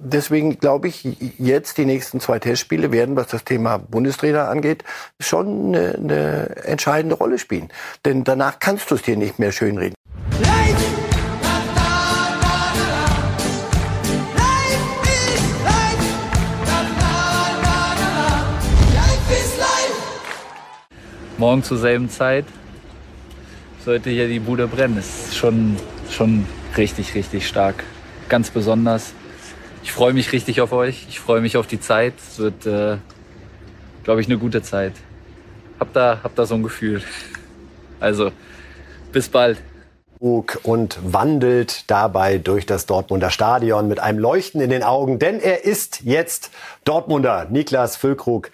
deswegen 0.00 0.58
glaube 0.58 0.88
ich, 0.88 1.04
jetzt 1.38 1.78
die 1.78 1.84
nächsten 1.84 2.20
zwei 2.20 2.38
Testspiele 2.38 2.90
werden, 2.90 3.16
was 3.16 3.28
das 3.28 3.44
Thema 3.44 3.78
Bundestrainer 3.78 4.48
angeht, 4.48 4.84
schon 5.20 5.74
eine, 5.74 5.94
eine 5.94 6.56
entscheidende 6.64 7.16
Rolle 7.16 7.38
spielen. 7.38 7.68
Denn 8.04 8.24
danach 8.24 8.58
kannst 8.58 8.90
du 8.90 8.94
es 8.94 9.02
dir 9.02 9.16
nicht 9.16 9.38
mehr 9.38 9.52
schönreden. 9.52 9.94
Morgen 21.36 21.62
zur 21.62 21.78
selben 21.78 22.10
Zeit 22.10 22.44
sollte 23.82 24.10
hier 24.10 24.28
die 24.28 24.40
Bude 24.40 24.66
brennen. 24.66 24.96
Das 24.96 25.06
ist 25.06 25.36
schon, 25.36 25.76
schon 26.10 26.46
richtig, 26.76 27.14
richtig 27.14 27.48
stark. 27.48 27.82
Ganz 28.28 28.50
besonders 28.50 29.14
ich 29.82 29.92
freue 29.92 30.12
mich 30.12 30.32
richtig 30.32 30.60
auf 30.60 30.72
euch. 30.72 31.06
Ich 31.08 31.20
freue 31.20 31.40
mich 31.40 31.56
auf 31.56 31.66
die 31.66 31.80
Zeit. 31.80 32.14
Es 32.18 32.38
wird, 32.38 32.66
äh, 32.66 32.98
glaube 34.04 34.20
ich, 34.20 34.26
eine 34.26 34.38
gute 34.38 34.62
Zeit. 34.62 34.92
Hab 35.78 35.92
da, 35.92 36.20
hab 36.22 36.34
da 36.34 36.46
so 36.46 36.54
ein 36.54 36.62
Gefühl. 36.62 37.02
Also, 37.98 38.32
bis 39.12 39.28
bald. 39.28 39.58
Und 40.18 40.98
wandelt 41.02 41.90
dabei 41.90 42.36
durch 42.36 42.66
das 42.66 42.84
Dortmunder 42.84 43.30
Stadion 43.30 43.88
mit 43.88 44.00
einem 44.00 44.18
Leuchten 44.18 44.60
in 44.60 44.68
den 44.68 44.82
Augen, 44.82 45.18
denn 45.18 45.40
er 45.40 45.64
ist 45.64 46.02
jetzt 46.02 46.50
Dortmunder. 46.84 47.46
Niklas 47.48 47.96
Füllkrug 47.96 48.50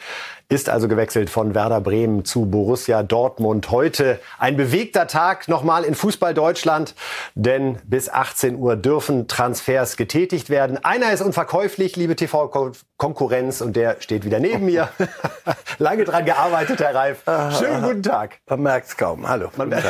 ist 0.49 0.69
also 0.69 0.87
gewechselt 0.87 1.29
von 1.29 1.55
Werder 1.57 1.81
Bremen 1.81 2.25
zu 2.25 2.47
Borussia 2.47 3.03
Dortmund. 3.03 3.71
Heute 3.73 4.21
ein 4.39 4.57
bewegter 4.57 5.09
Tag 5.09 5.49
nochmal 5.49 5.83
in 5.83 5.97
Fußball 5.97 6.35
Deutschland, 6.35 6.95
denn 7.35 7.79
bis 7.85 8.09
18 8.09 8.55
Uhr 8.57 8.77
dürfen 8.77 9.27
Transfers 9.27 9.97
getätigt 9.97 10.49
werden. 10.49 10.83
Einer 10.85 11.13
ist 11.13 11.21
unverkäuflich, 11.21 11.97
liebe 11.97 12.15
TV-Konkurrenz, 12.15 13.61
und 13.61 13.75
der 13.75 13.97
steht 13.99 14.25
wieder 14.25 14.39
neben 14.39 14.67
mir. 14.67 14.89
Lange 15.79 16.05
dran 16.05 16.25
gearbeitet, 16.25 16.79
Herr 16.79 16.95
Reif. 16.95 17.25
Schönen 17.59 17.83
guten 17.83 18.03
Tag. 18.05 18.39
Man 18.49 18.63
merkt 18.63 18.89
es 18.89 18.97
kaum. 18.97 19.29
Hallo. 19.29 19.51
Man 19.57 19.69
merkt 19.69 19.87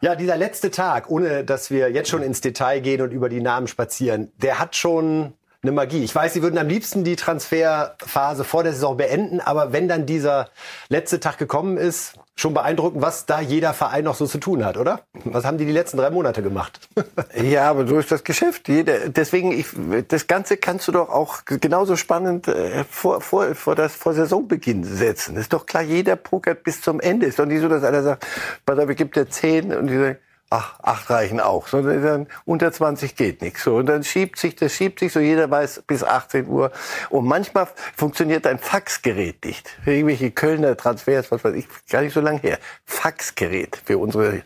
Ja, 0.00 0.16
dieser 0.16 0.36
letzte 0.36 0.72
Tag, 0.72 1.08
ohne 1.08 1.44
dass 1.44 1.70
wir 1.70 1.90
jetzt 1.92 2.10
schon 2.10 2.22
ins 2.22 2.40
Detail 2.40 2.80
gehen 2.80 3.00
und 3.00 3.12
über 3.12 3.28
die 3.28 3.40
Namen 3.40 3.68
spazieren, 3.68 4.32
der 4.36 4.58
hat 4.58 4.74
schon 4.74 5.34
eine 5.64 5.72
Magie. 5.72 6.04
Ich 6.04 6.14
weiß, 6.14 6.34
Sie 6.34 6.42
würden 6.42 6.58
am 6.58 6.68
liebsten 6.68 7.04
die 7.04 7.16
Transferphase 7.16 8.44
vor 8.44 8.62
der 8.62 8.72
Saison 8.72 8.96
beenden, 8.96 9.40
aber 9.40 9.72
wenn 9.72 9.88
dann 9.88 10.06
dieser 10.06 10.50
letzte 10.88 11.20
Tag 11.20 11.38
gekommen 11.38 11.78
ist, 11.78 12.14
schon 12.36 12.52
beeindruckend, 12.52 13.00
was 13.00 13.26
da 13.26 13.40
jeder 13.40 13.72
Verein 13.72 14.04
noch 14.04 14.16
so 14.16 14.26
zu 14.26 14.38
tun 14.38 14.64
hat, 14.64 14.76
oder? 14.76 15.00
Was 15.24 15.44
haben 15.44 15.56
die 15.56 15.64
die 15.64 15.72
letzten 15.72 15.96
drei 15.96 16.10
Monate 16.10 16.42
gemacht? 16.42 16.88
ja, 17.42 17.70
aber 17.70 17.86
so 17.86 17.98
ist 17.98 18.10
das 18.12 18.24
Geschäft. 18.24 18.68
Jeder, 18.68 19.08
deswegen, 19.08 19.52
ich, 19.52 19.68
das 20.08 20.26
Ganze 20.26 20.56
kannst 20.56 20.88
du 20.88 20.92
doch 20.92 21.08
auch 21.08 21.44
genauso 21.46 21.96
spannend 21.96 22.48
äh, 22.48 22.84
vor, 22.84 23.20
vor, 23.20 23.54
vor, 23.54 23.74
das, 23.74 23.94
vor 23.94 24.14
Saisonbeginn 24.14 24.84
setzen. 24.84 25.36
Ist 25.36 25.52
doch 25.52 25.64
klar, 25.64 25.82
jeder 25.82 26.16
pokert 26.16 26.64
bis 26.64 26.82
zum 26.82 27.00
Ende. 27.00 27.26
Ist 27.26 27.38
doch 27.38 27.46
nicht 27.46 27.60
so, 27.60 27.68
dass 27.68 27.84
einer 27.84 28.02
sagt, 28.02 28.26
pass 28.66 28.78
auf, 28.78 28.90
ich 28.90 28.96
gebe 28.96 29.10
dir 29.10 29.30
zehn 29.30 29.72
und 29.72 29.86
die 29.86 29.96
sagen, 29.96 30.16
ach, 30.54 30.74
acht 30.82 31.10
reichen 31.10 31.40
auch. 31.40 31.66
So, 31.66 31.82
dann 31.82 32.28
unter 32.44 32.70
20 32.70 33.16
geht 33.16 33.42
nichts. 33.42 33.64
So, 33.64 33.76
und 33.76 33.86
dann 33.86 34.04
schiebt 34.04 34.38
sich, 34.38 34.54
das 34.54 34.72
schiebt 34.72 35.00
sich 35.00 35.12
so, 35.12 35.20
jeder 35.20 35.50
weiß 35.50 35.82
bis 35.86 36.04
18 36.04 36.46
Uhr. 36.46 36.70
Und 37.10 37.26
manchmal 37.26 37.66
funktioniert 37.96 38.46
ein 38.46 38.58
Faxgerät 38.58 39.44
nicht. 39.44 39.68
Irgendwelche 39.84 40.30
Kölner 40.30 40.76
Transfers, 40.76 41.30
was 41.32 41.42
weiß 41.42 41.54
ich, 41.54 41.66
gar 41.90 42.02
nicht 42.02 42.14
so 42.14 42.20
lange 42.20 42.38
her. 42.38 42.58
Faxgerät 42.84 43.80
für 43.84 43.98
unsere 43.98 44.42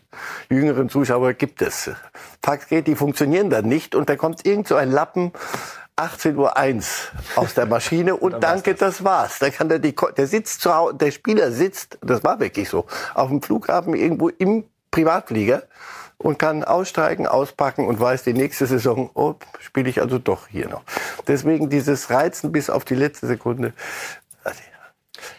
jüngeren 0.48 0.88
Zuschauer 0.88 1.34
gibt 1.34 1.60
es. 1.60 1.90
Faxgerät, 2.42 2.86
die 2.86 2.96
funktionieren 2.96 3.50
dann 3.50 3.66
nicht 3.66 3.94
und 3.94 4.08
da 4.08 4.16
kommt 4.16 4.46
irgend 4.46 4.68
so 4.68 4.76
ein 4.76 4.90
Lappen 4.90 5.32
18.01 5.96 6.36
Uhr 6.36 7.42
aus 7.42 7.54
der 7.54 7.66
Maschine 7.66 8.16
und 8.16 8.42
danke, 8.42 8.74
das. 8.74 8.96
das 8.96 9.04
war's. 9.04 9.38
Da 9.40 9.50
kann 9.50 9.68
der, 9.68 9.78
die, 9.78 9.94
der 10.16 10.26
sitzt 10.26 10.62
zu 10.62 10.74
Hause, 10.74 10.94
der 10.94 11.10
Spieler 11.10 11.52
sitzt, 11.52 11.98
das 12.00 12.24
war 12.24 12.40
wirklich 12.40 12.68
so, 12.68 12.86
auf 13.14 13.28
dem 13.28 13.42
Flughafen 13.42 13.94
irgendwo 13.94 14.28
im 14.28 14.64
Privatflieger 14.90 15.64
und 16.18 16.38
kann 16.38 16.64
aussteigen, 16.64 17.26
auspacken 17.26 17.86
und 17.86 17.98
weiß 17.98 18.24
die 18.24 18.34
nächste 18.34 18.66
Saison, 18.66 19.10
oh, 19.14 19.34
spiele 19.60 19.88
ich 19.88 20.00
also 20.00 20.18
doch 20.18 20.48
hier 20.48 20.68
noch. 20.68 20.82
Deswegen 21.26 21.70
dieses 21.70 22.10
Reizen 22.10 22.52
bis 22.52 22.68
auf 22.68 22.84
die 22.84 22.96
letzte 22.96 23.26
Sekunde. 23.26 23.72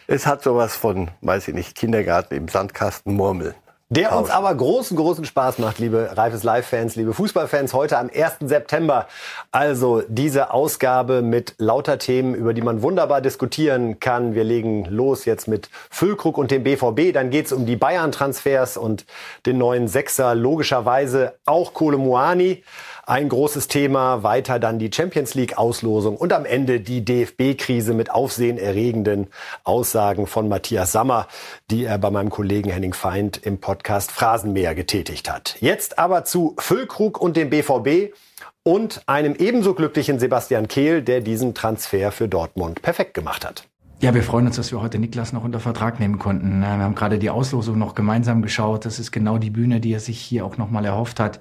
Es 0.06 0.26
hat 0.26 0.42
sowas 0.42 0.76
von, 0.76 1.10
weiß 1.20 1.48
ich 1.48 1.54
nicht, 1.54 1.74
Kindergarten 1.74 2.34
im 2.34 2.48
Sandkasten 2.48 3.14
murmeln. 3.14 3.54
Der 3.92 4.16
uns 4.16 4.30
aber 4.30 4.54
großen, 4.54 4.96
großen 4.96 5.24
Spaß 5.24 5.58
macht, 5.58 5.80
liebe 5.80 6.16
Reifes 6.16 6.44
Live-Fans, 6.44 6.94
liebe 6.94 7.12
Fußballfans, 7.12 7.74
heute 7.74 7.98
am 7.98 8.08
1. 8.08 8.36
September. 8.42 9.08
Also 9.50 10.04
diese 10.06 10.54
Ausgabe 10.54 11.22
mit 11.22 11.56
lauter 11.58 11.98
Themen, 11.98 12.36
über 12.36 12.54
die 12.54 12.62
man 12.62 12.82
wunderbar 12.82 13.20
diskutieren 13.20 13.98
kann. 13.98 14.36
Wir 14.36 14.44
legen 14.44 14.84
los 14.84 15.24
jetzt 15.24 15.48
mit 15.48 15.70
Füllkrug 15.90 16.38
und 16.38 16.52
dem 16.52 16.62
BVB. 16.62 17.12
Dann 17.12 17.30
geht's 17.30 17.50
um 17.50 17.66
die 17.66 17.74
Bayern-Transfers 17.74 18.76
und 18.76 19.06
den 19.44 19.58
neuen 19.58 19.88
Sechser. 19.88 20.36
Logischerweise 20.36 21.34
auch 21.44 21.74
Kole 21.74 21.96
Muani. 21.96 22.62
Ein 23.10 23.28
großes 23.28 23.66
Thema, 23.66 24.22
weiter 24.22 24.60
dann 24.60 24.78
die 24.78 24.88
Champions 24.94 25.34
League 25.34 25.58
Auslosung 25.58 26.16
und 26.16 26.32
am 26.32 26.44
Ende 26.44 26.78
die 26.78 27.04
DFB-Krise 27.04 27.92
mit 27.92 28.12
aufsehenerregenden 28.12 29.26
Aussagen 29.64 30.28
von 30.28 30.48
Matthias 30.48 30.92
Sammer, 30.92 31.26
die 31.72 31.86
er 31.86 31.98
bei 31.98 32.12
meinem 32.12 32.30
Kollegen 32.30 32.70
Henning 32.70 32.94
Feind 32.94 33.38
im 33.38 33.58
Podcast 33.58 34.12
Phrasenmäher 34.12 34.76
getätigt 34.76 35.28
hat. 35.28 35.56
Jetzt 35.58 35.98
aber 35.98 36.24
zu 36.24 36.54
Füllkrug 36.60 37.20
und 37.20 37.36
dem 37.36 37.50
BVB 37.50 38.14
und 38.62 39.02
einem 39.08 39.34
ebenso 39.34 39.74
glücklichen 39.74 40.20
Sebastian 40.20 40.68
Kehl, 40.68 41.02
der 41.02 41.20
diesen 41.20 41.52
Transfer 41.52 42.12
für 42.12 42.28
Dortmund 42.28 42.80
perfekt 42.80 43.14
gemacht 43.14 43.44
hat. 43.44 43.64
Ja, 43.98 44.14
wir 44.14 44.22
freuen 44.22 44.46
uns, 44.46 44.54
dass 44.54 44.70
wir 44.70 44.80
heute 44.80 45.00
Niklas 45.00 45.32
noch 45.32 45.42
unter 45.42 45.58
Vertrag 45.58 45.98
nehmen 45.98 46.20
konnten. 46.20 46.60
Wir 46.60 46.68
haben 46.68 46.94
gerade 46.94 47.18
die 47.18 47.30
Auslosung 47.30 47.76
noch 47.76 47.96
gemeinsam 47.96 48.40
geschaut. 48.40 48.84
Das 48.84 49.00
ist 49.00 49.10
genau 49.10 49.38
die 49.38 49.50
Bühne, 49.50 49.80
die 49.80 49.94
er 49.94 50.00
sich 50.00 50.20
hier 50.20 50.46
auch 50.46 50.58
nochmal 50.58 50.84
erhofft 50.84 51.18
hat 51.18 51.40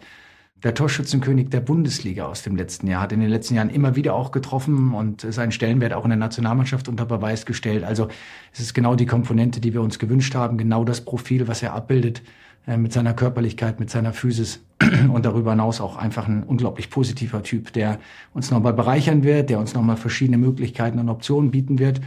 der 0.63 0.73
Torschützenkönig 0.73 1.49
der 1.49 1.61
Bundesliga 1.61 2.25
aus 2.25 2.43
dem 2.43 2.55
letzten 2.55 2.87
Jahr, 2.87 3.01
hat 3.01 3.13
in 3.13 3.21
den 3.21 3.29
letzten 3.29 3.55
Jahren 3.55 3.69
immer 3.69 3.95
wieder 3.95 4.13
auch 4.13 4.31
getroffen 4.31 4.93
und 4.93 5.21
seinen 5.21 5.51
Stellenwert 5.51 5.93
auch 5.93 6.03
in 6.03 6.09
der 6.09 6.17
Nationalmannschaft 6.17 6.89
unter 6.89 7.05
Beweis 7.05 7.45
gestellt. 7.45 7.83
Also 7.83 8.09
es 8.51 8.59
ist 8.59 8.73
genau 8.73 8.95
die 8.95 9.05
Komponente, 9.05 9.61
die 9.61 9.73
wir 9.73 9.81
uns 9.81 9.99
gewünscht 9.99 10.35
haben, 10.35 10.57
genau 10.57 10.83
das 10.83 11.01
Profil, 11.01 11.47
was 11.47 11.63
er 11.63 11.73
abbildet 11.73 12.23
äh, 12.67 12.75
mit 12.75 12.91
seiner 12.91 13.13
Körperlichkeit, 13.13 13.79
mit 13.79 13.89
seiner 13.89 14.11
Physis 14.11 14.61
und 15.13 15.25
darüber 15.25 15.51
hinaus 15.51 15.79
auch 15.79 15.95
einfach 15.95 16.27
ein 16.27 16.43
unglaublich 16.43 16.89
positiver 16.89 17.41
Typ, 17.41 17.71
der 17.71 17.99
uns 18.33 18.51
nochmal 18.51 18.73
bereichern 18.73 19.23
wird, 19.23 19.49
der 19.49 19.59
uns 19.59 19.73
nochmal 19.73 19.97
verschiedene 19.97 20.37
Möglichkeiten 20.37 20.99
und 20.99 21.07
Optionen 21.07 21.51
bieten 21.51 21.79
wird 21.79 22.01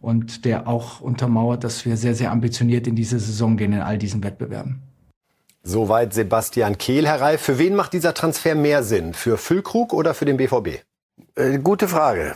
und 0.00 0.46
der 0.46 0.66
auch 0.66 1.02
untermauert, 1.02 1.64
dass 1.64 1.84
wir 1.84 1.98
sehr, 1.98 2.14
sehr 2.14 2.30
ambitioniert 2.32 2.86
in 2.86 2.96
diese 2.96 3.18
Saison 3.18 3.58
gehen 3.58 3.74
in 3.74 3.80
all 3.80 3.98
diesen 3.98 4.24
Wettbewerben. 4.24 4.89
Soweit 5.62 6.14
Sebastian 6.14 6.78
Kehl, 6.78 7.06
Herr 7.06 7.20
Reif. 7.20 7.42
Für 7.42 7.58
wen 7.58 7.74
macht 7.74 7.92
dieser 7.92 8.14
Transfer 8.14 8.54
mehr 8.54 8.82
Sinn? 8.82 9.12
Für 9.12 9.36
Füllkrug 9.36 9.92
oder 9.92 10.14
für 10.14 10.24
den 10.24 10.38
BVB? 10.38 10.82
Äh, 11.34 11.58
gute 11.58 11.86
Frage. 11.86 12.34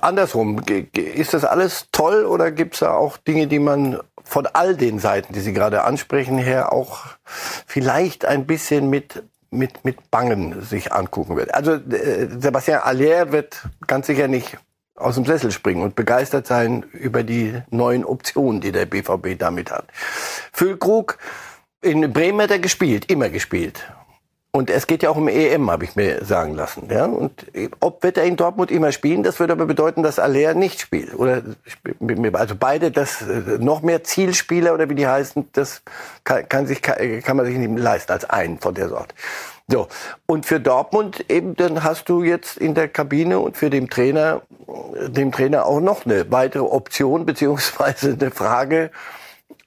Andersrum, 0.00 0.62
ist 0.94 1.34
das 1.34 1.44
alles 1.44 1.88
toll 1.90 2.24
oder 2.24 2.52
gibt 2.52 2.74
es 2.74 2.80
da 2.80 2.92
auch 2.92 3.16
Dinge, 3.16 3.48
die 3.48 3.58
man 3.58 3.98
von 4.22 4.46
all 4.46 4.76
den 4.76 5.00
Seiten, 5.00 5.32
die 5.32 5.40
Sie 5.40 5.52
gerade 5.52 5.82
ansprechen, 5.82 6.38
her 6.38 6.72
auch 6.72 7.06
vielleicht 7.24 8.24
ein 8.24 8.46
bisschen 8.46 8.88
mit 8.88 9.24
mit 9.52 9.84
mit 9.84 10.12
Bangen 10.12 10.62
sich 10.62 10.92
angucken 10.92 11.36
wird? 11.36 11.52
Also 11.52 11.72
äh, 11.72 12.28
Sebastian 12.38 12.82
Aller 12.82 13.32
wird 13.32 13.66
ganz 13.88 14.06
sicher 14.06 14.28
nicht 14.28 14.58
aus 14.94 15.16
dem 15.16 15.24
Sessel 15.24 15.50
springen 15.50 15.82
und 15.82 15.96
begeistert 15.96 16.46
sein 16.46 16.84
über 16.92 17.24
die 17.24 17.60
neuen 17.70 18.04
Optionen, 18.04 18.60
die 18.60 18.70
der 18.70 18.86
BVB 18.86 19.38
damit 19.38 19.70
hat. 19.70 19.86
Füllkrug 20.52 21.18
in 21.82 22.12
Bremen 22.12 22.42
hat 22.42 22.50
er 22.50 22.58
gespielt, 22.58 23.10
immer 23.10 23.28
gespielt. 23.28 23.84
Und 24.52 24.68
es 24.68 24.88
geht 24.88 25.04
ja 25.04 25.10
auch 25.10 25.16
um 25.16 25.28
EM, 25.28 25.70
habe 25.70 25.84
ich 25.84 25.94
mir 25.94 26.24
sagen 26.24 26.56
lassen. 26.56 26.88
Ja? 26.90 27.04
Und 27.04 27.46
ob 27.78 28.02
wird 28.02 28.18
er 28.18 28.24
in 28.24 28.34
Dortmund 28.34 28.72
immer 28.72 28.90
spielen, 28.90 29.22
das 29.22 29.38
würde 29.38 29.52
aber 29.52 29.64
bedeuten, 29.64 30.02
dass 30.02 30.18
Aller 30.18 30.54
nicht 30.54 30.80
spielt. 30.80 31.14
Oder 31.14 31.42
also 32.32 32.56
beide, 32.58 32.90
das 32.90 33.22
äh, 33.22 33.58
noch 33.60 33.82
mehr 33.82 34.02
Zielspieler 34.02 34.74
oder 34.74 34.90
wie 34.90 34.96
die 34.96 35.06
heißen, 35.06 35.48
das 35.52 35.82
kann, 36.24 36.48
kann 36.48 36.66
sich 36.66 36.82
kann 36.82 37.36
man 37.36 37.46
sich 37.46 37.56
nicht 37.56 37.78
leisten 37.78 38.10
als 38.10 38.28
einen 38.28 38.58
von 38.58 38.74
der 38.74 38.88
Sorte. 38.88 39.14
So 39.68 39.86
und 40.26 40.46
für 40.46 40.58
Dortmund 40.58 41.30
eben, 41.30 41.54
dann 41.54 41.84
hast 41.84 42.08
du 42.08 42.24
jetzt 42.24 42.56
in 42.56 42.74
der 42.74 42.88
Kabine 42.88 43.38
und 43.38 43.56
für 43.56 43.70
den 43.70 43.88
Trainer, 43.88 44.42
dem 45.06 45.30
Trainer 45.30 45.66
auch 45.66 45.78
noch 45.78 46.06
eine 46.06 46.28
weitere 46.32 46.64
Option 46.64 47.24
beziehungsweise 47.24 48.16
eine 48.20 48.32
Frage 48.32 48.90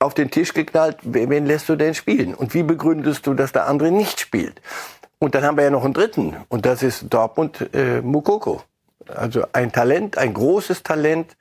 auf 0.04 0.14
den 0.14 0.30
Tisch 0.30 0.54
geknallt, 0.54 0.98
wen 1.02 1.46
lässt 1.46 1.70
du 1.70 1.76
denn 1.76 1.96
spielen? 1.96 2.34
Und 2.36 2.54
wie 2.54 2.64
begründest 2.64 3.26
du, 3.26 3.34
dass 3.34 3.52
der 3.52 3.68
andere 3.68 3.92
nicht 3.92 4.20
spielt? 4.20 4.62
Und 5.20 5.36
dann 5.36 5.44
haben 5.44 5.58
wir 5.58 5.64
ja 5.64 5.70
noch 5.70 5.86
einen 5.86 5.94
dritten, 5.94 6.36
und 6.50 6.66
das 6.66 6.84
ist 6.84 7.06
Dortmund 7.10 7.70
äh, 7.74 8.02
Mukoko. 8.02 8.62
Also 9.08 9.46
ein 9.54 9.72
Talent, 9.72 10.18
ein 10.18 10.34
großes 10.34 10.84
Talent, 10.84 11.38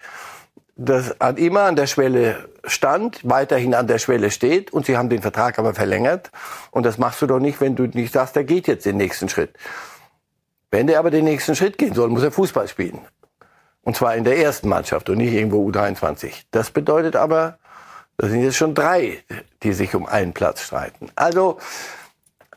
das 0.76 1.14
immer 1.36 1.62
an 1.62 1.76
der 1.76 1.86
Schwelle 1.86 2.48
stand, 2.64 3.20
weiterhin 3.28 3.74
an 3.74 3.86
der 3.86 3.98
Schwelle 3.98 4.30
steht, 4.30 4.72
und 4.72 4.86
sie 4.86 4.96
haben 4.96 5.08
den 5.08 5.20
Vertrag 5.20 5.58
aber 5.58 5.74
verlängert. 5.74 6.30
Und 6.70 6.86
das 6.86 6.98
machst 6.98 7.20
du 7.22 7.26
doch 7.26 7.40
nicht, 7.40 7.60
wenn 7.60 7.76
du 7.76 7.84
nicht 7.84 8.12
sagst, 8.12 8.36
der 8.36 8.44
geht 8.44 8.68
jetzt 8.68 8.86
den 8.86 8.96
nächsten 8.96 9.28
Schritt. 9.28 9.50
Wenn 10.70 10.86
der 10.86 10.98
aber 10.98 11.10
den 11.10 11.24
nächsten 11.24 11.54
Schritt 11.54 11.76
gehen 11.76 11.94
soll, 11.94 12.08
muss 12.08 12.22
er 12.22 12.32
Fußball 12.32 12.68
spielen. 12.68 13.00
Und 13.82 13.96
zwar 13.96 14.14
in 14.14 14.24
der 14.24 14.38
ersten 14.38 14.68
Mannschaft 14.68 15.10
und 15.10 15.18
nicht 15.18 15.32
irgendwo 15.32 15.68
U23. 15.68 16.44
Das 16.52 16.70
bedeutet 16.70 17.16
aber, 17.16 17.58
das 18.16 18.30
sind 18.30 18.42
jetzt 18.42 18.56
schon 18.56 18.74
drei, 18.74 19.22
die 19.62 19.72
sich 19.72 19.94
um 19.94 20.06
einen 20.06 20.32
Platz 20.32 20.62
streiten. 20.62 21.10
Also 21.14 21.58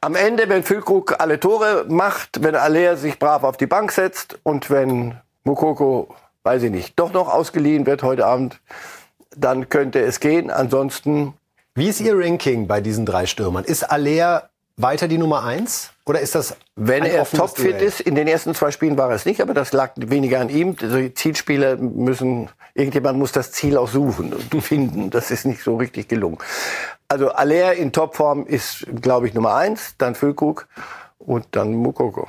am 0.02 0.16
Ende, 0.16 0.50
wenn 0.50 0.64
Füllkrug 0.64 1.20
alle 1.20 1.40
Tore 1.40 1.86
macht, 1.88 2.44
wenn 2.44 2.56
Aller 2.56 2.98
sich 2.98 3.18
brav 3.18 3.44
auf 3.44 3.58
die 3.58 3.66
Bank 3.66 3.92
setzt 3.92 4.38
und 4.44 4.70
wenn 4.70 5.18
Mukoko, 5.44 6.14
weiß 6.44 6.64
ich 6.64 6.72
nicht, 6.72 7.00
doch 7.00 7.12
noch 7.12 7.28
ausgeliehen 7.28 7.86
wird 7.86 8.04
heute 8.04 8.26
Abend, 8.26 8.60
dann 9.36 9.70
könnte 9.70 10.02
es 10.02 10.20
gehen. 10.20 10.52
Ansonsten. 10.52 11.34
Wie 11.74 11.90
ist 11.90 12.00
Ihr 12.00 12.18
Ranking 12.18 12.68
bei 12.68 12.80
diesen 12.80 13.06
drei 13.06 13.26
Stürmern? 13.26 13.66
Ist 13.66 13.84
Aller 13.84 14.50
weiter 14.78 15.08
die 15.08 15.18
Nummer 15.18 15.44
eins? 15.44 15.92
Oder 16.06 16.20
ist 16.20 16.36
das 16.36 16.56
Wenn 16.76 17.04
er 17.04 17.26
topfit 17.26 17.82
ist, 17.82 18.02
in 18.02 18.16
den 18.16 18.28
ersten 18.28 18.54
zwei 18.54 18.72
Spielen 18.72 18.98
war 18.98 19.10
er 19.10 19.16
es 19.16 19.26
nicht, 19.26 19.42
aber 19.42 19.54
das 19.54 19.74
lag 19.74 19.94
weniger 19.96 20.40
an 20.40 20.50
ihm. 20.50 20.76
Also 20.82 20.98
die 20.98 21.14
Zielspieler 21.14 21.78
müssen, 21.78 22.50
irgendjemand 22.74 23.18
muss 23.18 23.32
das 23.32 23.52
Ziel 23.52 23.78
auch 23.78 23.88
suchen 23.88 24.34
und 24.34 24.62
finden. 24.62 25.10
Das 25.10 25.32
ist 25.32 25.46
nicht 25.46 25.64
so 25.64 25.78
richtig 25.78 26.08
gelungen. 26.08 26.38
Also 27.08 27.30
Aller 27.30 27.74
in 27.74 27.92
Topform 27.92 28.46
ist, 28.46 28.86
glaube 29.02 29.28
ich, 29.28 29.34
Nummer 29.34 29.56
eins, 29.56 29.96
dann 29.98 30.16
Füllkrug 30.16 30.68
und 31.20 31.46
dann 31.52 31.74
Mukoko. 31.74 32.28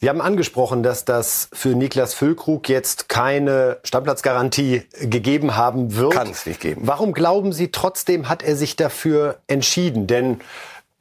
Sie 0.00 0.10
haben 0.10 0.20
angesprochen, 0.20 0.82
dass 0.82 1.06
das 1.06 1.48
für 1.54 1.70
Niklas 1.70 2.12
Füllkrug 2.12 2.68
jetzt 2.68 3.08
keine 3.08 3.78
Stammplatzgarantie 3.84 4.82
gegeben 5.00 5.56
haben 5.56 5.96
wird. 5.96 6.12
Kann 6.12 6.30
es 6.30 6.44
nicht 6.44 6.60
geben. 6.60 6.82
Warum 6.84 7.14
glauben 7.14 7.52
Sie 7.52 7.70
trotzdem, 7.70 8.28
hat 8.28 8.42
er 8.42 8.56
sich 8.56 8.76
dafür 8.76 9.38
entschieden? 9.46 10.06
Denn 10.06 10.40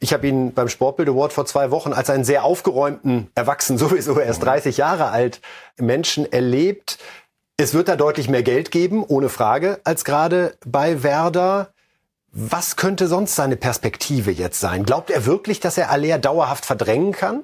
ich 0.03 0.11
habe 0.11 0.27
ihn 0.27 0.53
beim 0.53 0.67
Sportbild 0.67 1.07
Award 1.07 1.31
vor 1.31 1.45
zwei 1.45 1.71
Wochen 1.71 1.93
als 1.93 2.09
einen 2.09 2.25
sehr 2.25 2.43
aufgeräumten, 2.43 3.31
erwachsen 3.35 3.77
sowieso 3.79 4.19
erst 4.19 4.43
30 4.43 4.75
Jahre 4.75 5.09
alt 5.09 5.39
Menschen 5.77 6.31
erlebt. 6.31 6.97
Es 7.55 7.73
wird 7.73 7.87
da 7.87 7.95
deutlich 7.95 8.27
mehr 8.27 8.43
Geld 8.43 8.69
geben, 8.69 9.05
ohne 9.07 9.29
Frage, 9.29 9.79
als 9.85 10.03
gerade 10.03 10.55
bei 10.65 11.03
Werder. 11.03 11.69
Was 12.33 12.75
könnte 12.75 13.07
sonst 13.07 13.35
seine 13.35 13.55
Perspektive 13.55 14.31
jetzt 14.31 14.59
sein? 14.59 14.83
Glaubt 14.83 15.09
er 15.09 15.25
wirklich, 15.25 15.61
dass 15.61 15.77
er 15.77 15.89
Aller 15.89 16.17
dauerhaft 16.19 16.65
verdrängen 16.65 17.13
kann? 17.13 17.43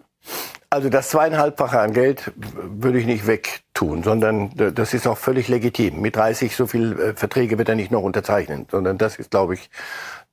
Also 0.69 0.89
das 0.89 1.09
zweieinhalbfache 1.09 1.79
an 1.79 1.94
Geld 1.94 2.31
würde 2.35 3.00
ich 3.00 3.06
nicht 3.06 3.25
wegtun, 3.25 4.03
sondern 4.03 4.51
das 4.56 4.94
ist 4.94 5.07
auch 5.07 5.17
völlig 5.17 5.47
legitim. 5.47 6.01
Mit 6.01 6.15
30 6.15 6.56
so 6.56 6.67
viel 6.67 7.00
äh, 7.00 7.13
Verträge 7.15 7.57
wird 7.57 7.69
er 7.69 7.75
nicht 7.75 7.91
noch 7.91 8.03
unterzeichnen, 8.03 8.67
sondern 8.69 8.97
das 8.97 9.15
ist, 9.15 9.31
glaube 9.31 9.56
ich, 9.56 9.69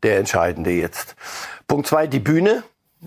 der 0.06 0.19
entscheidende 0.19 0.70
jetzt. 0.70 1.17
Punkt 1.67 1.87
zwei, 1.88 2.06
die 2.06 2.20
Bühne. 2.20 2.62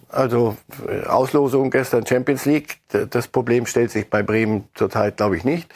Also 0.09 0.57
äh, 0.87 1.05
Auslosung 1.07 1.71
gestern 1.71 2.05
Champions 2.05 2.45
League. 2.45 2.79
Das 3.09 3.27
Problem 3.27 3.65
stellt 3.65 3.91
sich 3.91 4.09
bei 4.09 4.21
Bremen 4.21 4.67
zurzeit, 4.75 5.17
glaube 5.17 5.37
ich, 5.37 5.43
nicht. 5.43 5.73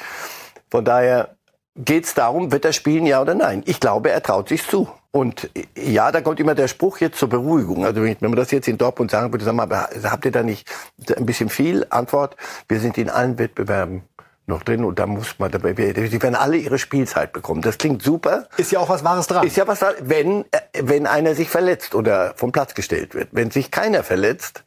Von 0.69 0.85
daher 0.85 1.35
geht 1.75 2.05
es 2.05 2.13
darum, 2.13 2.51
wird 2.51 2.65
er 2.65 2.73
spielen, 2.73 3.05
ja 3.05 3.21
oder 3.21 3.35
nein. 3.35 3.63
Ich 3.65 3.79
glaube, 3.79 4.11
er 4.11 4.21
traut 4.21 4.49
sich 4.49 4.67
zu. 4.67 4.89
Und 5.11 5.49
ja, 5.77 6.11
da 6.11 6.21
kommt 6.21 6.39
immer 6.39 6.55
der 6.55 6.67
Spruch 6.67 6.97
jetzt 6.97 7.19
zur 7.19 7.29
Beruhigung. 7.29 7.85
Also 7.85 8.03
wenn 8.03 8.17
man 8.19 8.35
das 8.35 8.51
jetzt 8.51 8.67
in 8.67 8.77
Dortmund 8.77 9.11
sagen 9.11 9.31
würde, 9.31 9.45
sag 9.45 9.53
mal, 9.53 9.69
habt 9.69 10.25
ihr 10.25 10.31
da 10.31 10.43
nicht 10.43 10.69
ein 11.15 11.25
bisschen 11.25 11.49
viel? 11.49 11.85
Antwort, 11.89 12.35
wir 12.67 12.79
sind 12.79 12.97
in 12.97 13.09
allen 13.09 13.37
Wettbewerben 13.37 14.03
noch 14.45 14.63
drin 14.63 14.83
und 14.83 14.99
da 14.99 15.07
muss 15.07 15.39
man 15.39 15.51
dabei, 15.51 15.73
die 15.73 16.21
werden 16.21 16.35
alle 16.35 16.57
ihre 16.57 16.77
Spielzeit 16.77 17.31
bekommen. 17.31 17.61
Das 17.61 17.77
klingt 17.77 18.01
super. 18.01 18.47
Ist 18.57 18.71
ja 18.71 18.79
auch 18.79 18.89
was 18.89 19.03
Wahres 19.03 19.27
dran. 19.27 19.47
Ist 19.47 19.55
ja 19.55 19.67
was 19.67 19.79
dran, 19.79 19.93
wenn, 20.01 20.41
äh, 20.51 20.59
wenn 20.81 21.07
einer 21.07 21.33
sich 21.35 21.49
verletzt 21.49 21.95
oder 21.95 22.33
vom 22.35 22.51
Platz 22.51 22.73
gestellt 22.73 23.15
wird. 23.15 23.29
Wenn 23.31 23.51
sich 23.51 23.71
keiner 23.71 24.03
verletzt, 24.03 24.63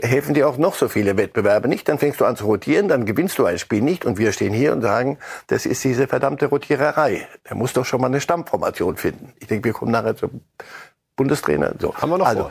helfen 0.00 0.34
dir 0.34 0.48
auch 0.48 0.56
noch 0.56 0.74
so 0.74 0.88
viele 0.88 1.16
Wettbewerbe 1.16 1.66
nicht. 1.66 1.88
Dann 1.88 1.98
fängst 1.98 2.20
du 2.20 2.24
an 2.24 2.36
zu 2.36 2.44
rotieren, 2.44 2.88
dann 2.88 3.06
gewinnst 3.06 3.38
du 3.38 3.44
ein 3.44 3.58
Spiel 3.58 3.80
nicht 3.80 4.04
und 4.04 4.18
wir 4.18 4.32
stehen 4.32 4.52
hier 4.52 4.72
und 4.72 4.82
sagen, 4.82 5.18
das 5.48 5.66
ist 5.66 5.82
diese 5.82 6.06
verdammte 6.06 6.46
Rotiererei. 6.46 7.26
Der 7.48 7.56
muss 7.56 7.72
doch 7.72 7.84
schon 7.84 8.00
mal 8.00 8.08
eine 8.08 8.20
Stammformation 8.20 8.96
finden. 8.96 9.32
Ich 9.40 9.48
denke, 9.48 9.64
wir 9.64 9.72
kommen 9.72 9.92
nachher 9.92 10.16
zum 10.16 10.42
Bundestrainer. 11.16 11.74
So. 11.80 11.94
Haben 11.96 12.10
wir 12.10 12.18
noch 12.18 12.26
also, 12.26 12.42
vor. 12.42 12.50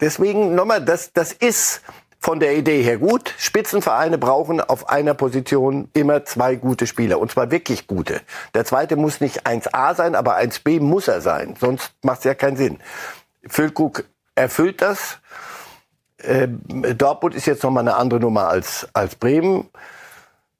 Deswegen 0.00 0.54
nochmal, 0.54 0.82
das, 0.84 1.12
das 1.12 1.32
ist 1.32 1.82
von 2.18 2.40
der 2.40 2.56
Idee 2.56 2.82
her 2.82 2.98
gut. 2.98 3.34
Spitzenvereine 3.38 4.18
brauchen 4.18 4.60
auf 4.60 4.88
einer 4.88 5.14
Position 5.14 5.88
immer 5.94 6.24
zwei 6.24 6.56
gute 6.56 6.86
Spieler. 6.86 7.20
Und 7.20 7.30
zwar 7.30 7.50
wirklich 7.50 7.86
gute. 7.86 8.20
Der 8.54 8.64
zweite 8.64 8.96
muss 8.96 9.20
nicht 9.20 9.46
1a 9.46 9.94
sein, 9.94 10.14
aber 10.14 10.36
1b 10.36 10.80
muss 10.80 11.08
er 11.08 11.20
sein. 11.20 11.54
Sonst 11.58 11.92
macht 12.02 12.18
es 12.18 12.24
ja 12.24 12.34
keinen 12.34 12.56
Sinn. 12.56 12.78
Füllkrug 13.46 14.04
erfüllt 14.34 14.82
das. 14.82 15.18
Äh, 16.18 16.48
Dortmund 16.48 17.34
ist 17.34 17.46
jetzt 17.46 17.62
nochmal 17.62 17.82
eine 17.82 17.96
andere 17.96 18.20
Nummer 18.20 18.48
als, 18.48 18.88
als 18.92 19.14
Bremen. 19.14 19.68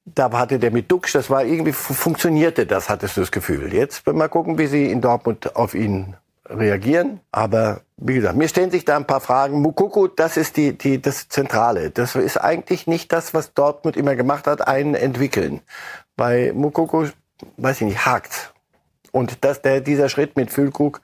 Da 0.04 0.30
hatte 0.32 0.58
der 0.58 0.70
mit 0.70 0.90
Duxch, 0.90 1.12
das 1.12 1.28
war 1.28 1.44
irgendwie, 1.44 1.72
funktionierte 1.72 2.64
das, 2.64 2.88
hattest 2.88 3.16
du 3.16 3.20
das 3.20 3.30
Gefühl. 3.30 3.74
Jetzt 3.74 4.06
mal 4.06 4.28
gucken, 4.28 4.56
wie 4.56 4.66
sie 4.66 4.90
in 4.90 5.02
Dortmund 5.02 5.54
auf 5.54 5.74
ihn 5.74 6.16
reagieren. 6.48 7.20
Aber 7.32 7.82
wie 7.96 8.14
gesagt, 8.14 8.36
mir 8.36 8.48
stellen 8.48 8.70
sich 8.70 8.84
da 8.84 8.96
ein 8.96 9.06
paar 9.06 9.20
Fragen. 9.20 9.60
Mukoko, 9.60 10.06
das 10.06 10.36
ist 10.36 10.56
die, 10.56 10.76
die, 10.76 11.00
das 11.00 11.28
Zentrale. 11.28 11.90
Das 11.90 12.14
ist 12.14 12.36
eigentlich 12.36 12.86
nicht 12.86 13.12
das, 13.12 13.34
was 13.34 13.54
Dortmund 13.54 13.96
immer 13.96 14.16
gemacht 14.16 14.46
hat, 14.46 14.66
einen 14.66 14.94
entwickeln. 14.94 15.60
Bei 16.16 16.52
Mukoko, 16.54 17.06
weiß 17.56 17.80
ich 17.80 17.86
nicht, 17.86 18.06
hakt. 18.06 18.52
Und 19.12 19.44
das, 19.44 19.62
der, 19.62 19.80
dieser 19.80 20.08
Schritt 20.08 20.36
mit 20.36 20.50
Füllkrug 20.50 21.00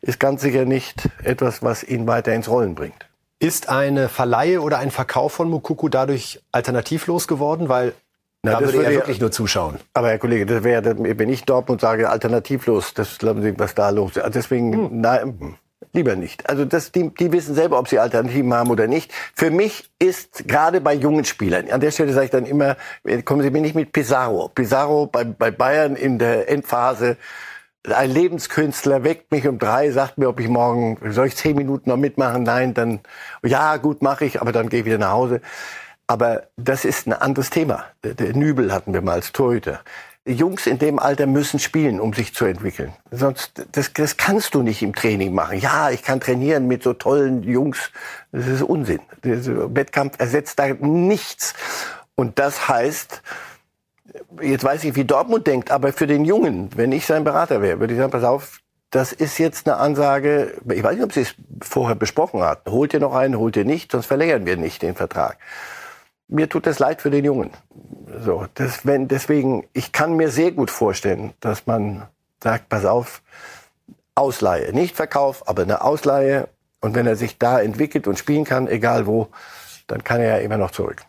ist 0.00 0.20
ganz 0.20 0.42
sicher 0.42 0.64
nicht 0.64 1.08
etwas, 1.22 1.62
was 1.62 1.82
ihn 1.82 2.06
weiter 2.06 2.32
ins 2.32 2.48
Rollen 2.48 2.74
bringt. 2.74 3.08
Ist 3.40 3.68
eine 3.68 4.08
Verleihe 4.08 4.62
oder 4.62 4.78
ein 4.78 4.90
Verkauf 4.90 5.32
von 5.32 5.48
Mukoko 5.48 5.88
dadurch 5.88 6.40
alternativlos 6.50 7.28
geworden? 7.28 7.68
Weil 7.68 7.94
Na, 8.42 8.52
da 8.52 8.60
das 8.60 8.72
würde 8.72 8.84
er 8.86 8.90
ja- 8.92 8.98
wirklich 8.98 9.20
nur 9.20 9.32
zuschauen. 9.32 9.78
Aber 9.94 10.08
Herr 10.08 10.18
Kollege, 10.18 10.46
das 10.46 10.62
wäre, 10.62 10.96
wenn 10.98 11.28
ich 11.28 11.44
Dortmund 11.44 11.80
sage, 11.80 12.08
alternativlos, 12.08 12.94
das 12.94 13.18
glauben 13.18 13.42
Sie, 13.42 13.58
was 13.58 13.74
da 13.74 13.90
los 13.90 14.12
ist. 14.12 14.18
Also 14.22 14.30
Deswegen, 14.38 15.00
nein, 15.00 15.36
hm, 15.40 15.54
lieber 15.92 16.14
nicht. 16.14 16.48
Also 16.48 16.64
das, 16.64 16.92
die, 16.92 17.12
die 17.14 17.32
wissen 17.32 17.54
selber, 17.54 17.78
ob 17.78 17.88
sie 17.88 17.98
Alternativen 17.98 18.52
haben 18.54 18.70
oder 18.70 18.86
nicht. 18.86 19.12
Für 19.34 19.50
mich 19.50 19.90
ist 19.98 20.46
gerade 20.46 20.80
bei 20.80 20.94
jungen 20.94 21.24
Spielern, 21.24 21.68
an 21.70 21.80
der 21.80 21.90
Stelle 21.90 22.12
sage 22.12 22.26
ich 22.26 22.30
dann 22.30 22.46
immer, 22.46 22.76
kommen 23.24 23.42
Sie 23.42 23.50
mir 23.50 23.60
nicht 23.60 23.74
mit 23.74 23.92
Pizarro. 23.92 24.48
Pizarro 24.54 25.06
bei, 25.06 25.24
bei 25.24 25.50
Bayern 25.50 25.96
in 25.96 26.18
der 26.20 26.48
Endphase, 26.48 27.16
ein 27.90 28.10
Lebenskünstler 28.10 29.02
weckt 29.02 29.32
mich 29.32 29.48
um 29.48 29.58
drei, 29.58 29.90
sagt 29.90 30.18
mir, 30.18 30.28
ob 30.28 30.38
ich 30.40 30.48
morgen, 30.48 30.98
soll 31.10 31.26
ich 31.28 31.36
zehn 31.36 31.56
Minuten 31.56 31.88
noch 31.90 31.96
mitmachen? 31.96 32.42
Nein, 32.42 32.74
dann, 32.74 33.00
ja, 33.44 33.76
gut, 33.78 34.02
mache 34.02 34.26
ich, 34.26 34.40
aber 34.40 34.52
dann 34.52 34.68
gehe 34.68 34.80
ich 34.80 34.86
wieder 34.86 34.98
nach 34.98 35.12
Hause. 35.12 35.40
Aber 36.08 36.44
das 36.56 36.86
ist 36.86 37.06
ein 37.06 37.12
anderes 37.12 37.50
Thema. 37.50 37.84
Der, 38.02 38.34
Nübel 38.34 38.72
hatten 38.72 38.94
wir 38.94 39.02
mal 39.02 39.12
als 39.12 39.30
Torhüter. 39.30 39.80
Jungs 40.26 40.66
in 40.66 40.78
dem 40.78 40.98
Alter 40.98 41.26
müssen 41.26 41.58
spielen, 41.58 42.00
um 42.00 42.14
sich 42.14 42.34
zu 42.34 42.46
entwickeln. 42.46 42.92
Sonst, 43.10 43.66
das, 43.72 43.92
das 43.92 44.16
kannst 44.16 44.54
du 44.54 44.62
nicht 44.62 44.82
im 44.82 44.94
Training 44.94 45.34
machen. 45.34 45.58
Ja, 45.58 45.90
ich 45.90 46.02
kann 46.02 46.20
trainieren 46.20 46.66
mit 46.66 46.82
so 46.82 46.94
tollen 46.94 47.42
Jungs. 47.42 47.90
Das 48.32 48.46
ist 48.46 48.62
Unsinn. 48.62 49.00
Der 49.22 49.74
Wettkampf 49.74 50.18
ersetzt 50.18 50.58
da 50.58 50.68
nichts. 50.68 51.54
Und 52.14 52.38
das 52.38 52.68
heißt, 52.68 53.22
jetzt 54.40 54.64
weiß 54.64 54.84
ich, 54.84 54.96
wie 54.96 55.04
Dortmund 55.04 55.46
denkt, 55.46 55.70
aber 55.70 55.92
für 55.92 56.06
den 56.06 56.24
Jungen, 56.24 56.70
wenn 56.74 56.92
ich 56.92 57.06
sein 57.06 57.24
Berater 57.24 57.60
wäre, 57.60 57.80
würde 57.80 57.94
ich 57.94 58.00
sagen, 58.00 58.10
pass 58.10 58.24
auf, 58.24 58.60
das 58.90 59.12
ist 59.12 59.38
jetzt 59.38 59.68
eine 59.68 59.76
Ansage, 59.76 60.54
ich 60.72 60.82
weiß 60.82 60.94
nicht, 60.94 61.04
ob 61.04 61.12
Sie 61.12 61.20
es 61.20 61.34
vorher 61.62 61.94
besprochen 61.94 62.42
hatten. 62.42 62.70
Holt 62.70 62.94
ihr 62.94 63.00
noch 63.00 63.14
einen, 63.14 63.38
holt 63.38 63.56
ihr 63.56 63.66
nicht, 63.66 63.92
sonst 63.92 64.06
verlängern 64.06 64.46
wir 64.46 64.56
nicht 64.56 64.80
den 64.80 64.94
Vertrag. 64.94 65.36
Mir 66.28 66.48
tut 66.48 66.66
das 66.66 66.78
leid 66.78 67.00
für 67.00 67.10
den 67.10 67.24
Jungen. 67.24 67.50
So, 68.22 68.46
das, 68.54 68.84
wenn, 68.86 69.08
deswegen, 69.08 69.66
ich 69.72 69.92
kann 69.92 70.14
mir 70.14 70.30
sehr 70.30 70.52
gut 70.52 70.70
vorstellen, 70.70 71.32
dass 71.40 71.66
man 71.66 72.06
sagt, 72.42 72.68
pass 72.68 72.84
auf, 72.84 73.22
Ausleihe, 74.14 74.72
nicht 74.72 74.96
Verkauf, 74.96 75.48
aber 75.48 75.62
eine 75.62 75.82
Ausleihe. 75.82 76.48
Und 76.80 76.94
wenn 76.94 77.06
er 77.06 77.16
sich 77.16 77.38
da 77.38 77.60
entwickelt 77.60 78.06
und 78.06 78.18
spielen 78.18 78.44
kann, 78.44 78.68
egal 78.68 79.06
wo, 79.06 79.28
dann 79.86 80.04
kann 80.04 80.20
er 80.20 80.38
ja 80.38 80.44
immer 80.44 80.58
noch 80.58 80.70
zurück. 80.70 81.02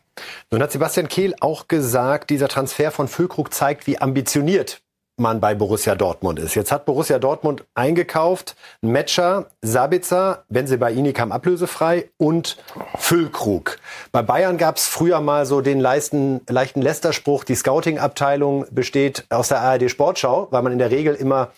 Nun 0.51 0.61
hat 0.61 0.71
Sebastian 0.71 1.07
Kehl 1.07 1.35
auch 1.39 1.67
gesagt, 1.67 2.29
dieser 2.29 2.47
Transfer 2.47 2.91
von 2.91 3.07
Füllkrug 3.07 3.53
zeigt, 3.53 3.88
wie 3.88 3.99
ambitioniert 3.99 4.81
man 5.19 5.39
bei 5.39 5.55
Borussia 5.55 5.95
Dortmund 5.95 6.39
ist. 6.39 6.55
Jetzt 6.55 6.71
hat 6.71 6.85
Borussia 6.85 7.19
Dortmund 7.19 7.65
eingekauft, 7.73 8.55
Metscher, 8.81 9.47
Sabitzer, 9.61 10.45
Benzebaini 10.49 11.13
kam 11.13 11.31
ablösefrei 11.31 12.09
und 12.17 12.57
Füllkrug. 12.97 13.79
Bei 14.11 14.21
Bayern 14.21 14.57
gab 14.57 14.77
es 14.77 14.88
früher 14.88 15.21
mal 15.21 15.45
so 15.45 15.61
den 15.61 15.79
leichten, 15.79 16.41
leichten 16.47 16.81
Lästerspruch, 16.81 17.43
die 17.43 17.55
Scouting-Abteilung 17.55 18.65
besteht 18.71 19.25
aus 19.29 19.49
der 19.49 19.61
ARD 19.61 19.89
Sportschau, 19.89 20.47
weil 20.51 20.61
man 20.61 20.71
in 20.71 20.79
der 20.79 20.91
Regel 20.91 21.15
immer 21.15 21.51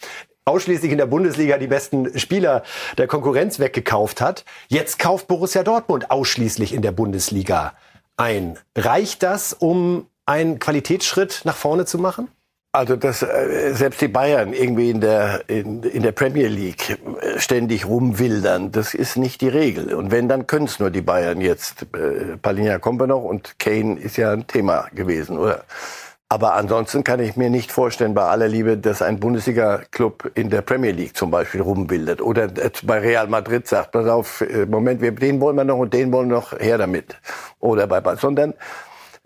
ausschließlich 0.46 0.92
in 0.92 0.98
der 0.98 1.06
Bundesliga 1.06 1.58
die 1.58 1.68
besten 1.68 2.18
Spieler 2.18 2.64
der 2.98 3.08
Konkurrenz 3.08 3.60
weggekauft 3.60 4.22
hat. 4.22 4.44
Jetzt 4.68 5.00
kauft 5.00 5.28
Borussia 5.28 5.64
Dortmund 5.64 6.12
ausschließlich 6.12 6.74
in 6.74 6.82
der 6.82 6.92
Bundesliga 6.92 7.74
ein. 8.18 8.58
Reicht 8.76 9.24
das, 9.24 9.54
um 9.54 10.08
einen 10.26 10.60
Qualitätsschritt 10.60 11.42
nach 11.44 11.56
vorne 11.56 11.86
zu 11.86 11.98
machen? 11.98 12.30
Also 12.74 12.96
dass 12.96 13.22
äh, 13.22 13.74
selbst 13.74 14.00
die 14.00 14.08
Bayern 14.08 14.54
irgendwie 14.54 14.92
in 14.92 15.02
der 15.02 15.42
in, 15.48 15.84
in 15.84 16.04
der 16.04 16.14
Premier 16.14 16.48
League 16.48 16.98
äh, 17.22 17.38
ständig 17.38 17.86
rumwildern, 17.86 18.72
das 18.72 18.94
ist 18.94 19.18
nicht 19.18 19.42
die 19.42 19.50
Regel. 19.50 19.94
Und 19.94 20.10
wenn, 20.12 20.30
dann 20.30 20.48
können 20.48 20.68
es 20.68 20.80
nur 20.80 20.90
die 20.90 21.02
Bayern 21.02 21.42
jetzt. 21.42 21.84
Äh, 21.94 22.38
Palinja 22.42 22.80
kommt 22.80 23.06
noch 23.06 23.24
und 23.24 23.60
Kane 23.60 24.00
ist 24.00 24.16
ja 24.16 24.32
ein 24.32 24.48
Thema 24.48 24.88
gewesen, 24.94 25.38
oder? 25.38 25.66
Aber 26.30 26.54
ansonsten 26.54 27.04
kann 27.04 27.20
ich 27.20 27.36
mir 27.36 27.50
nicht 27.50 27.74
vorstellen, 27.74 28.14
bei 28.14 28.24
aller 28.24 28.48
Liebe, 28.48 28.78
dass 28.78 29.02
ein 29.02 29.20
Bundesliga-Club 29.20 30.32
in 30.36 30.50
der 30.50 30.62
Premier 30.62 30.92
League 30.92 31.18
zum 31.18 31.30
Beispiel 31.30 31.60
rumbildet 31.60 32.22
oder 32.22 32.48
bei 32.84 33.00
Real 33.00 33.28
Madrid 33.28 33.68
sagt, 33.68 33.92
pass 33.92 34.08
auf, 34.08 34.40
äh, 34.40 34.66
Moment, 34.66 35.02
wir, 35.02 35.12
den 35.12 35.42
wollen 35.42 35.58
wir 35.58 35.66
noch 35.66 35.78
und 35.78 35.94
den 35.94 36.14
wollen 36.14 36.30
wir 36.30 36.36
noch 36.36 36.58
her 36.58 36.78
damit. 36.78 37.18
Oder 37.60 37.86
bei, 37.86 38.16
sondern 38.16 38.54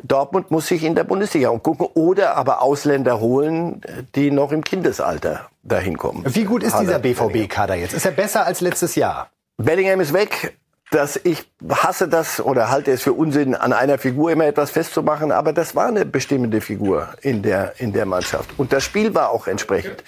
Dortmund 0.04 0.52
muss 0.52 0.68
sich 0.68 0.84
in 0.84 0.96
der 0.96 1.04
Bundesliga 1.04 1.50
umgucken 1.50 1.88
oder 1.94 2.36
aber 2.36 2.62
Ausländer 2.62 3.20
holen, 3.20 3.82
die 4.16 4.32
noch 4.32 4.52
im 4.52 4.64
Kindesalter 4.64 5.50
dahin 5.64 5.98
kommen. 5.98 6.24
Wie 6.28 6.44
gut 6.44 6.64
ist 6.64 6.78
dieser 6.80 7.00
BVB-Kader 7.00 7.76
jetzt? 7.76 7.94
Ist 7.94 8.06
er 8.06 8.12
besser 8.12 8.46
als 8.46 8.62
letztes 8.62 8.96
Jahr? 8.96 9.30
Bellingham 9.58 10.02
ist 10.02 10.14
weg. 10.14 10.58
dass 10.92 11.20
ich 11.24 11.50
hasse 11.68 12.08
das 12.08 12.40
oder 12.40 12.70
halte 12.70 12.92
es 12.92 13.02
für 13.02 13.14
Unsinn, 13.14 13.56
an 13.56 13.74
einer 13.74 13.98
Figur 13.98 14.32
immer 14.32 14.46
etwas 14.46 14.70
festzumachen, 14.70 15.32
aber 15.32 15.52
das 15.52 15.76
war 15.76 15.88
eine 15.88 16.06
bestimmende 16.06 16.62
Figur 16.62 17.10
in 17.22 17.42
der, 17.42 17.74
in 17.80 17.92
der 17.92 18.06
Mannschaft. 18.06 18.52
Und 18.58 18.72
das 18.72 18.84
Spiel 18.84 19.16
war 19.16 19.32
auch 19.32 19.48
entsprechend. 19.48 20.04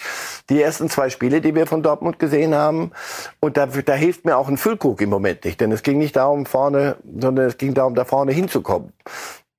Die 0.50 0.62
ersten 0.62 0.89
zwei 0.89 1.10
Spiele, 1.10 1.41
die 1.41 1.56
wir 1.56 1.65
von 1.65 1.82
Dortmund 1.82 2.20
gesehen 2.20 2.53
haben, 2.53 2.91
und 3.39 3.58
da, 3.58 3.65
da 3.65 3.94
hilft 3.94 4.24
mir 4.24 4.38
auch 4.38 4.48
ein 4.48 4.58
Füllkrug 4.58 5.01
im 5.01 5.10
Moment 5.10 5.46
nicht, 5.46 5.60
denn 5.60 5.72
es 5.72 5.82
ging 5.82 5.98
nicht 5.98 6.15
darum, 6.15 6.46
vorne, 6.46 6.98
sondern 7.20 7.48
es 7.48 7.58
ging 7.58 7.74
darum, 7.74 7.96
da 7.96 8.06
vorne 8.06 8.32
hinzukommen 8.32 8.94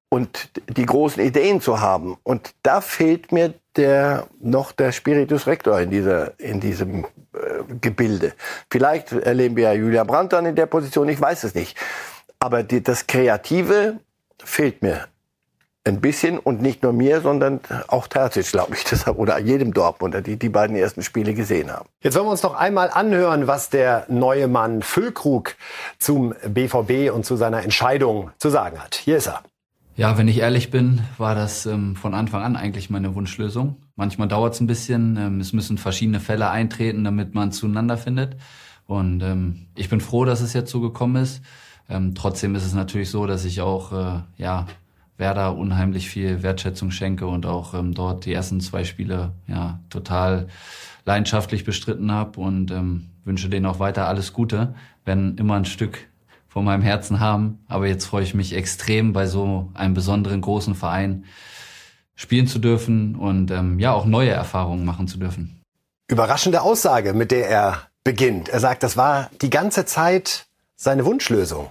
und 0.09 0.51
die 0.69 0.87
großen 0.87 1.23
Ideen 1.23 1.61
zu 1.61 1.81
haben. 1.81 2.17
Und 2.23 2.55
da 2.63 2.81
fehlt 2.81 3.33
mir 3.33 3.55
der 3.77 4.27
noch 4.41 4.73
der 4.73 4.93
Spiritus 4.93 5.47
Rector 5.47 5.79
in 5.81 5.91
dieser 5.91 6.39
in 6.41 6.61
diesem 6.61 7.05
äh, 7.05 7.09
Gebilde. 7.81 8.33
Vielleicht 8.71 9.13
erleben 9.13 9.57
wir 9.57 9.65
ja 9.65 9.73
Julian 9.73 10.07
Brandt 10.07 10.33
dann 10.33 10.47
in 10.47 10.57
der 10.57 10.67
Position, 10.67 11.09
ich 11.09 11.21
weiß 11.21 11.45
es 11.45 11.55
nicht. 11.55 11.77
Aber 12.41 12.63
die, 12.63 12.83
das 12.83 13.07
Kreative 13.07 13.99
fehlt 14.43 14.83
mir 14.83 15.07
ein 15.85 16.01
bisschen 16.01 16.39
und 16.39 16.61
nicht 16.61 16.83
nur 16.83 16.93
mir, 16.93 17.21
sondern 17.21 17.61
auch 17.89 18.07
Terzic, 18.07 18.47
glaube 18.53 18.75
ich, 18.75 18.85
deshalb, 18.91 19.19
oder 19.19 19.39
jedem 19.39 19.73
Dortmunder, 19.73 20.21
die 20.21 20.37
die 20.37 20.49
beiden 20.49 20.77
ersten 20.77 21.03
Spiele 21.03 21.35
gesehen 21.35 21.73
haben. 21.73 21.89
Jetzt 22.01 22.15
wollen 22.15 22.27
wir 22.27 22.33
uns 22.33 22.43
noch 22.43 22.55
einmal 22.55 22.91
anhören, 22.91 23.47
was 23.47 23.71
der 23.71 24.05
neue 24.09 24.49
Mann 24.49 24.83
Füllkrug 24.83 25.55
zum 25.99 26.35
BVB 26.47 27.13
und 27.13 27.25
zu 27.25 27.37
seiner 27.37 27.63
Entscheidung 27.63 28.31
zu 28.39 28.51
sagen 28.51 28.83
hat. 28.83 28.95
Hier 28.95 29.17
ist 29.17 29.29
er. 29.29 29.43
Ja, 29.99 30.17
wenn 30.17 30.29
ich 30.29 30.39
ehrlich 30.39 30.71
bin, 30.71 31.01
war 31.17 31.35
das 31.35 31.67
ähm, 31.67 31.97
von 31.97 32.15
Anfang 32.15 32.45
an 32.45 32.55
eigentlich 32.55 32.89
meine 32.89 33.17
Wunschlösung. 33.17 33.83
Manchmal 33.97 34.29
dauert 34.29 34.55
es 34.55 34.61
ein 34.61 34.69
bisschen, 34.69 35.17
ähm, 35.17 35.41
es 35.41 35.53
müssen 35.53 35.77
verschiedene 35.77 36.21
Fälle 36.21 36.51
eintreten, 36.51 37.03
damit 37.03 37.35
man 37.35 37.51
zueinander 37.51 37.97
findet. 37.97 38.37
Und 38.87 39.25
ähm, 39.25 39.67
ich 39.75 39.89
bin 39.89 40.01
froh, 40.01 40.25
dass 40.25 40.41
es 40.41 40.53
jetzt 40.53 40.71
so 40.71 40.81
gekommen 40.81 41.17
ist. 41.17 41.43
Ähm, 41.89 42.15
trotzdem 42.15 42.55
ist 42.55 42.65
es 42.65 42.75
natürlich 42.75 43.11
so, 43.11 43.27
dass 43.27 43.45
ich 43.45 43.61
auch 43.61 43.93
äh, 43.93 44.21
ja 44.37 44.69
Werder 45.17 45.57
unheimlich 45.57 46.09
viel 46.09 46.45
Wertschätzung 46.45 46.93
schenke 46.93 47.27
und 47.27 47.45
auch 47.45 47.75
ähm, 47.75 47.93
dort 47.93 48.25
die 48.25 48.33
ersten 48.33 48.61
zwei 48.61 48.85
Spiele 48.85 49.33
ja 49.49 49.81
total 49.91 50.47
leidenschaftlich 51.07 51.65
bestritten 51.65 52.13
habe 52.13 52.39
und 52.39 52.71
ähm, 52.71 53.11
wünsche 53.25 53.49
denen 53.49 53.67
auch 53.67 53.81
weiter 53.81 54.07
alles 54.07 54.33
Gute, 54.33 54.77
wenn 55.05 55.37
immer 55.39 55.57
ein 55.57 55.65
Stück 55.65 56.08
von 56.59 56.65
meinem 56.65 56.83
Herzen 56.83 57.21
haben. 57.21 57.65
Aber 57.69 57.87
jetzt 57.87 58.05
freue 58.07 58.25
ich 58.25 58.35
mich 58.35 58.53
extrem, 58.53 59.13
bei 59.13 59.27
so 59.27 59.69
einem 59.75 59.95
besonderen 59.95 60.41
großen 60.41 60.75
Verein 60.75 61.25
spielen 62.17 62.49
zu 62.49 62.59
dürfen 62.59 63.15
und 63.15 63.53
ähm, 63.53 63.79
ja 63.79 63.93
auch 63.93 64.07
neue 64.07 64.31
Erfahrungen 64.31 64.85
machen 64.85 65.07
zu 65.07 65.19
dürfen. 65.19 65.63
Überraschende 66.09 66.63
Aussage, 66.63 67.13
mit 67.13 67.31
der 67.31 67.49
er 67.49 67.83
beginnt. 68.03 68.49
Er 68.49 68.59
sagt, 68.59 68.83
das 68.83 68.97
war 68.97 69.31
die 69.41 69.51
ganze 69.51 69.85
Zeit 69.85 70.47
seine 70.75 71.05
Wunschlösung. 71.05 71.69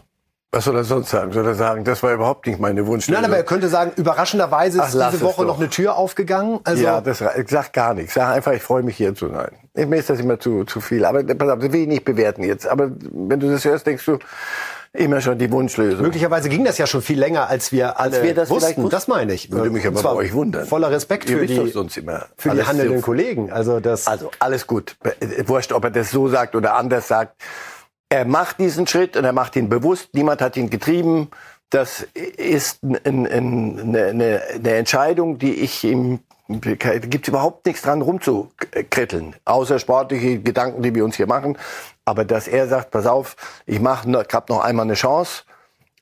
Was 0.51 0.63
soll 0.63 0.77
er 0.77 0.85
sonst 0.85 1.09
sagen? 1.09 1.33
Soll 1.33 1.45
er 1.45 1.55
sagen, 1.55 1.83
das 1.83 2.01
war 2.01 2.13
überhaupt 2.13 2.47
nicht 2.47 2.57
meine 2.57 2.87
Wunschlösung? 2.87 3.21
Nein, 3.21 3.29
aber 3.29 3.37
er 3.37 3.43
könnte 3.43 3.67
sagen, 3.67 3.91
überraschenderweise 3.97 4.77
ist 4.77 4.95
Ach, 4.95 5.11
diese 5.11 5.21
Woche 5.21 5.43
noch 5.43 5.59
eine 5.59 5.69
Tür 5.69 5.97
aufgegangen. 5.97 6.61
Also 6.63 6.83
ja, 6.83 7.01
das 7.01 7.17
sagt 7.17 7.73
gar 7.73 7.93
nichts. 7.93 8.13
Sag 8.13 8.33
einfach, 8.33 8.53
ich 8.53 8.63
freue 8.63 8.81
mich 8.81 8.95
hier 8.95 9.13
zu 9.13 9.27
sein. 9.27 9.51
Mir 9.75 9.97
ist 9.97 10.09
das 10.09 10.21
immer 10.21 10.39
zu, 10.39 10.63
zu 10.63 10.79
viel. 10.79 11.03
Aber 11.03 11.21
pass 11.23 11.49
auf, 11.49 11.59
das 11.59 11.73
will 11.73 11.81
ich 11.81 11.87
nicht 11.87 12.05
bewerten 12.05 12.43
jetzt. 12.43 12.65
Aber 12.65 12.89
wenn 13.11 13.41
du 13.41 13.51
das 13.51 13.65
hörst, 13.65 13.85
denkst 13.85 14.05
du, 14.05 14.19
immer 14.93 15.21
schon 15.21 15.37
die 15.37 15.51
Wunschlösung. 15.51 16.01
Möglicherweise 16.01 16.49
ging 16.49 16.65
das 16.65 16.77
ja 16.77 16.87
schon 16.87 17.01
viel 17.01 17.19
länger, 17.19 17.47
als 17.47 17.71
wir 17.71 17.99
alle 17.99 18.17
als 18.17 18.23
wir 18.23 18.33
das 18.33 18.49
wussten. 18.49 18.89
Das 18.89 19.07
meine 19.07 19.33
ich. 19.33 19.51
Würde 19.51 19.69
mich 19.69 19.85
aber 19.85 20.01
bei 20.01 20.13
euch 20.13 20.33
wundern. 20.33 20.65
Voller 20.65 20.91
Respekt 20.91 21.29
für 21.29 21.45
die, 21.45 21.69
sonst 21.69 21.97
immer 21.97 22.25
für 22.37 22.51
die 22.51 22.63
handelnden 22.63 22.99
so 22.99 23.05
Kollegen. 23.05 23.51
Also, 23.51 23.79
das 23.79 24.07
also 24.07 24.31
alles 24.39 24.67
gut. 24.67 24.95
Wurscht, 25.45 25.71
ob 25.71 25.83
er 25.83 25.91
das 25.91 26.11
so 26.11 26.27
sagt 26.27 26.55
oder 26.55 26.75
anders 26.75 27.07
sagt. 27.07 27.41
Er 28.09 28.25
macht 28.25 28.59
diesen 28.59 28.87
Schritt 28.87 29.17
und 29.17 29.25
er 29.25 29.33
macht 29.33 29.55
ihn 29.55 29.67
bewusst. 29.69 30.09
Niemand 30.13 30.41
hat 30.41 30.55
ihn 30.55 30.69
getrieben. 30.69 31.29
Das 31.69 32.07
ist 32.13 32.81
ein, 32.83 33.27
ein, 33.27 33.79
eine, 33.79 34.41
eine 34.53 34.71
Entscheidung, 34.71 35.37
die 35.37 35.53
ich 35.55 35.83
ihm 35.83 36.19
gibt 36.47 37.27
überhaupt 37.27 37.65
nichts 37.65 37.81
dran 37.81 38.01
rumzukritteln, 38.01 39.35
außer 39.45 39.79
sportliche 39.79 40.39
Gedanken, 40.39 40.81
die 40.81 40.95
wir 40.95 41.03
uns 41.03 41.17
hier 41.17 41.27
machen. 41.27 41.57
Aber 42.05 42.23
dass 42.25 42.47
er 42.47 42.67
sagt, 42.67 42.91
pass 42.91 43.05
auf, 43.05 43.35
ich 43.65 43.79
mache, 43.79 44.09
ich 44.09 44.33
habe 44.33 44.53
noch 44.53 44.63
einmal 44.63 44.85
eine 44.85 44.93
Chance 44.93 45.43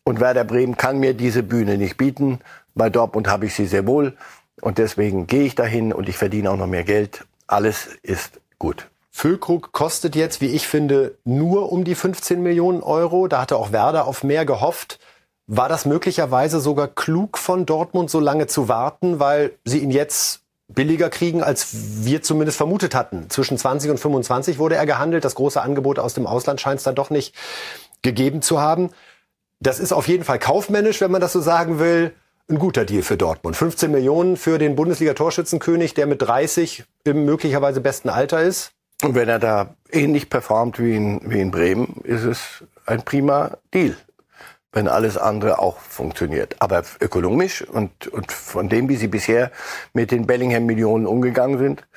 und 0.04 0.20
Werder 0.20 0.44
Bremen 0.44 0.78
kann 0.78 1.00
mir 1.00 1.14
diese 1.14 1.42
Bühne 1.42 1.78
nicht 1.78 1.98
bieten. 1.98 2.40
Bei 2.76 2.90
Dortmund 2.90 3.28
habe 3.28 3.48
ich 3.48 3.56
sie 3.56 3.66
sehr 3.66 3.88
wohl 3.88 4.16
und 4.62 4.78
deswegen 4.78 5.28
gehe 5.28 5.44
ich 5.44 5.56
dahin 5.56 5.94
und 5.94 6.08
ich 6.08 6.18
verdiene 6.18 6.52
auch 6.52 6.58
noch 6.58 6.68
mehr 6.68 6.84
Geld. 6.84 7.26
Alles 7.48 7.88
ist 8.04 8.40
gut. 8.60 8.88
Füllkrug 9.12 9.72
kostet 9.72 10.16
jetzt, 10.16 10.42
wie 10.42 10.48
ich 10.48 10.68
finde, 10.68 11.18
nur 11.24 11.72
um 11.72 11.86
die 11.86 11.96
15 11.96 12.44
Millionen 12.44 12.84
Euro. 12.84 13.28
Da 13.28 13.42
hatte 13.42 13.56
auch 13.56 13.72
Werder 13.72 14.08
auf 14.08 14.24
mehr 14.24 14.46
gehofft. 14.46 15.00
War 15.48 15.70
das 15.70 15.86
möglicherweise 15.86 16.60
sogar 16.60 16.88
klug 16.88 17.38
von 17.38 17.68
Dortmund, 17.68 18.10
so 18.10 18.20
lange 18.20 18.48
zu 18.48 18.68
warten, 18.68 19.20
weil 19.20 19.52
sie 19.64 19.80
ihn 19.80 19.92
jetzt 19.92 20.42
billiger 20.68 21.12
kriegen, 21.12 21.44
als 21.44 21.68
wir 22.04 22.24
zumindest 22.24 22.58
vermutet 22.58 22.96
hatten? 22.96 23.30
Zwischen 23.30 23.58
20 23.58 23.92
und 23.92 24.00
25 24.00 24.58
wurde 24.58 24.76
er 24.76 24.88
gehandelt. 24.88 25.24
Das 25.24 25.36
große 25.36 25.62
Angebot 25.62 26.00
aus 26.00 26.16
dem 26.16 26.26
Ausland 26.26 26.62
scheint 26.62 26.80
es 26.80 26.84
dann 26.84 26.96
doch 26.96 27.12
nicht 27.12 27.36
gegeben 28.02 28.42
zu 28.42 28.60
haben. 28.60 28.90
Das 29.60 29.80
ist 29.80 29.94
auf 29.94 30.08
jeden 30.08 30.24
Fall 30.24 30.40
kaufmännisch, 30.40 31.00
wenn 31.00 31.12
man 31.12 31.22
das 31.22 31.34
so 31.34 31.42
sagen 31.42 31.78
will, 31.78 32.14
ein 32.50 32.58
guter 32.58 32.86
Deal 32.86 33.04
für 33.04 33.18
Dortmund. 33.18 33.56
15 33.56 33.92
Millionen 33.92 34.38
für 34.38 34.58
den 34.58 34.76
Bundesliga-Torschützenkönig, 34.76 35.94
der 35.94 36.08
mit 36.08 36.24
30 36.24 36.86
im 37.04 37.26
möglicherweise 37.26 37.82
besten 37.82 38.10
Alter 38.10 38.42
ist. 38.42 38.72
Und 39.04 39.14
wenn 39.14 39.30
er 39.30 39.40
da 39.40 39.76
ähnlich 39.92 40.30
performt 40.30 40.80
wie 40.80 40.96
in, 40.96 41.22
wie 41.32 41.42
in 41.42 41.52
Bremen, 41.52 42.02
ist 42.04 42.24
es 42.24 42.64
ein 42.86 43.04
prima 43.04 43.58
Deal 43.74 43.96
wenn 44.76 44.90
alles 44.90 45.18
andere 45.18 45.60
auch 45.60 45.80
funktioniert. 45.80 46.58
Aber 46.60 46.84
ökonomisch 47.00 47.62
und, 47.64 48.08
und 48.10 48.32
von 48.32 48.68
dem, 48.68 48.90
wie 48.90 48.98
sie 48.98 49.08
bisher 49.08 49.52
mit 49.94 50.12
den 50.12 50.28
Bellingham-Millionen 50.28 51.08
umgegangen 51.08 51.58
sind, 51.58 51.88